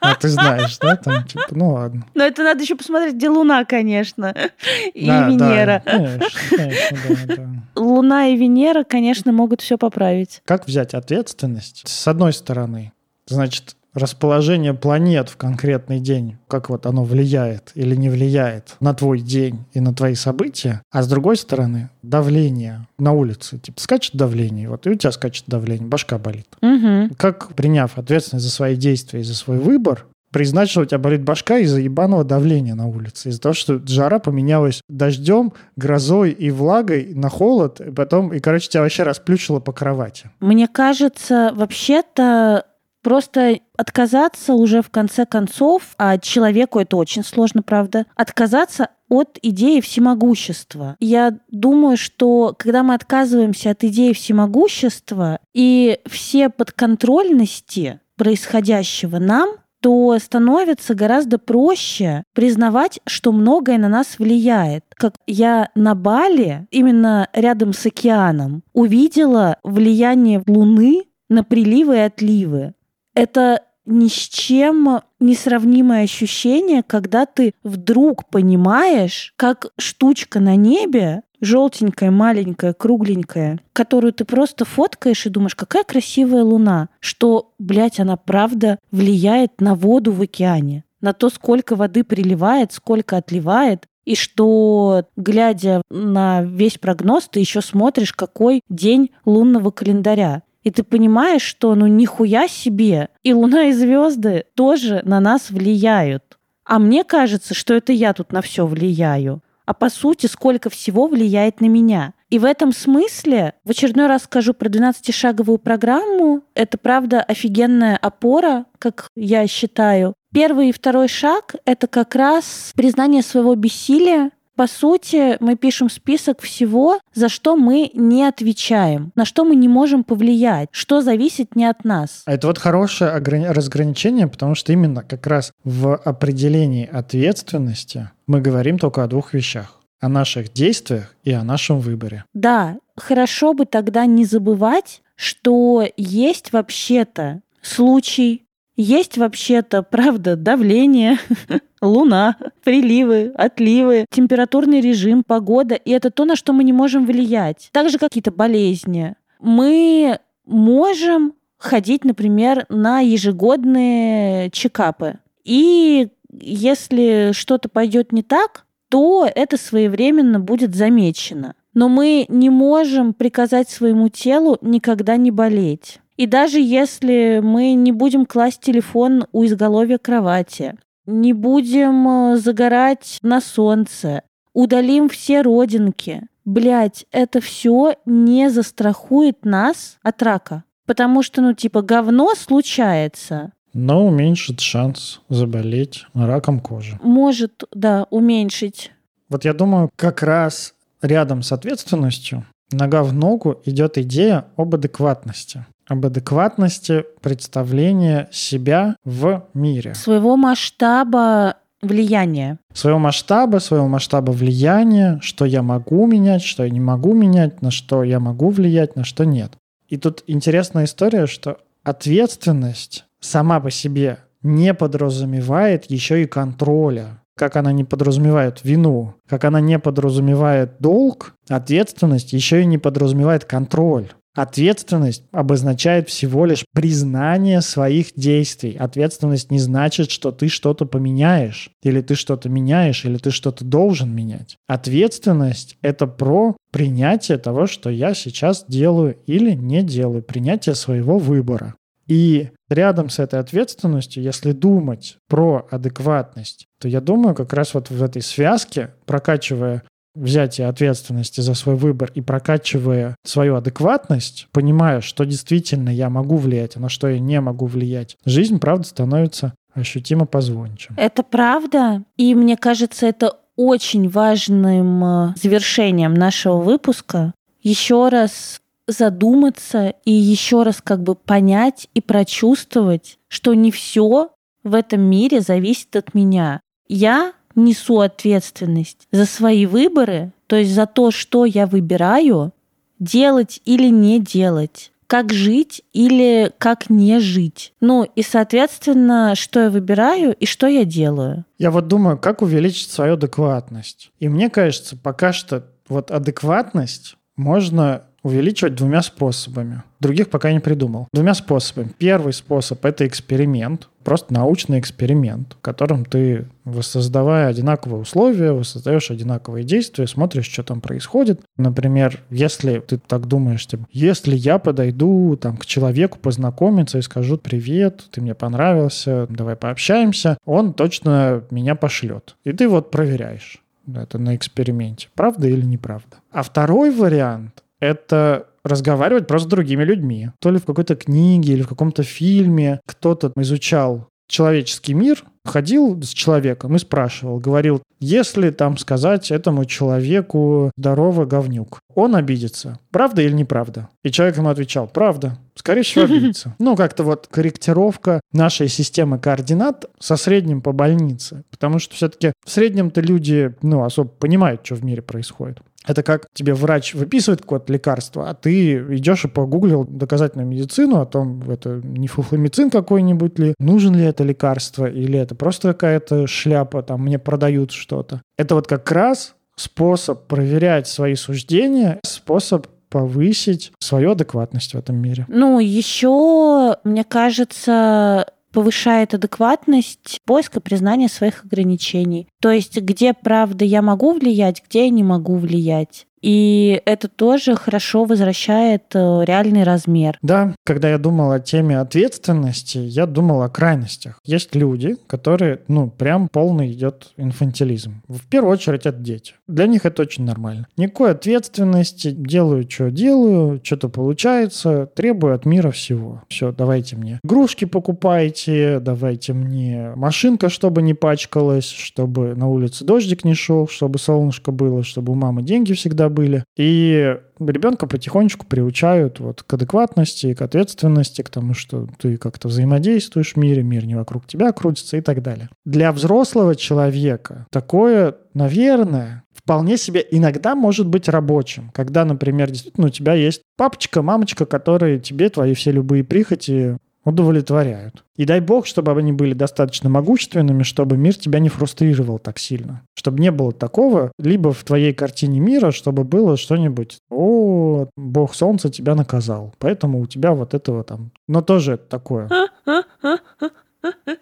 А 0.00 0.14
ты 0.14 0.28
знаешь, 0.28 0.78
да? 0.78 0.96
Там, 0.96 1.24
типа, 1.24 1.44
ну 1.50 1.72
ладно. 1.74 2.06
Но 2.14 2.24
это 2.24 2.42
надо 2.44 2.62
еще 2.62 2.76
посмотреть, 2.76 3.14
где 3.14 3.28
Луна, 3.28 3.64
конечно, 3.64 4.34
и 4.94 5.06
Да, 5.06 5.22
да, 5.22 5.28
Венера. 5.28 5.82
конечно, 5.84 6.28
конечно, 6.56 7.26
да, 7.26 7.34
да. 7.36 7.48
Луна 7.80 8.28
и 8.28 8.36
Венера, 8.36 8.84
конечно, 8.84 9.32
могут 9.32 9.60
все 9.60 9.76
поправить. 9.78 10.42
Как 10.44 10.66
взять 10.66 10.94
ответственность? 10.94 11.82
С 11.86 12.06
одной 12.08 12.32
стороны, 12.32 12.92
значит, 13.26 13.76
расположение 13.98 14.74
планет 14.74 15.28
в 15.28 15.36
конкретный 15.36 16.00
день, 16.00 16.36
как 16.48 16.70
вот 16.70 16.86
оно 16.86 17.04
влияет 17.04 17.72
или 17.74 17.94
не 17.94 18.08
влияет 18.08 18.76
на 18.80 18.94
твой 18.94 19.20
день 19.20 19.64
и 19.72 19.80
на 19.80 19.94
твои 19.94 20.14
события, 20.14 20.82
а 20.90 21.02
с 21.02 21.08
другой 21.08 21.36
стороны, 21.36 21.90
давление 22.02 22.86
на 22.98 23.12
улице. 23.12 23.58
Типа 23.58 23.80
скачет 23.80 24.14
давление, 24.14 24.68
вот 24.68 24.86
и 24.86 24.90
у 24.90 24.94
тебя 24.94 25.12
скачет 25.12 25.44
давление, 25.46 25.86
башка 25.86 26.18
болит. 26.18 26.46
Мгм. 26.60 27.10
Как, 27.16 27.48
приняв 27.54 27.98
ответственность 27.98 28.46
за 28.46 28.52
свои 28.52 28.76
действия 28.76 29.20
и 29.20 29.24
за 29.24 29.34
свой 29.34 29.58
выбор, 29.58 30.06
признать, 30.30 30.68
что 30.68 30.82
у 30.82 30.84
тебя 30.84 30.98
болит 30.98 31.22
башка 31.22 31.58
из-за 31.58 31.80
ебаного 31.80 32.24
давления 32.24 32.74
на 32.74 32.86
улице, 32.86 33.30
из-за 33.30 33.40
того, 33.40 33.54
что 33.54 33.80
жара 33.86 34.18
поменялась 34.18 34.82
дождем, 34.88 35.52
грозой 35.76 36.30
и 36.30 36.50
влагой 36.50 37.14
на 37.14 37.28
холод, 37.28 37.80
и 37.80 37.90
потом, 37.90 38.32
и, 38.32 38.40
короче, 38.40 38.68
тебя 38.68 38.82
вообще 38.82 39.02
расплющило 39.02 39.60
по 39.60 39.72
кровати. 39.72 40.30
Мне 40.40 40.68
кажется, 40.68 41.52
вообще-то 41.54 42.64
просто 43.08 43.60
отказаться 43.78 44.52
уже 44.52 44.82
в 44.82 44.90
конце 44.90 45.24
концов, 45.24 45.94
а 45.96 46.18
человеку 46.18 46.78
это 46.78 46.98
очень 46.98 47.24
сложно, 47.24 47.62
правда, 47.62 48.04
отказаться 48.14 48.90
от 49.08 49.38
идеи 49.40 49.80
всемогущества. 49.80 50.94
Я 51.00 51.38
думаю, 51.50 51.96
что 51.96 52.54
когда 52.58 52.82
мы 52.82 52.92
отказываемся 52.92 53.70
от 53.70 53.82
идеи 53.82 54.12
всемогущества 54.12 55.38
и 55.54 56.00
все 56.04 56.50
подконтрольности 56.50 58.00
происходящего 58.16 59.18
нам, 59.18 59.54
то 59.80 60.14
становится 60.22 60.94
гораздо 60.94 61.38
проще 61.38 62.24
признавать, 62.34 63.00
что 63.06 63.32
многое 63.32 63.78
на 63.78 63.88
нас 63.88 64.18
влияет. 64.18 64.84
Как 64.94 65.14
я 65.26 65.70
на 65.74 65.94
Бали, 65.94 66.66
именно 66.70 67.30
рядом 67.32 67.72
с 67.72 67.86
океаном, 67.86 68.64
увидела 68.74 69.56
влияние 69.62 70.42
Луны 70.46 71.04
на 71.30 71.42
приливы 71.42 71.96
и 71.96 72.00
отливы. 72.00 72.74
Это 73.18 73.62
ни 73.84 74.06
с 74.06 74.28
чем 74.28 75.00
несравнимое 75.18 76.04
ощущение, 76.04 76.84
когда 76.84 77.26
ты 77.26 77.54
вдруг 77.64 78.28
понимаешь, 78.28 79.32
как 79.36 79.72
штучка 79.76 80.38
на 80.38 80.54
небе, 80.54 81.22
желтенькая, 81.40 82.12
маленькая, 82.12 82.74
кругленькая, 82.74 83.58
которую 83.72 84.12
ты 84.12 84.24
просто 84.24 84.64
фоткаешь 84.64 85.26
и 85.26 85.30
думаешь, 85.30 85.56
какая 85.56 85.82
красивая 85.82 86.44
луна, 86.44 86.90
что, 87.00 87.54
блядь, 87.58 87.98
она 87.98 88.16
правда 88.16 88.78
влияет 88.92 89.60
на 89.60 89.74
воду 89.74 90.12
в 90.12 90.22
океане, 90.22 90.84
на 91.00 91.12
то, 91.12 91.28
сколько 91.28 91.74
воды 91.74 92.04
приливает, 92.04 92.72
сколько 92.72 93.16
отливает, 93.16 93.86
и 94.04 94.14
что, 94.14 95.04
глядя 95.16 95.82
на 95.90 96.42
весь 96.42 96.78
прогноз, 96.78 97.28
ты 97.28 97.40
еще 97.40 97.60
смотришь, 97.60 98.12
какой 98.12 98.62
день 98.68 99.10
лунного 99.26 99.70
календаря. 99.70 100.42
И 100.68 100.70
ты 100.70 100.82
понимаешь, 100.82 101.40
что 101.40 101.74
ну 101.74 101.86
нихуя 101.86 102.46
себе, 102.46 103.08
и 103.22 103.32
Луна 103.32 103.68
и 103.68 103.72
звезды 103.72 104.44
тоже 104.54 105.00
на 105.02 105.18
нас 105.18 105.48
влияют. 105.48 106.36
А 106.66 106.78
мне 106.78 107.04
кажется, 107.04 107.54
что 107.54 107.72
это 107.72 107.94
я 107.94 108.12
тут 108.12 108.32
на 108.32 108.42
все 108.42 108.66
влияю. 108.66 109.40
А 109.64 109.72
по 109.72 109.88
сути, 109.88 110.26
сколько 110.26 110.68
всего 110.68 111.06
влияет 111.06 111.62
на 111.62 111.68
меня. 111.68 112.12
И 112.28 112.38
в 112.38 112.44
этом 112.44 112.72
смысле 112.72 113.54
в 113.64 113.70
очередной 113.70 114.08
раз 114.08 114.24
скажу 114.24 114.52
про 114.52 114.68
12-шаговую 114.68 115.56
программу. 115.56 116.42
Это, 116.54 116.76
правда, 116.76 117.22
офигенная 117.22 117.96
опора, 117.96 118.66
как 118.78 119.08
я 119.16 119.46
считаю. 119.46 120.12
Первый 120.34 120.68
и 120.68 120.72
второй 120.72 121.08
шаг— 121.08 121.54
это 121.64 121.86
как 121.86 122.14
раз 122.14 122.72
признание 122.76 123.22
своего 123.22 123.54
бессилия, 123.54 124.32
по 124.58 124.66
сути, 124.66 125.36
мы 125.38 125.54
пишем 125.54 125.88
список 125.88 126.40
всего, 126.40 126.98
за 127.14 127.28
что 127.28 127.54
мы 127.54 127.92
не 127.94 128.24
отвечаем, 128.24 129.12
на 129.14 129.24
что 129.24 129.44
мы 129.44 129.54
не 129.54 129.68
можем 129.68 130.02
повлиять, 130.02 130.68
что 130.72 131.00
зависит 131.00 131.54
не 131.54 131.64
от 131.64 131.84
нас. 131.84 132.22
А 132.26 132.32
это 132.32 132.48
вот 132.48 132.58
хорошее 132.58 133.12
ограни- 133.12 133.52
разграничение, 133.52 134.26
потому 134.26 134.56
что 134.56 134.72
именно 134.72 135.04
как 135.04 135.28
раз 135.28 135.52
в 135.62 135.94
определении 135.94 136.84
ответственности 136.84 138.10
мы 138.26 138.40
говорим 138.40 138.80
только 138.80 139.04
о 139.04 139.06
двух 139.06 139.32
вещах. 139.32 139.78
О 140.00 140.08
наших 140.08 140.52
действиях 140.52 141.14
и 141.22 141.30
о 141.30 141.44
нашем 141.44 141.78
выборе. 141.78 142.24
Да, 142.34 142.78
хорошо 142.96 143.52
бы 143.52 143.64
тогда 143.64 144.06
не 144.06 144.24
забывать, 144.24 145.02
что 145.14 145.86
есть 145.96 146.52
вообще-то 146.52 147.42
случай, 147.62 148.42
есть 148.78 149.18
вообще-то, 149.18 149.82
правда, 149.82 150.36
давление, 150.36 151.18
луна, 151.82 152.36
приливы, 152.62 153.32
отливы, 153.34 154.06
температурный 154.08 154.80
режим, 154.80 155.24
погода, 155.24 155.74
и 155.74 155.90
это 155.90 156.10
то, 156.10 156.24
на 156.24 156.36
что 156.36 156.52
мы 156.52 156.62
не 156.62 156.72
можем 156.72 157.04
влиять. 157.04 157.70
Также 157.72 157.98
какие-то 157.98 158.30
болезни. 158.30 159.16
Мы 159.40 160.20
можем 160.46 161.34
ходить, 161.58 162.04
например, 162.04 162.66
на 162.68 163.00
ежегодные 163.00 164.50
чекапы. 164.50 165.18
И 165.44 166.08
если 166.32 167.32
что-то 167.32 167.68
пойдет 167.68 168.12
не 168.12 168.22
так, 168.22 168.64
то 168.88 169.28
это 169.34 169.56
своевременно 169.56 170.38
будет 170.38 170.76
замечено. 170.76 171.54
Но 171.74 171.88
мы 171.88 172.26
не 172.28 172.48
можем 172.48 173.12
приказать 173.12 173.68
своему 173.68 174.08
телу 174.08 174.56
никогда 174.62 175.16
не 175.16 175.32
болеть. 175.32 175.98
И 176.18 176.26
даже 176.26 176.58
если 176.58 177.40
мы 177.40 177.74
не 177.74 177.92
будем 177.92 178.26
класть 178.26 178.60
телефон 178.60 179.26
у 179.30 179.44
изголовья 179.46 179.98
кровати, 179.98 180.74
не 181.06 181.32
будем 181.32 182.08
э, 182.08 182.36
загорать 182.36 183.20
на 183.22 183.40
солнце, 183.40 184.22
удалим 184.52 185.08
все 185.08 185.42
родинки, 185.42 186.22
блядь, 186.44 187.06
это 187.12 187.40
все 187.40 187.94
не 188.04 188.50
застрахует 188.50 189.44
нас 189.44 189.98
от 190.02 190.20
рака. 190.24 190.64
Потому 190.86 191.22
что, 191.22 191.40
ну, 191.40 191.52
типа, 191.54 191.82
говно 191.82 192.34
случается, 192.34 193.52
Но 193.72 194.04
уменьшит 194.04 194.58
шанс 194.58 195.20
заболеть 195.28 196.04
раком 196.14 196.58
кожи. 196.58 196.98
может, 197.00 197.62
да, 197.72 198.08
уменьшить. 198.10 198.90
Вот 199.28 199.44
я 199.44 199.54
думаю, 199.54 199.88
как 199.94 200.24
раз 200.24 200.74
рядом 201.00 201.42
с 201.42 201.52
ответственностью, 201.52 202.44
нога 202.72 203.04
в 203.04 203.12
ногу 203.12 203.60
идет 203.64 203.98
идея 203.98 204.46
об 204.56 204.74
адекватности 204.74 205.64
об 205.88 206.04
адекватности 206.04 207.04
представления 207.20 208.28
себя 208.30 208.96
в 209.04 209.46
мире. 209.54 209.94
Своего 209.94 210.36
масштаба 210.36 211.56
влияния. 211.80 212.58
Своего 212.72 212.98
масштаба, 212.98 213.58
своего 213.58 213.88
масштаба 213.88 214.30
влияния, 214.32 215.18
что 215.22 215.44
я 215.44 215.62
могу 215.62 216.06
менять, 216.06 216.42
что 216.42 216.64
я 216.64 216.70
не 216.70 216.80
могу 216.80 217.14
менять, 217.14 217.62
на 217.62 217.70
что 217.70 218.04
я 218.04 218.20
могу 218.20 218.50
влиять, 218.50 218.96
на 218.96 219.04
что 219.04 219.24
нет. 219.24 219.52
И 219.88 219.96
тут 219.96 220.22
интересная 220.26 220.84
история, 220.84 221.26
что 221.26 221.58
ответственность 221.82 223.06
сама 223.20 223.60
по 223.60 223.70
себе 223.70 224.18
не 224.42 224.74
подразумевает 224.74 225.86
еще 225.90 226.22
и 226.22 226.26
контроля. 226.26 227.22
Как 227.36 227.54
она 227.56 227.72
не 227.72 227.84
подразумевает 227.84 228.64
вину, 228.64 229.14
как 229.28 229.44
она 229.44 229.60
не 229.60 229.78
подразумевает 229.78 230.72
долг, 230.80 231.34
ответственность 231.48 232.32
еще 232.32 232.62
и 232.62 232.66
не 232.66 232.78
подразумевает 232.78 233.44
контроль. 233.44 234.08
Ответственность 234.38 235.24
обозначает 235.32 236.08
всего 236.08 236.46
лишь 236.46 236.64
признание 236.72 237.60
своих 237.60 238.14
действий. 238.14 238.76
Ответственность 238.78 239.50
не 239.50 239.58
значит, 239.58 240.12
что 240.12 240.30
ты 240.30 240.46
что-то 240.46 240.86
поменяешь, 240.86 241.72
или 241.82 242.00
ты 242.02 242.14
что-то 242.14 242.48
меняешь, 242.48 243.04
или 243.04 243.16
ты 243.18 243.32
что-то 243.32 243.64
должен 243.64 244.14
менять. 244.14 244.56
Ответственность— 244.68 245.76
это 245.82 246.06
про 246.06 246.56
принятие 246.70 247.38
того, 247.38 247.66
что 247.66 247.90
я 247.90 248.14
сейчас 248.14 248.64
делаю 248.68 249.16
или 249.26 249.56
не 249.56 249.82
делаю, 249.82 250.22
принятие 250.22 250.76
своего 250.76 251.18
выбора. 251.18 251.74
И 252.06 252.50
рядом 252.68 253.10
с 253.10 253.18
этой 253.18 253.40
ответственностью, 253.40 254.22
если 254.22 254.52
думать 254.52 255.16
про 255.28 255.66
адекватность, 255.68 256.66
то 256.80 256.86
я 256.86 257.00
думаю, 257.00 257.34
как 257.34 257.52
раз 257.54 257.74
вот 257.74 257.90
в 257.90 258.00
этой 258.00 258.22
связке, 258.22 258.94
прокачивая 259.04 259.82
взятие 260.18 260.68
ответственности 260.68 261.40
за 261.40 261.54
свой 261.54 261.76
выбор 261.76 262.10
и 262.14 262.20
прокачивая 262.20 263.16
свою 263.24 263.56
адекватность, 263.56 264.48
понимая, 264.52 265.00
что 265.00 265.24
действительно 265.24 265.90
я 265.90 266.10
могу 266.10 266.36
влиять, 266.36 266.76
а 266.76 266.80
на 266.80 266.88
что 266.88 267.08
я 267.08 267.18
не 267.18 267.40
могу 267.40 267.66
влиять, 267.66 268.16
жизнь, 268.24 268.58
правда, 268.58 268.84
становится 268.84 269.54
ощутимо 269.74 270.26
позвонче. 270.26 270.90
Это 270.96 271.22
правда. 271.22 272.02
И 272.16 272.34
мне 272.34 272.56
кажется, 272.56 273.06
это 273.06 273.38
очень 273.56 274.08
важным 274.08 275.04
э, 275.04 275.34
завершением 275.36 276.14
нашего 276.14 276.58
выпуска. 276.58 277.34
Еще 277.62 278.08
раз 278.08 278.60
задуматься 278.86 279.94
и 280.04 280.12
еще 280.12 280.62
раз 280.62 280.80
как 280.82 281.02
бы 281.02 281.14
понять 281.14 281.88
и 281.94 282.00
прочувствовать, 282.00 283.18
что 283.28 283.54
не 283.54 283.70
все 283.70 284.30
в 284.64 284.74
этом 284.74 285.02
мире 285.02 285.40
зависит 285.40 285.94
от 285.96 286.14
меня. 286.14 286.60
Я 286.88 287.32
несу 287.58 288.00
ответственность 288.00 289.06
за 289.12 289.26
свои 289.26 289.66
выборы, 289.66 290.32
то 290.46 290.56
есть 290.56 290.72
за 290.72 290.86
то, 290.86 291.10
что 291.10 291.44
я 291.44 291.66
выбираю, 291.66 292.52
делать 292.98 293.60
или 293.64 293.88
не 293.88 294.20
делать 294.20 294.90
как 295.08 295.32
жить 295.32 295.82
или 295.94 296.52
как 296.58 296.90
не 296.90 297.18
жить. 297.18 297.72
Ну 297.80 298.04
и, 298.04 298.22
соответственно, 298.22 299.34
что 299.34 299.60
я 299.60 299.70
выбираю 299.70 300.34
и 300.34 300.44
что 300.44 300.66
я 300.66 300.84
делаю. 300.84 301.46
Я 301.56 301.70
вот 301.70 301.88
думаю, 301.88 302.18
как 302.18 302.42
увеличить 302.42 302.90
свою 302.90 303.14
адекватность. 303.14 304.12
И 304.20 304.28
мне 304.28 304.50
кажется, 304.50 304.96
пока 304.96 305.32
что 305.32 305.64
вот 305.88 306.10
адекватность 306.10 307.16
можно 307.36 308.02
увеличивать 308.22 308.74
двумя 308.74 309.02
способами. 309.02 309.82
Других 310.00 310.30
пока 310.30 310.52
не 310.52 310.60
придумал. 310.60 311.08
Двумя 311.12 311.34
способами. 311.34 311.90
Первый 311.98 312.32
способ— 312.32 312.84
это 312.86 313.06
эксперимент, 313.06 313.88
просто 314.04 314.32
научный 314.32 314.78
эксперимент, 314.80 315.54
в 315.58 315.60
котором 315.60 316.04
ты, 316.04 316.46
воссоздавая 316.64 317.48
одинаковые 317.48 318.00
условия, 318.00 318.52
воссоздаешь 318.52 319.10
одинаковые 319.10 319.64
действия, 319.64 320.06
смотришь, 320.06 320.46
что 320.46 320.62
там 320.62 320.80
происходит. 320.80 321.40
Например, 321.56 322.20
если 322.30 322.80
ты 322.80 322.98
так 322.98 323.26
думаешь, 323.26 323.66
типа, 323.66 323.86
если 323.92 324.34
я 324.34 324.58
подойду 324.58 325.36
там, 325.36 325.56
к 325.56 325.66
человеку 325.66 326.18
познакомиться 326.18 326.98
и 326.98 327.02
скажу 327.02 327.38
«Привет, 327.38 328.06
ты 328.10 328.20
мне 328.20 328.34
понравился, 328.34 329.26
давай 329.28 329.56
пообщаемся», 329.56 330.38
он 330.44 330.74
точно 330.74 331.44
меня 331.50 331.74
пошлет. 331.74 332.36
И 332.44 332.52
ты 332.52 332.68
вот 332.68 332.90
проверяешь 332.90 333.62
это 333.94 334.18
на 334.18 334.36
эксперименте, 334.36 335.08
правда 335.14 335.48
или 335.48 335.64
неправда. 335.64 336.18
А 336.30 336.42
второй 336.42 336.90
вариант 336.90 337.62
это 337.80 338.46
разговаривать 338.64 339.26
просто 339.26 339.48
с 339.48 339.50
другими 339.50 339.84
людьми. 339.84 340.30
То 340.40 340.50
ли 340.50 340.58
в 340.58 340.64
какой-то 340.64 340.96
книге 340.96 341.54
или 341.54 341.62
в 341.62 341.68
каком-то 341.68 342.02
фильме 342.02 342.80
кто-то 342.86 343.32
изучал 343.36 344.08
человеческий 344.28 344.94
мир, 344.94 345.24
ходил 345.44 346.00
с 346.02 346.10
человеком 346.10 346.76
и 346.76 346.78
спрашивал, 346.78 347.38
говорил, 347.38 347.82
если 347.98 348.50
там 348.50 348.76
сказать 348.76 349.30
этому 349.30 349.64
человеку 349.64 350.70
«здорово, 350.76 351.24
говнюк», 351.24 351.80
он 351.94 352.14
обидится. 352.14 352.78
Правда 352.92 353.22
или 353.22 353.32
неправда? 353.32 353.88
И 354.04 354.10
человек 354.10 354.36
ему 354.36 354.50
отвечал 354.50 354.86
«правда». 354.86 355.38
Скорее 355.54 355.82
всего, 355.82 356.04
обидится. 356.04 356.54
Ну, 356.58 356.76
как-то 356.76 357.02
вот 357.02 357.26
корректировка 357.28 358.20
нашей 358.32 358.68
системы 358.68 359.18
координат 359.18 359.86
со 359.98 360.16
средним 360.16 360.60
по 360.60 360.72
больнице. 360.72 361.42
Потому 361.50 361.78
что 361.78 361.94
все-таки 361.94 362.32
в 362.44 362.50
среднем-то 362.50 363.00
люди, 363.00 363.54
ну, 363.62 363.82
особо 363.82 364.10
понимают, 364.10 364.60
что 364.64 364.76
в 364.76 364.84
мире 364.84 365.02
происходит. 365.02 365.60
Это 365.88 366.02
как 366.02 366.26
тебе 366.34 366.54
врач 366.54 366.94
выписывает 366.94 367.40
какое-то 367.40 367.72
лекарство, 367.72 368.28
а 368.28 368.34
ты 368.34 368.74
идешь 368.94 369.24
и 369.24 369.28
погуглил 369.28 369.84
доказательную 369.84 370.46
медицину 370.46 371.00
о 371.00 371.06
том, 371.06 371.42
это 371.50 371.80
не 371.82 372.06
фуфломицин 372.06 372.70
какой-нибудь 372.70 373.38
ли, 373.38 373.54
нужен 373.58 373.96
ли 373.96 374.04
это 374.04 374.22
лекарство, 374.22 374.86
или 374.86 375.18
это 375.18 375.34
просто 375.34 375.68
какая-то 375.68 376.26
шляпа, 376.26 376.82
там 376.82 377.02
мне 377.02 377.18
продают 377.18 377.72
что-то. 377.72 378.20
Это 378.36 378.54
вот 378.54 378.66
как 378.66 378.92
раз 378.92 379.34
способ 379.56 380.26
проверять 380.26 380.86
свои 380.86 381.14
суждения, 381.14 381.98
способ 382.04 382.66
повысить 382.90 383.72
свою 383.80 384.12
адекватность 384.12 384.74
в 384.74 384.78
этом 384.78 384.96
мире. 384.96 385.26
Ну, 385.28 385.58
еще, 385.58 386.76
мне 386.84 387.04
кажется, 387.04 388.26
повышает 388.58 389.14
адекватность 389.14 390.20
поиска 390.24 390.60
признания 390.60 391.08
своих 391.08 391.44
ограничений. 391.44 392.26
То 392.40 392.50
есть, 392.50 392.76
где, 392.76 393.14
правда, 393.14 393.64
я 393.64 393.82
могу 393.82 394.14
влиять, 394.14 394.64
где 394.68 394.86
я 394.86 394.90
не 394.90 395.04
могу 395.04 395.36
влиять. 395.36 396.07
И 396.20 396.80
это 396.84 397.08
тоже 397.08 397.54
хорошо 397.54 398.04
возвращает 398.04 398.84
э, 398.94 399.24
реальный 399.24 399.62
размер. 399.62 400.18
Да, 400.22 400.54
когда 400.64 400.90
я 400.90 400.98
думал 400.98 401.32
о 401.32 401.40
теме 401.40 401.78
ответственности, 401.78 402.78
я 402.78 403.06
думал 403.06 403.42
о 403.42 403.48
крайностях. 403.48 404.18
Есть 404.24 404.54
люди, 404.54 404.96
которые, 405.06 405.60
ну, 405.68 405.90
прям 405.90 406.28
полный 406.28 406.72
идет 406.72 407.12
инфантилизм. 407.16 408.02
В 408.08 408.26
первую 408.26 408.52
очередь 408.52 408.86
это 408.86 408.98
дети. 408.98 409.34
Для 409.46 409.66
них 409.66 409.86
это 409.86 410.02
очень 410.02 410.24
нормально. 410.24 410.66
Никакой 410.76 411.12
ответственности, 411.12 412.10
делаю, 412.10 412.68
что 412.68 412.90
делаю, 412.90 413.60
что-то 413.62 413.88
получается, 413.88 414.86
требую 414.94 415.34
от 415.34 415.46
мира 415.46 415.70
всего. 415.70 416.22
Все, 416.28 416.52
давайте 416.52 416.96
мне 416.96 417.20
игрушки 417.24 417.64
покупайте, 417.64 418.80
давайте 418.80 419.32
мне 419.32 419.92
машинка, 419.96 420.48
чтобы 420.48 420.82
не 420.82 420.94
пачкалась, 420.94 421.68
чтобы 421.68 422.34
на 422.34 422.48
улице 422.48 422.84
дождик 422.84 423.24
не 423.24 423.34
шел, 423.34 423.68
чтобы 423.68 423.98
солнышко 423.98 424.50
было, 424.50 424.82
чтобы 424.82 425.12
у 425.12 425.14
мамы 425.14 425.42
деньги 425.42 425.72
всегда 425.74 426.07
были. 426.08 426.44
И 426.56 427.16
ребенка 427.38 427.86
потихонечку 427.86 428.46
приучают 428.46 429.20
вот 429.20 429.42
к 429.42 429.54
адекватности, 429.54 430.34
к 430.34 430.42
ответственности, 430.42 431.22
к 431.22 431.30
тому, 431.30 431.54
что 431.54 431.88
ты 431.98 432.16
как-то 432.16 432.48
взаимодействуешь 432.48 433.34
в 433.34 433.36
мире, 433.36 433.62
мир 433.62 433.86
не 433.86 433.94
вокруг 433.94 434.26
тебя 434.26 434.52
крутится 434.52 434.96
и 434.96 435.00
так 435.00 435.22
далее. 435.22 435.48
Для 435.64 435.92
взрослого 435.92 436.54
человека 436.54 437.46
такое, 437.50 438.16
наверное, 438.34 439.24
вполне 439.34 439.76
себе 439.76 440.04
иногда 440.10 440.54
может 440.54 440.86
быть 440.86 441.08
рабочим, 441.08 441.70
когда, 441.72 442.04
например, 442.04 442.50
действительно 442.50 442.88
у 442.88 442.90
тебя 442.90 443.14
есть 443.14 443.42
папочка, 443.56 444.02
мамочка, 444.02 444.44
которые 444.46 444.98
тебе 444.98 445.30
твои 445.30 445.54
все 445.54 445.72
любые 445.72 446.04
прихоти 446.04 446.76
удовлетворяют. 447.08 448.04
И 448.16 448.24
дай 448.24 448.40
бог, 448.40 448.66
чтобы 448.66 448.92
они 448.92 449.12
были 449.12 449.32
достаточно 449.32 449.88
могущественными, 449.88 450.62
чтобы 450.62 450.96
мир 450.96 451.14
тебя 451.14 451.38
не 451.38 451.48
фрустрировал 451.48 452.18
так 452.18 452.38
сильно. 452.38 452.82
Чтобы 452.94 453.20
не 453.20 453.30
было 453.30 453.52
такого, 453.52 454.12
либо 454.18 454.52
в 454.52 454.64
твоей 454.64 454.92
картине 454.92 455.40
мира, 455.40 455.70
чтобы 455.70 456.04
было 456.04 456.36
что-нибудь, 456.36 456.98
о, 457.10 457.88
бог 457.96 458.34
солнца 458.34 458.70
тебя 458.70 458.94
наказал, 458.94 459.54
поэтому 459.58 460.00
у 460.00 460.06
тебя 460.06 460.32
вот 460.32 460.54
этого 460.54 460.84
там... 460.84 461.10
Но 461.26 461.42
тоже 461.42 461.76
такое. 461.76 462.28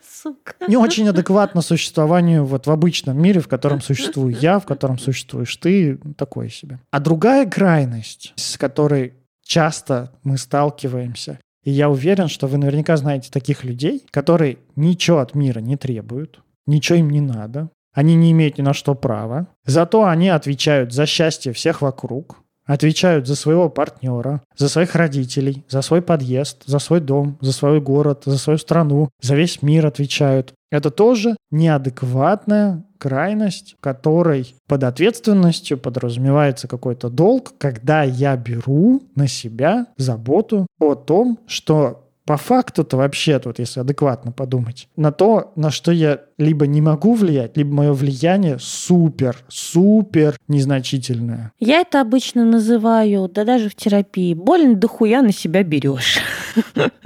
Сука. 0.03 0.55
Не 0.69 0.77
очень 0.77 1.09
адекватно 1.09 1.63
существованию 1.63 2.45
вот 2.45 2.67
в 2.67 2.71
обычном 2.71 3.21
мире, 3.21 3.41
в 3.41 3.49
котором 3.49 3.81
существую 3.81 4.37
я, 4.39 4.59
в 4.59 4.67
котором 4.67 4.99
существуешь 4.99 5.57
ты, 5.57 5.99
такое 6.17 6.49
себе. 6.49 6.81
А 6.91 7.01
другая 7.01 7.49
крайность, 7.49 8.33
с 8.37 8.59
которой 8.59 9.15
часто 9.43 10.13
мы 10.23 10.39
сталкиваемся, 10.39 11.39
и 11.67 11.73
я 11.73 11.91
уверен, 11.91 12.29
что 12.29 12.47
вы 12.47 12.59
наверняка 12.59 12.97
знаете 12.97 13.29
таких 13.31 13.65
людей, 13.65 14.07
которые 14.13 14.59
ничего 14.77 15.19
от 15.19 15.35
мира 15.35 15.59
не 15.59 15.77
требуют, 15.77 16.41
ничего 16.65 16.99
им 17.01 17.11
не 17.11 17.21
надо, 17.21 17.71
они 17.93 18.15
не 18.15 18.31
имеют 18.31 18.57
ни 18.59 18.63
на 18.63 18.73
что 18.73 18.95
права, 18.95 19.49
зато 19.65 20.05
они 20.05 20.29
отвечают 20.29 20.93
за 20.93 21.07
счастье 21.07 21.53
всех 21.53 21.83
вокруг, 21.83 22.37
отвечают 22.67 23.27
за 23.27 23.37
своего 23.37 23.69
партнера, 23.69 24.43
за 24.57 24.69
своих 24.69 24.95
родителей, 24.95 25.65
за 25.69 25.83
свой 25.83 26.03
подъезд, 26.03 26.65
за 26.67 26.79
свой 26.79 27.01
дом, 27.01 27.39
за 27.41 27.53
свой 27.53 27.81
город, 27.81 28.23
за 28.27 28.39
свою 28.39 28.59
страну, 28.59 29.09
за 29.23 29.35
весь 29.35 29.63
мир 29.63 29.87
отвечают. 29.87 30.53
Это 30.71 30.91
тоже 30.91 31.37
неадекватная 31.51 32.85
крайность, 32.99 33.77
которой 33.81 34.55
под 34.67 34.85
ответственностью 34.85 35.79
подразумевается 35.79 36.67
какой-то 36.67 37.09
долг, 37.09 37.55
когда 37.59 38.03
я 38.03 38.37
беру 38.37 39.03
на 39.15 39.29
себя 39.29 39.87
заботу 39.97 40.67
о 40.81 40.95
том, 40.95 41.39
что 41.47 42.06
по 42.27 42.37
факту-то 42.37 42.97
вообще 42.97 43.39
тут, 43.39 43.61
если 43.61 43.81
адекватно 43.81 44.33
подумать, 44.33 44.89
на 44.97 45.13
то, 45.13 45.53
на 45.55 45.71
что 45.71 45.93
я 45.93 46.23
либо 46.39 46.67
не 46.67 46.81
могу 46.81 47.15
влиять, 47.15 47.57
либо 47.57 47.73
мое 47.73 47.93
влияние 47.93 48.59
супер, 48.59 49.39
супер 49.49 50.37
незначительное. 50.49 51.53
Я 51.61 51.81
это 51.81 52.01
обычно 52.01 52.45
называю, 52.45 53.29
да 53.29 53.45
даже 53.45 53.69
в 53.69 53.77
терапии, 53.77 54.35
больно 54.35 54.75
дохуя 54.75 55.23
на 55.23 55.33
себя 55.33 55.63
берешь. 55.63 56.19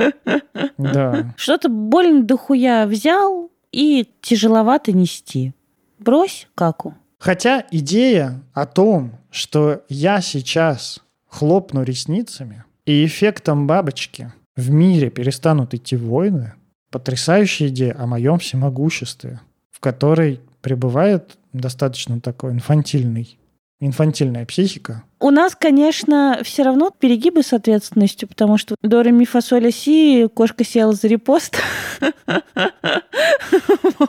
Да. 0.79 1.35
Что-то 1.37 1.69
больно 1.69 2.23
дохуя 2.23 2.87
взял 2.87 3.51
и 3.71 4.09
тяжеловато 4.23 4.93
нести. 4.93 5.53
Брось 5.99 6.49
каку. 6.55 6.95
Хотя 7.19 7.67
идея 7.71 8.43
о 8.55 8.65
том, 8.65 9.13
что 9.31 9.83
я 9.91 10.23
сейчас 10.23 11.01
хлопну 11.29 11.83
ресницами, 11.83 12.65
и 12.87 13.05
эффектом 13.05 13.67
бабочки 13.67 14.33
в 14.61 14.71
мире 14.71 15.11
перестанут 15.11 15.75
идти 15.75 15.97
войны, 15.97 16.53
потрясающая 16.91 17.69
идея 17.69 17.97
о 17.99 18.07
моем 18.07 18.39
всемогуществе, 18.39 19.41
в 19.71 19.81
которой 19.81 20.41
пребывает 20.61 21.39
достаточно 21.53 22.21
такой 22.21 22.53
инфантильный, 22.53 23.39
инфантильная 23.81 24.45
психика. 24.45 25.03
У 25.19 25.31
нас, 25.31 25.57
конечно, 25.57 26.41
все 26.45 26.63
равно 26.63 26.91
перегибы 26.91 27.43
с 27.43 27.53
ответственностью, 27.53 28.29
потому 28.29 28.59
что 28.59 28.75
Дора 28.83 29.11
Ми 29.11 29.25
Фасоля 29.25 29.71
Си, 29.71 30.29
кошка 30.35 30.65
села 30.65 30.93
за 30.93 31.09
репост. 31.09 31.57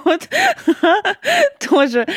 Вот. 0.06 0.30
Тоже 1.70 2.08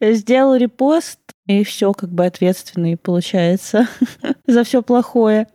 сделал 0.00 0.54
репост, 0.56 1.18
и 1.48 1.64
все 1.64 1.92
как 1.94 2.10
бы 2.10 2.26
ответственный 2.26 2.96
получается 2.96 3.88
за 4.46 4.64
все 4.64 4.82
плохое. 4.82 5.48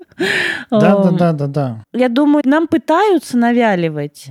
Да, 0.70 1.04
да, 1.04 1.12
да, 1.12 1.34
да, 1.34 1.48
да. 1.48 1.84
Я 1.94 2.10
думаю, 2.10 2.42
нам 2.46 2.68
пытаются 2.68 3.38
навяливать 3.38 4.26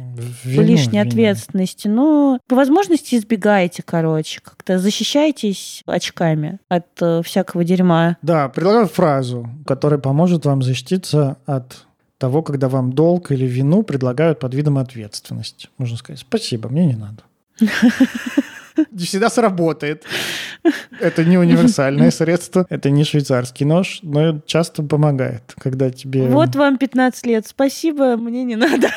Вину, 0.45 0.63
лишней 0.63 0.99
вину. 0.99 1.09
ответственности, 1.09 1.89
но 1.89 2.39
по 2.49 2.57
возможности 2.57 3.15
избегайте, 3.15 3.83
короче, 3.83 4.41
как-то 4.41 4.79
защищайтесь 4.79 5.83
очками 5.87 6.59
от 6.69 6.87
э, 7.01 7.23
всякого 7.25 7.65
дерьма. 7.65 8.17
Да, 8.23 8.49
предлагаю 8.49 8.87
фразу, 8.87 9.49
которая 9.65 10.01
поможет 10.01 10.45
вам 10.45 10.63
защититься 10.63 11.37
от 11.47 11.87
того, 12.19 12.43
когда 12.43 12.69
вам 12.69 12.93
долг 12.93 13.31
или 13.31 13.47
вину 13.47 13.85
предлагают 13.85 14.41
под 14.41 14.55
видом 14.55 14.79
ответственности. 14.79 15.69
Можно 15.79 15.97
сказать, 15.97 16.21
спасибо, 16.21 16.69
мне 16.69 16.87
не 16.87 16.97
надо. 16.97 17.23
Не 18.91 19.05
всегда 19.05 19.31
сработает. 19.31 20.05
Это 21.01 21.25
не 21.25 21.39
универсальное 21.39 22.11
средство, 22.11 22.67
это 22.69 22.91
не 22.91 23.05
швейцарский 23.05 23.67
нож, 23.67 24.01
но 24.03 24.41
часто 24.47 24.83
помогает, 24.83 25.55
когда 25.59 25.91
тебе... 25.91 26.27
Вот 26.27 26.55
вам 26.55 26.79
15 26.79 27.27
лет, 27.27 27.47
спасибо, 27.47 28.17
мне 28.17 28.45
не 28.45 28.57
надо. 28.57 28.89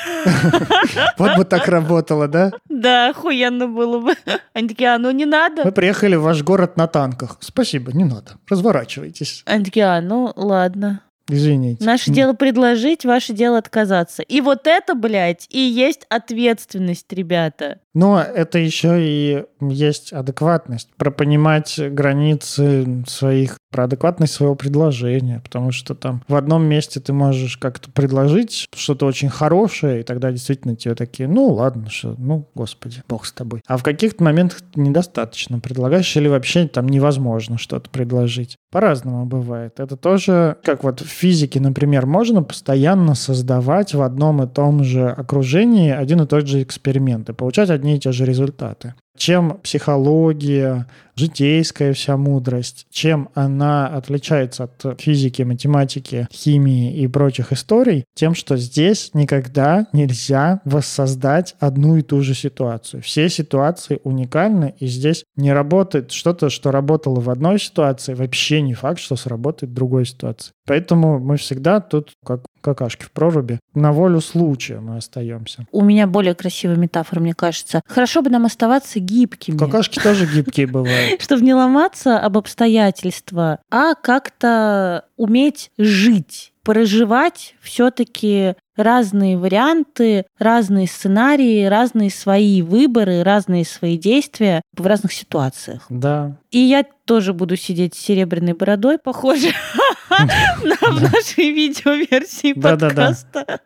Вот 1.17 1.37
бы 1.37 1.45
так 1.45 1.67
работало, 1.67 2.27
да? 2.27 2.51
Да, 2.69 3.09
охуенно 3.09 3.67
было 3.67 3.99
бы. 3.99 4.13
Они 4.53 4.67
такие, 4.67 4.93
а 4.93 4.97
ну 4.97 5.11
не 5.11 5.25
надо. 5.25 5.63
Мы 5.63 5.71
приехали 5.71 6.15
в 6.15 6.21
ваш 6.21 6.43
город 6.43 6.77
на 6.77 6.87
танках. 6.87 7.37
Спасибо, 7.39 7.91
не 7.91 8.03
надо. 8.03 8.33
Разворачивайтесь. 8.49 9.43
Они 9.45 9.65
такие, 9.65 9.85
а 9.85 10.01
ну 10.01 10.31
ладно. 10.35 11.01
Извините. 11.27 11.83
Наше 11.83 12.11
дело 12.11 12.33
предложить, 12.33 13.03
ваше 13.03 13.33
дело 13.33 13.57
отказаться. 13.57 14.21
И 14.21 14.41
вот 14.41 14.67
это, 14.67 14.93
блядь, 14.93 15.47
и 15.49 15.59
есть 15.59 16.05
ответственность, 16.09 17.11
ребята. 17.11 17.79
Но 17.95 18.19
это 18.21 18.59
еще 18.59 18.97
и 18.99 19.45
есть 19.61 20.11
адекватность, 20.11 20.89
про 20.97 21.11
понимать 21.11 21.79
границы 21.79 23.03
своих, 23.07 23.57
про 23.71 23.85
адекватность 23.85 24.33
своего 24.33 24.55
предложения, 24.55 25.39
потому 25.43 25.71
что 25.71 25.95
там 25.95 26.21
в 26.27 26.35
одном 26.35 26.65
месте 26.65 26.99
ты 26.99 27.13
можешь 27.13 27.57
как-то 27.57 27.89
предложить 27.89 28.67
что-то 28.75 29.05
очень 29.05 29.29
хорошее, 29.29 30.01
и 30.01 30.03
тогда 30.03 30.31
действительно 30.31 30.75
тебе 30.75 30.93
такие, 30.93 31.29
ну 31.29 31.47
ладно, 31.53 31.89
что, 31.89 32.15
ну, 32.17 32.45
господи, 32.53 33.01
бог 33.07 33.25
с 33.25 33.31
тобой. 33.31 33.61
А 33.65 33.77
в 33.77 33.83
каких-то 33.83 34.23
моментах 34.23 34.59
недостаточно 34.75 35.59
предлагаешь 35.59 36.15
или 36.17 36.27
вообще 36.27 36.67
там 36.67 36.89
невозможно 36.89 37.57
что-то 37.57 37.89
предложить. 37.89 38.57
По-разному 38.75 39.25
бывает. 39.25 39.79
Это 39.79 39.95
тоже, 39.95 40.57
как 40.61 40.83
вот 40.83 40.99
в 40.99 41.07
физике, 41.07 41.61
например, 41.61 42.05
можно 42.05 42.43
постоянно 42.43 43.15
создавать 43.15 43.93
в 43.93 44.01
одном 44.01 44.43
и 44.43 44.47
том 44.47 44.83
же 44.83 45.07
окружении 45.07 45.91
один 45.91 46.19
и 46.19 46.27
тот 46.27 46.45
же 46.45 46.61
эксперимент 46.61 47.29
и 47.29 47.33
получать 47.33 47.69
одни 47.69 47.95
и 47.95 47.99
те 48.01 48.11
же 48.11 48.25
результаты. 48.25 48.93
Чем 49.15 49.59
психология, 49.63 50.87
житейская 51.15 51.93
вся 51.93 52.17
мудрость, 52.17 52.85
чем 52.89 53.29
она 53.33 53.87
отличается 53.87 54.65
от 54.65 55.01
физики, 55.01 55.41
математики, 55.43 56.27
химии 56.31 56.93
и 56.95 57.07
прочих 57.07 57.51
историй, 57.51 58.05
тем, 58.13 58.35
что 58.35 58.57
здесь 58.57 59.11
никогда 59.13 59.87
нельзя 59.93 60.61
воссоздать 60.65 61.55
одну 61.59 61.97
и 61.97 62.01
ту 62.01 62.21
же 62.21 62.35
ситуацию. 62.35 63.01
Все 63.01 63.29
ситуации 63.29 64.01
уникальны, 64.03 64.75
и 64.79 64.87
здесь 64.87 65.23
не 65.35 65.53
работает 65.53 66.11
что-то, 66.11 66.49
что 66.49 66.71
работало 66.71 67.19
в 67.19 67.29
одной 67.29 67.59
ситуации, 67.59 68.13
вообще 68.13 68.61
не 68.61 68.73
факт, 68.73 68.99
что 68.99 69.15
сработает 69.15 69.71
в 69.71 69.75
другой 69.75 70.05
ситуации. 70.05 70.51
Поэтому 70.65 71.19
мы 71.19 71.37
всегда 71.37 71.79
тут, 71.79 72.11
как 72.25 72.41
какашки 72.65 73.03
в 73.05 73.11
проруби, 73.11 73.59
на 73.75 73.91
волю 73.91 74.19
случая 74.19 74.79
мы 74.79 74.97
остаемся. 74.97 75.67
У 75.71 75.83
меня 75.83 76.07
более 76.07 76.33
красивая 76.33 76.75
метафора, 76.75 77.19
мне 77.19 77.35
кажется. 77.35 77.81
Хорошо 77.87 78.23
бы 78.23 78.31
нам 78.31 78.45
оставаться 78.45 78.99
гибкими. 78.99 79.57
Какашки 79.57 79.99
тоже 79.99 80.25
гибкие 80.25 80.65
бывают. 80.65 81.21
Чтобы 81.21 81.43
не 81.43 81.53
ломаться 81.53 82.19
об 82.19 82.37
обстоятельства, 82.37 83.59
а 83.69 83.93
как-то 83.93 85.05
уметь 85.15 85.69
жить 85.77 86.51
проживать 86.63 87.53
все-таки 87.61 88.55
разные 88.75 89.37
варианты, 89.37 90.25
разные 90.37 90.87
сценарии, 90.87 91.65
разные 91.65 92.09
свои 92.09 92.61
выборы, 92.61 93.23
разные 93.23 93.65
свои 93.65 93.97
действия 93.97 94.61
в 94.75 94.85
разных 94.85 95.13
ситуациях. 95.13 95.85
Да. 95.89 96.37
И 96.51 96.59
я 96.59 96.85
тоже 97.05 97.33
буду 97.33 97.55
сидеть 97.55 97.95
с 97.95 97.99
серебряной 97.99 98.53
бородой, 98.53 98.97
похоже, 98.97 99.49
на 100.09 100.91
нашей 100.99 101.51
видеоверсии 101.51 102.53
подкаста. 102.53 103.59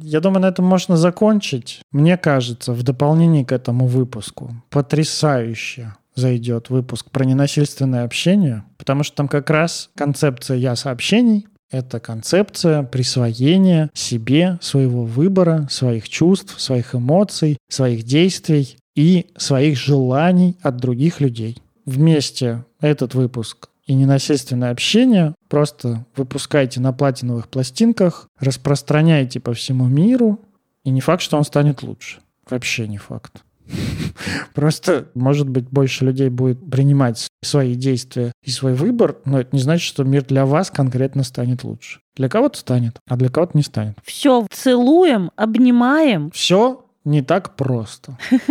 Я 0.00 0.20
думаю, 0.20 0.42
на 0.42 0.46
этом 0.46 0.64
можно 0.64 0.96
закончить. 0.96 1.80
Мне 1.92 2.16
кажется, 2.16 2.72
в 2.72 2.82
дополнение 2.82 3.44
к 3.44 3.52
этому 3.52 3.86
выпуску 3.86 4.54
потрясающе 4.70 5.94
зайдет 6.14 6.70
выпуск 6.70 7.10
про 7.10 7.24
ненасильственное 7.24 8.04
общение, 8.04 8.64
потому 8.78 9.02
что 9.02 9.16
там 9.16 9.28
как 9.28 9.48
раз 9.50 9.90
концепция 9.96 10.56
«я 10.56 10.76
сообщений», 10.76 11.46
это 11.72 11.98
концепция 11.98 12.84
присвоения 12.84 13.90
себе 13.94 14.58
своего 14.60 15.04
выбора, 15.04 15.66
своих 15.70 16.08
чувств, 16.08 16.60
своих 16.60 16.94
эмоций, 16.94 17.56
своих 17.68 18.04
действий 18.04 18.76
и 18.94 19.26
своих 19.36 19.78
желаний 19.78 20.56
от 20.62 20.76
других 20.76 21.20
людей. 21.20 21.60
Вместе 21.84 22.64
этот 22.80 23.14
выпуск 23.14 23.70
и 23.86 23.94
ненасильственное 23.94 24.70
общение 24.70 25.34
просто 25.48 26.06
выпускайте 26.14 26.78
на 26.80 26.92
платиновых 26.92 27.48
пластинках, 27.48 28.28
распространяйте 28.38 29.40
по 29.40 29.54
всему 29.54 29.86
миру, 29.86 30.38
и 30.84 30.90
не 30.90 31.00
факт, 31.00 31.22
что 31.22 31.36
он 31.36 31.44
станет 31.44 31.82
лучше. 31.82 32.20
Вообще 32.48 32.86
не 32.86 32.98
факт. 32.98 33.42
Просто, 34.54 35.08
может 35.14 35.48
быть, 35.48 35.68
больше 35.70 36.04
людей 36.04 36.28
будет 36.28 36.70
принимать 36.70 37.28
свои 37.42 37.74
действия 37.74 38.32
и 38.44 38.50
свой 38.50 38.74
выбор, 38.74 39.18
но 39.24 39.40
это 39.40 39.54
не 39.54 39.60
значит, 39.60 39.86
что 39.86 40.04
мир 40.04 40.24
для 40.24 40.46
вас 40.46 40.70
конкретно 40.70 41.24
станет 41.24 41.64
лучше. 41.64 42.00
Для 42.16 42.28
кого-то 42.28 42.58
станет, 42.58 42.98
а 43.08 43.16
для 43.16 43.28
кого-то 43.28 43.56
не 43.56 43.62
станет. 43.62 43.96
Все, 44.04 44.46
целуем, 44.50 45.30
обнимаем. 45.36 46.30
Все 46.32 46.84
не 47.04 47.22
так 47.22 47.56
просто. 47.56 48.16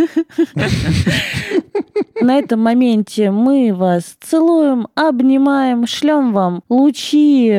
На 2.20 2.38
этом 2.38 2.60
моменте 2.60 3.30
мы 3.30 3.74
вас 3.74 4.16
целуем, 4.20 4.86
обнимаем, 4.94 5.86
шлем 5.86 6.32
вам 6.32 6.62
лучи 6.68 7.52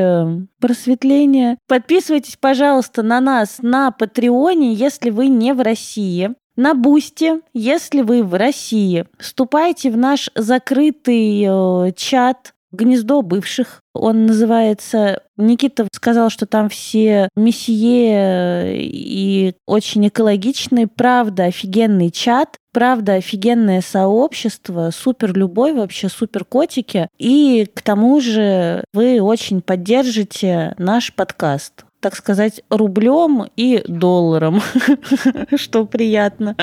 просветления. 0.60 1.58
Подписывайтесь, 1.68 2.38
пожалуйста, 2.40 3.04
на 3.04 3.20
нас 3.20 3.58
на 3.62 3.92
Патреоне, 3.92 4.74
если 4.74 5.10
вы 5.10 5.28
не 5.28 5.54
в 5.54 5.62
России. 5.62 6.34
На 6.56 6.76
Бусте, 6.76 7.42
если 7.54 8.02
вы 8.02 8.24
в 8.24 8.36
России, 8.36 9.06
вступайте 9.18 9.90
в 9.90 9.98
наш 9.98 10.30
закрытый 10.36 11.46
э, 11.48 11.92
чат 11.96 12.54
гнездо 12.74 13.22
бывших. 13.22 13.82
Он 13.94 14.26
называется... 14.26 15.22
Никита 15.38 15.88
сказал, 15.94 16.30
что 16.30 16.46
там 16.46 16.70
все 16.70 17.30
месье 17.36 18.76
и 18.78 19.54
очень 19.66 20.08
экологичный. 20.08 20.88
Правда, 20.88 21.46
офигенный 21.46 22.12
чат. 22.12 22.58
Правда, 22.72 23.14
офигенное 23.14 23.82
сообщество, 23.82 24.90
супер 24.92 25.36
любовь, 25.36 25.76
вообще 25.76 26.10
супер 26.10 26.44
котики. 26.44 27.08
И 27.20 27.68
к 27.74 27.82
тому 27.84 28.20
же 28.20 28.84
вы 28.94 29.22
очень 29.22 29.62
поддержите 29.62 30.76
наш 30.78 31.14
подкаст 31.14 31.86
так 32.04 32.16
сказать, 32.18 32.62
рублем 32.70 33.46
и 33.56 33.82
долларом, 33.88 34.62
что 35.56 35.86
приятно. 35.86 36.56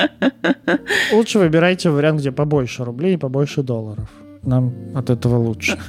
Лучше 1.11 1.39
выбирайте 1.39 1.89
вариант, 1.89 2.19
где 2.19 2.31
побольше 2.31 2.85
рублей 2.85 3.15
и 3.15 3.17
побольше 3.17 3.63
долларов. 3.63 4.07
Нам 4.43 4.71
от 4.95 5.09
этого 5.09 5.37
лучше. 5.37 5.79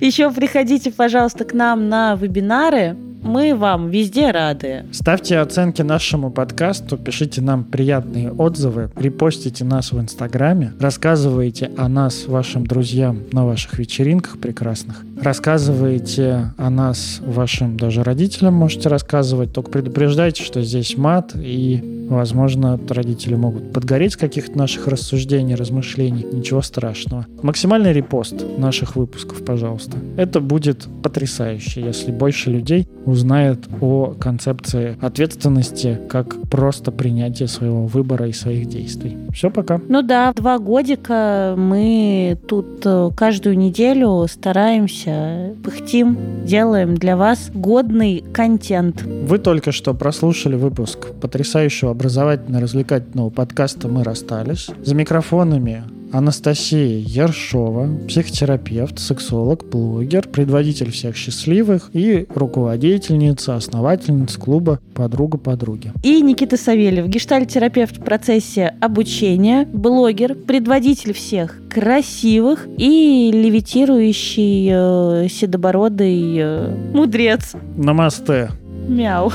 Еще 0.00 0.30
приходите, 0.32 0.90
пожалуйста, 0.90 1.44
к 1.44 1.52
нам 1.54 1.88
на 1.88 2.16
вебинары. 2.16 2.96
Мы 3.24 3.54
вам 3.54 3.88
везде 3.88 4.30
рады. 4.30 4.84
Ставьте 4.92 5.38
оценки 5.38 5.80
нашему 5.80 6.30
подкасту, 6.30 6.98
пишите 6.98 7.40
нам 7.40 7.64
приятные 7.64 8.30
отзывы, 8.30 8.90
репостите 8.96 9.64
нас 9.64 9.92
в 9.92 9.98
Инстаграме, 9.98 10.74
рассказывайте 10.78 11.70
о 11.78 11.88
нас 11.88 12.26
вашим 12.26 12.66
друзьям 12.66 13.20
на 13.32 13.46
ваших 13.46 13.78
вечеринках 13.78 14.38
прекрасных, 14.38 15.04
рассказывайте 15.22 16.52
о 16.58 16.68
нас 16.68 17.20
вашим 17.24 17.78
даже 17.78 18.04
родителям 18.04 18.54
можете 18.54 18.90
рассказывать, 18.90 19.54
только 19.54 19.70
предупреждайте, 19.70 20.44
что 20.44 20.60
здесь 20.60 20.98
мат 20.98 21.32
и, 21.34 22.06
возможно, 22.10 22.78
родители 22.90 23.36
могут 23.36 23.72
подгореть 23.72 24.16
каких-то 24.16 24.58
наших 24.58 24.86
рассуждений, 24.86 25.54
размышлений. 25.54 26.26
Ничего 26.30 26.60
страшного. 26.60 27.26
Максимальный 27.42 27.94
репост 27.94 28.44
наших 28.58 28.96
выпусков, 28.96 29.42
пожалуйста. 29.44 29.96
Это 30.18 30.40
будет 30.40 30.86
потрясающе, 31.02 31.80
если 31.80 32.12
больше 32.12 32.50
людей 32.50 32.86
узнает 33.14 33.60
о 33.80 34.14
концепции 34.18 34.96
ответственности 35.00 35.98
как 36.08 36.36
просто 36.50 36.92
принятие 36.92 37.48
своего 37.48 37.86
выбора 37.86 38.28
и 38.28 38.32
своих 38.32 38.68
действий. 38.68 39.16
Все, 39.32 39.50
пока. 39.50 39.80
Ну 39.88 40.02
да, 40.02 40.32
два 40.32 40.58
годика 40.58 41.54
мы 41.56 42.38
тут 42.46 42.82
э, 42.84 43.10
каждую 43.16 43.56
неделю 43.56 44.26
стараемся, 44.28 45.54
пыхтим, 45.64 46.18
делаем 46.44 46.96
для 46.96 47.16
вас 47.16 47.50
годный 47.54 48.24
контент. 48.32 49.02
Вы 49.02 49.38
только 49.38 49.72
что 49.72 49.94
прослушали 49.94 50.56
выпуск 50.56 51.12
потрясающего 51.20 51.92
образовательно-развлекательного 51.92 53.30
подкаста 53.30 53.88
«Мы 53.88 54.04
расстались». 54.04 54.70
За 54.82 54.94
микрофонами 54.94 55.84
Анастасия 56.14 57.00
Ершова, 57.00 57.88
психотерапевт, 58.06 59.00
сексолог, 59.00 59.64
блогер, 59.68 60.28
предводитель 60.28 60.92
всех 60.92 61.16
счастливых 61.16 61.90
и 61.92 62.26
руководительница, 62.32 63.56
основательница 63.56 64.38
клуба 64.38 64.78
«Подруга 64.94 65.38
подруги». 65.38 65.90
И 66.04 66.22
Никита 66.22 66.56
Савельев, 66.56 67.08
гештальтерапевт 67.08 67.96
в 67.96 68.04
процессе 68.04 68.76
обучения, 68.80 69.66
блогер, 69.72 70.36
предводитель 70.36 71.14
всех 71.14 71.58
красивых 71.68 72.68
и 72.78 73.32
левитирующий 73.34 74.70
э, 74.72 75.26
седобородый 75.28 76.36
э, 76.38 76.76
мудрец. 76.92 77.54
Намасте. 77.76 78.50
Мяу. 78.86 79.32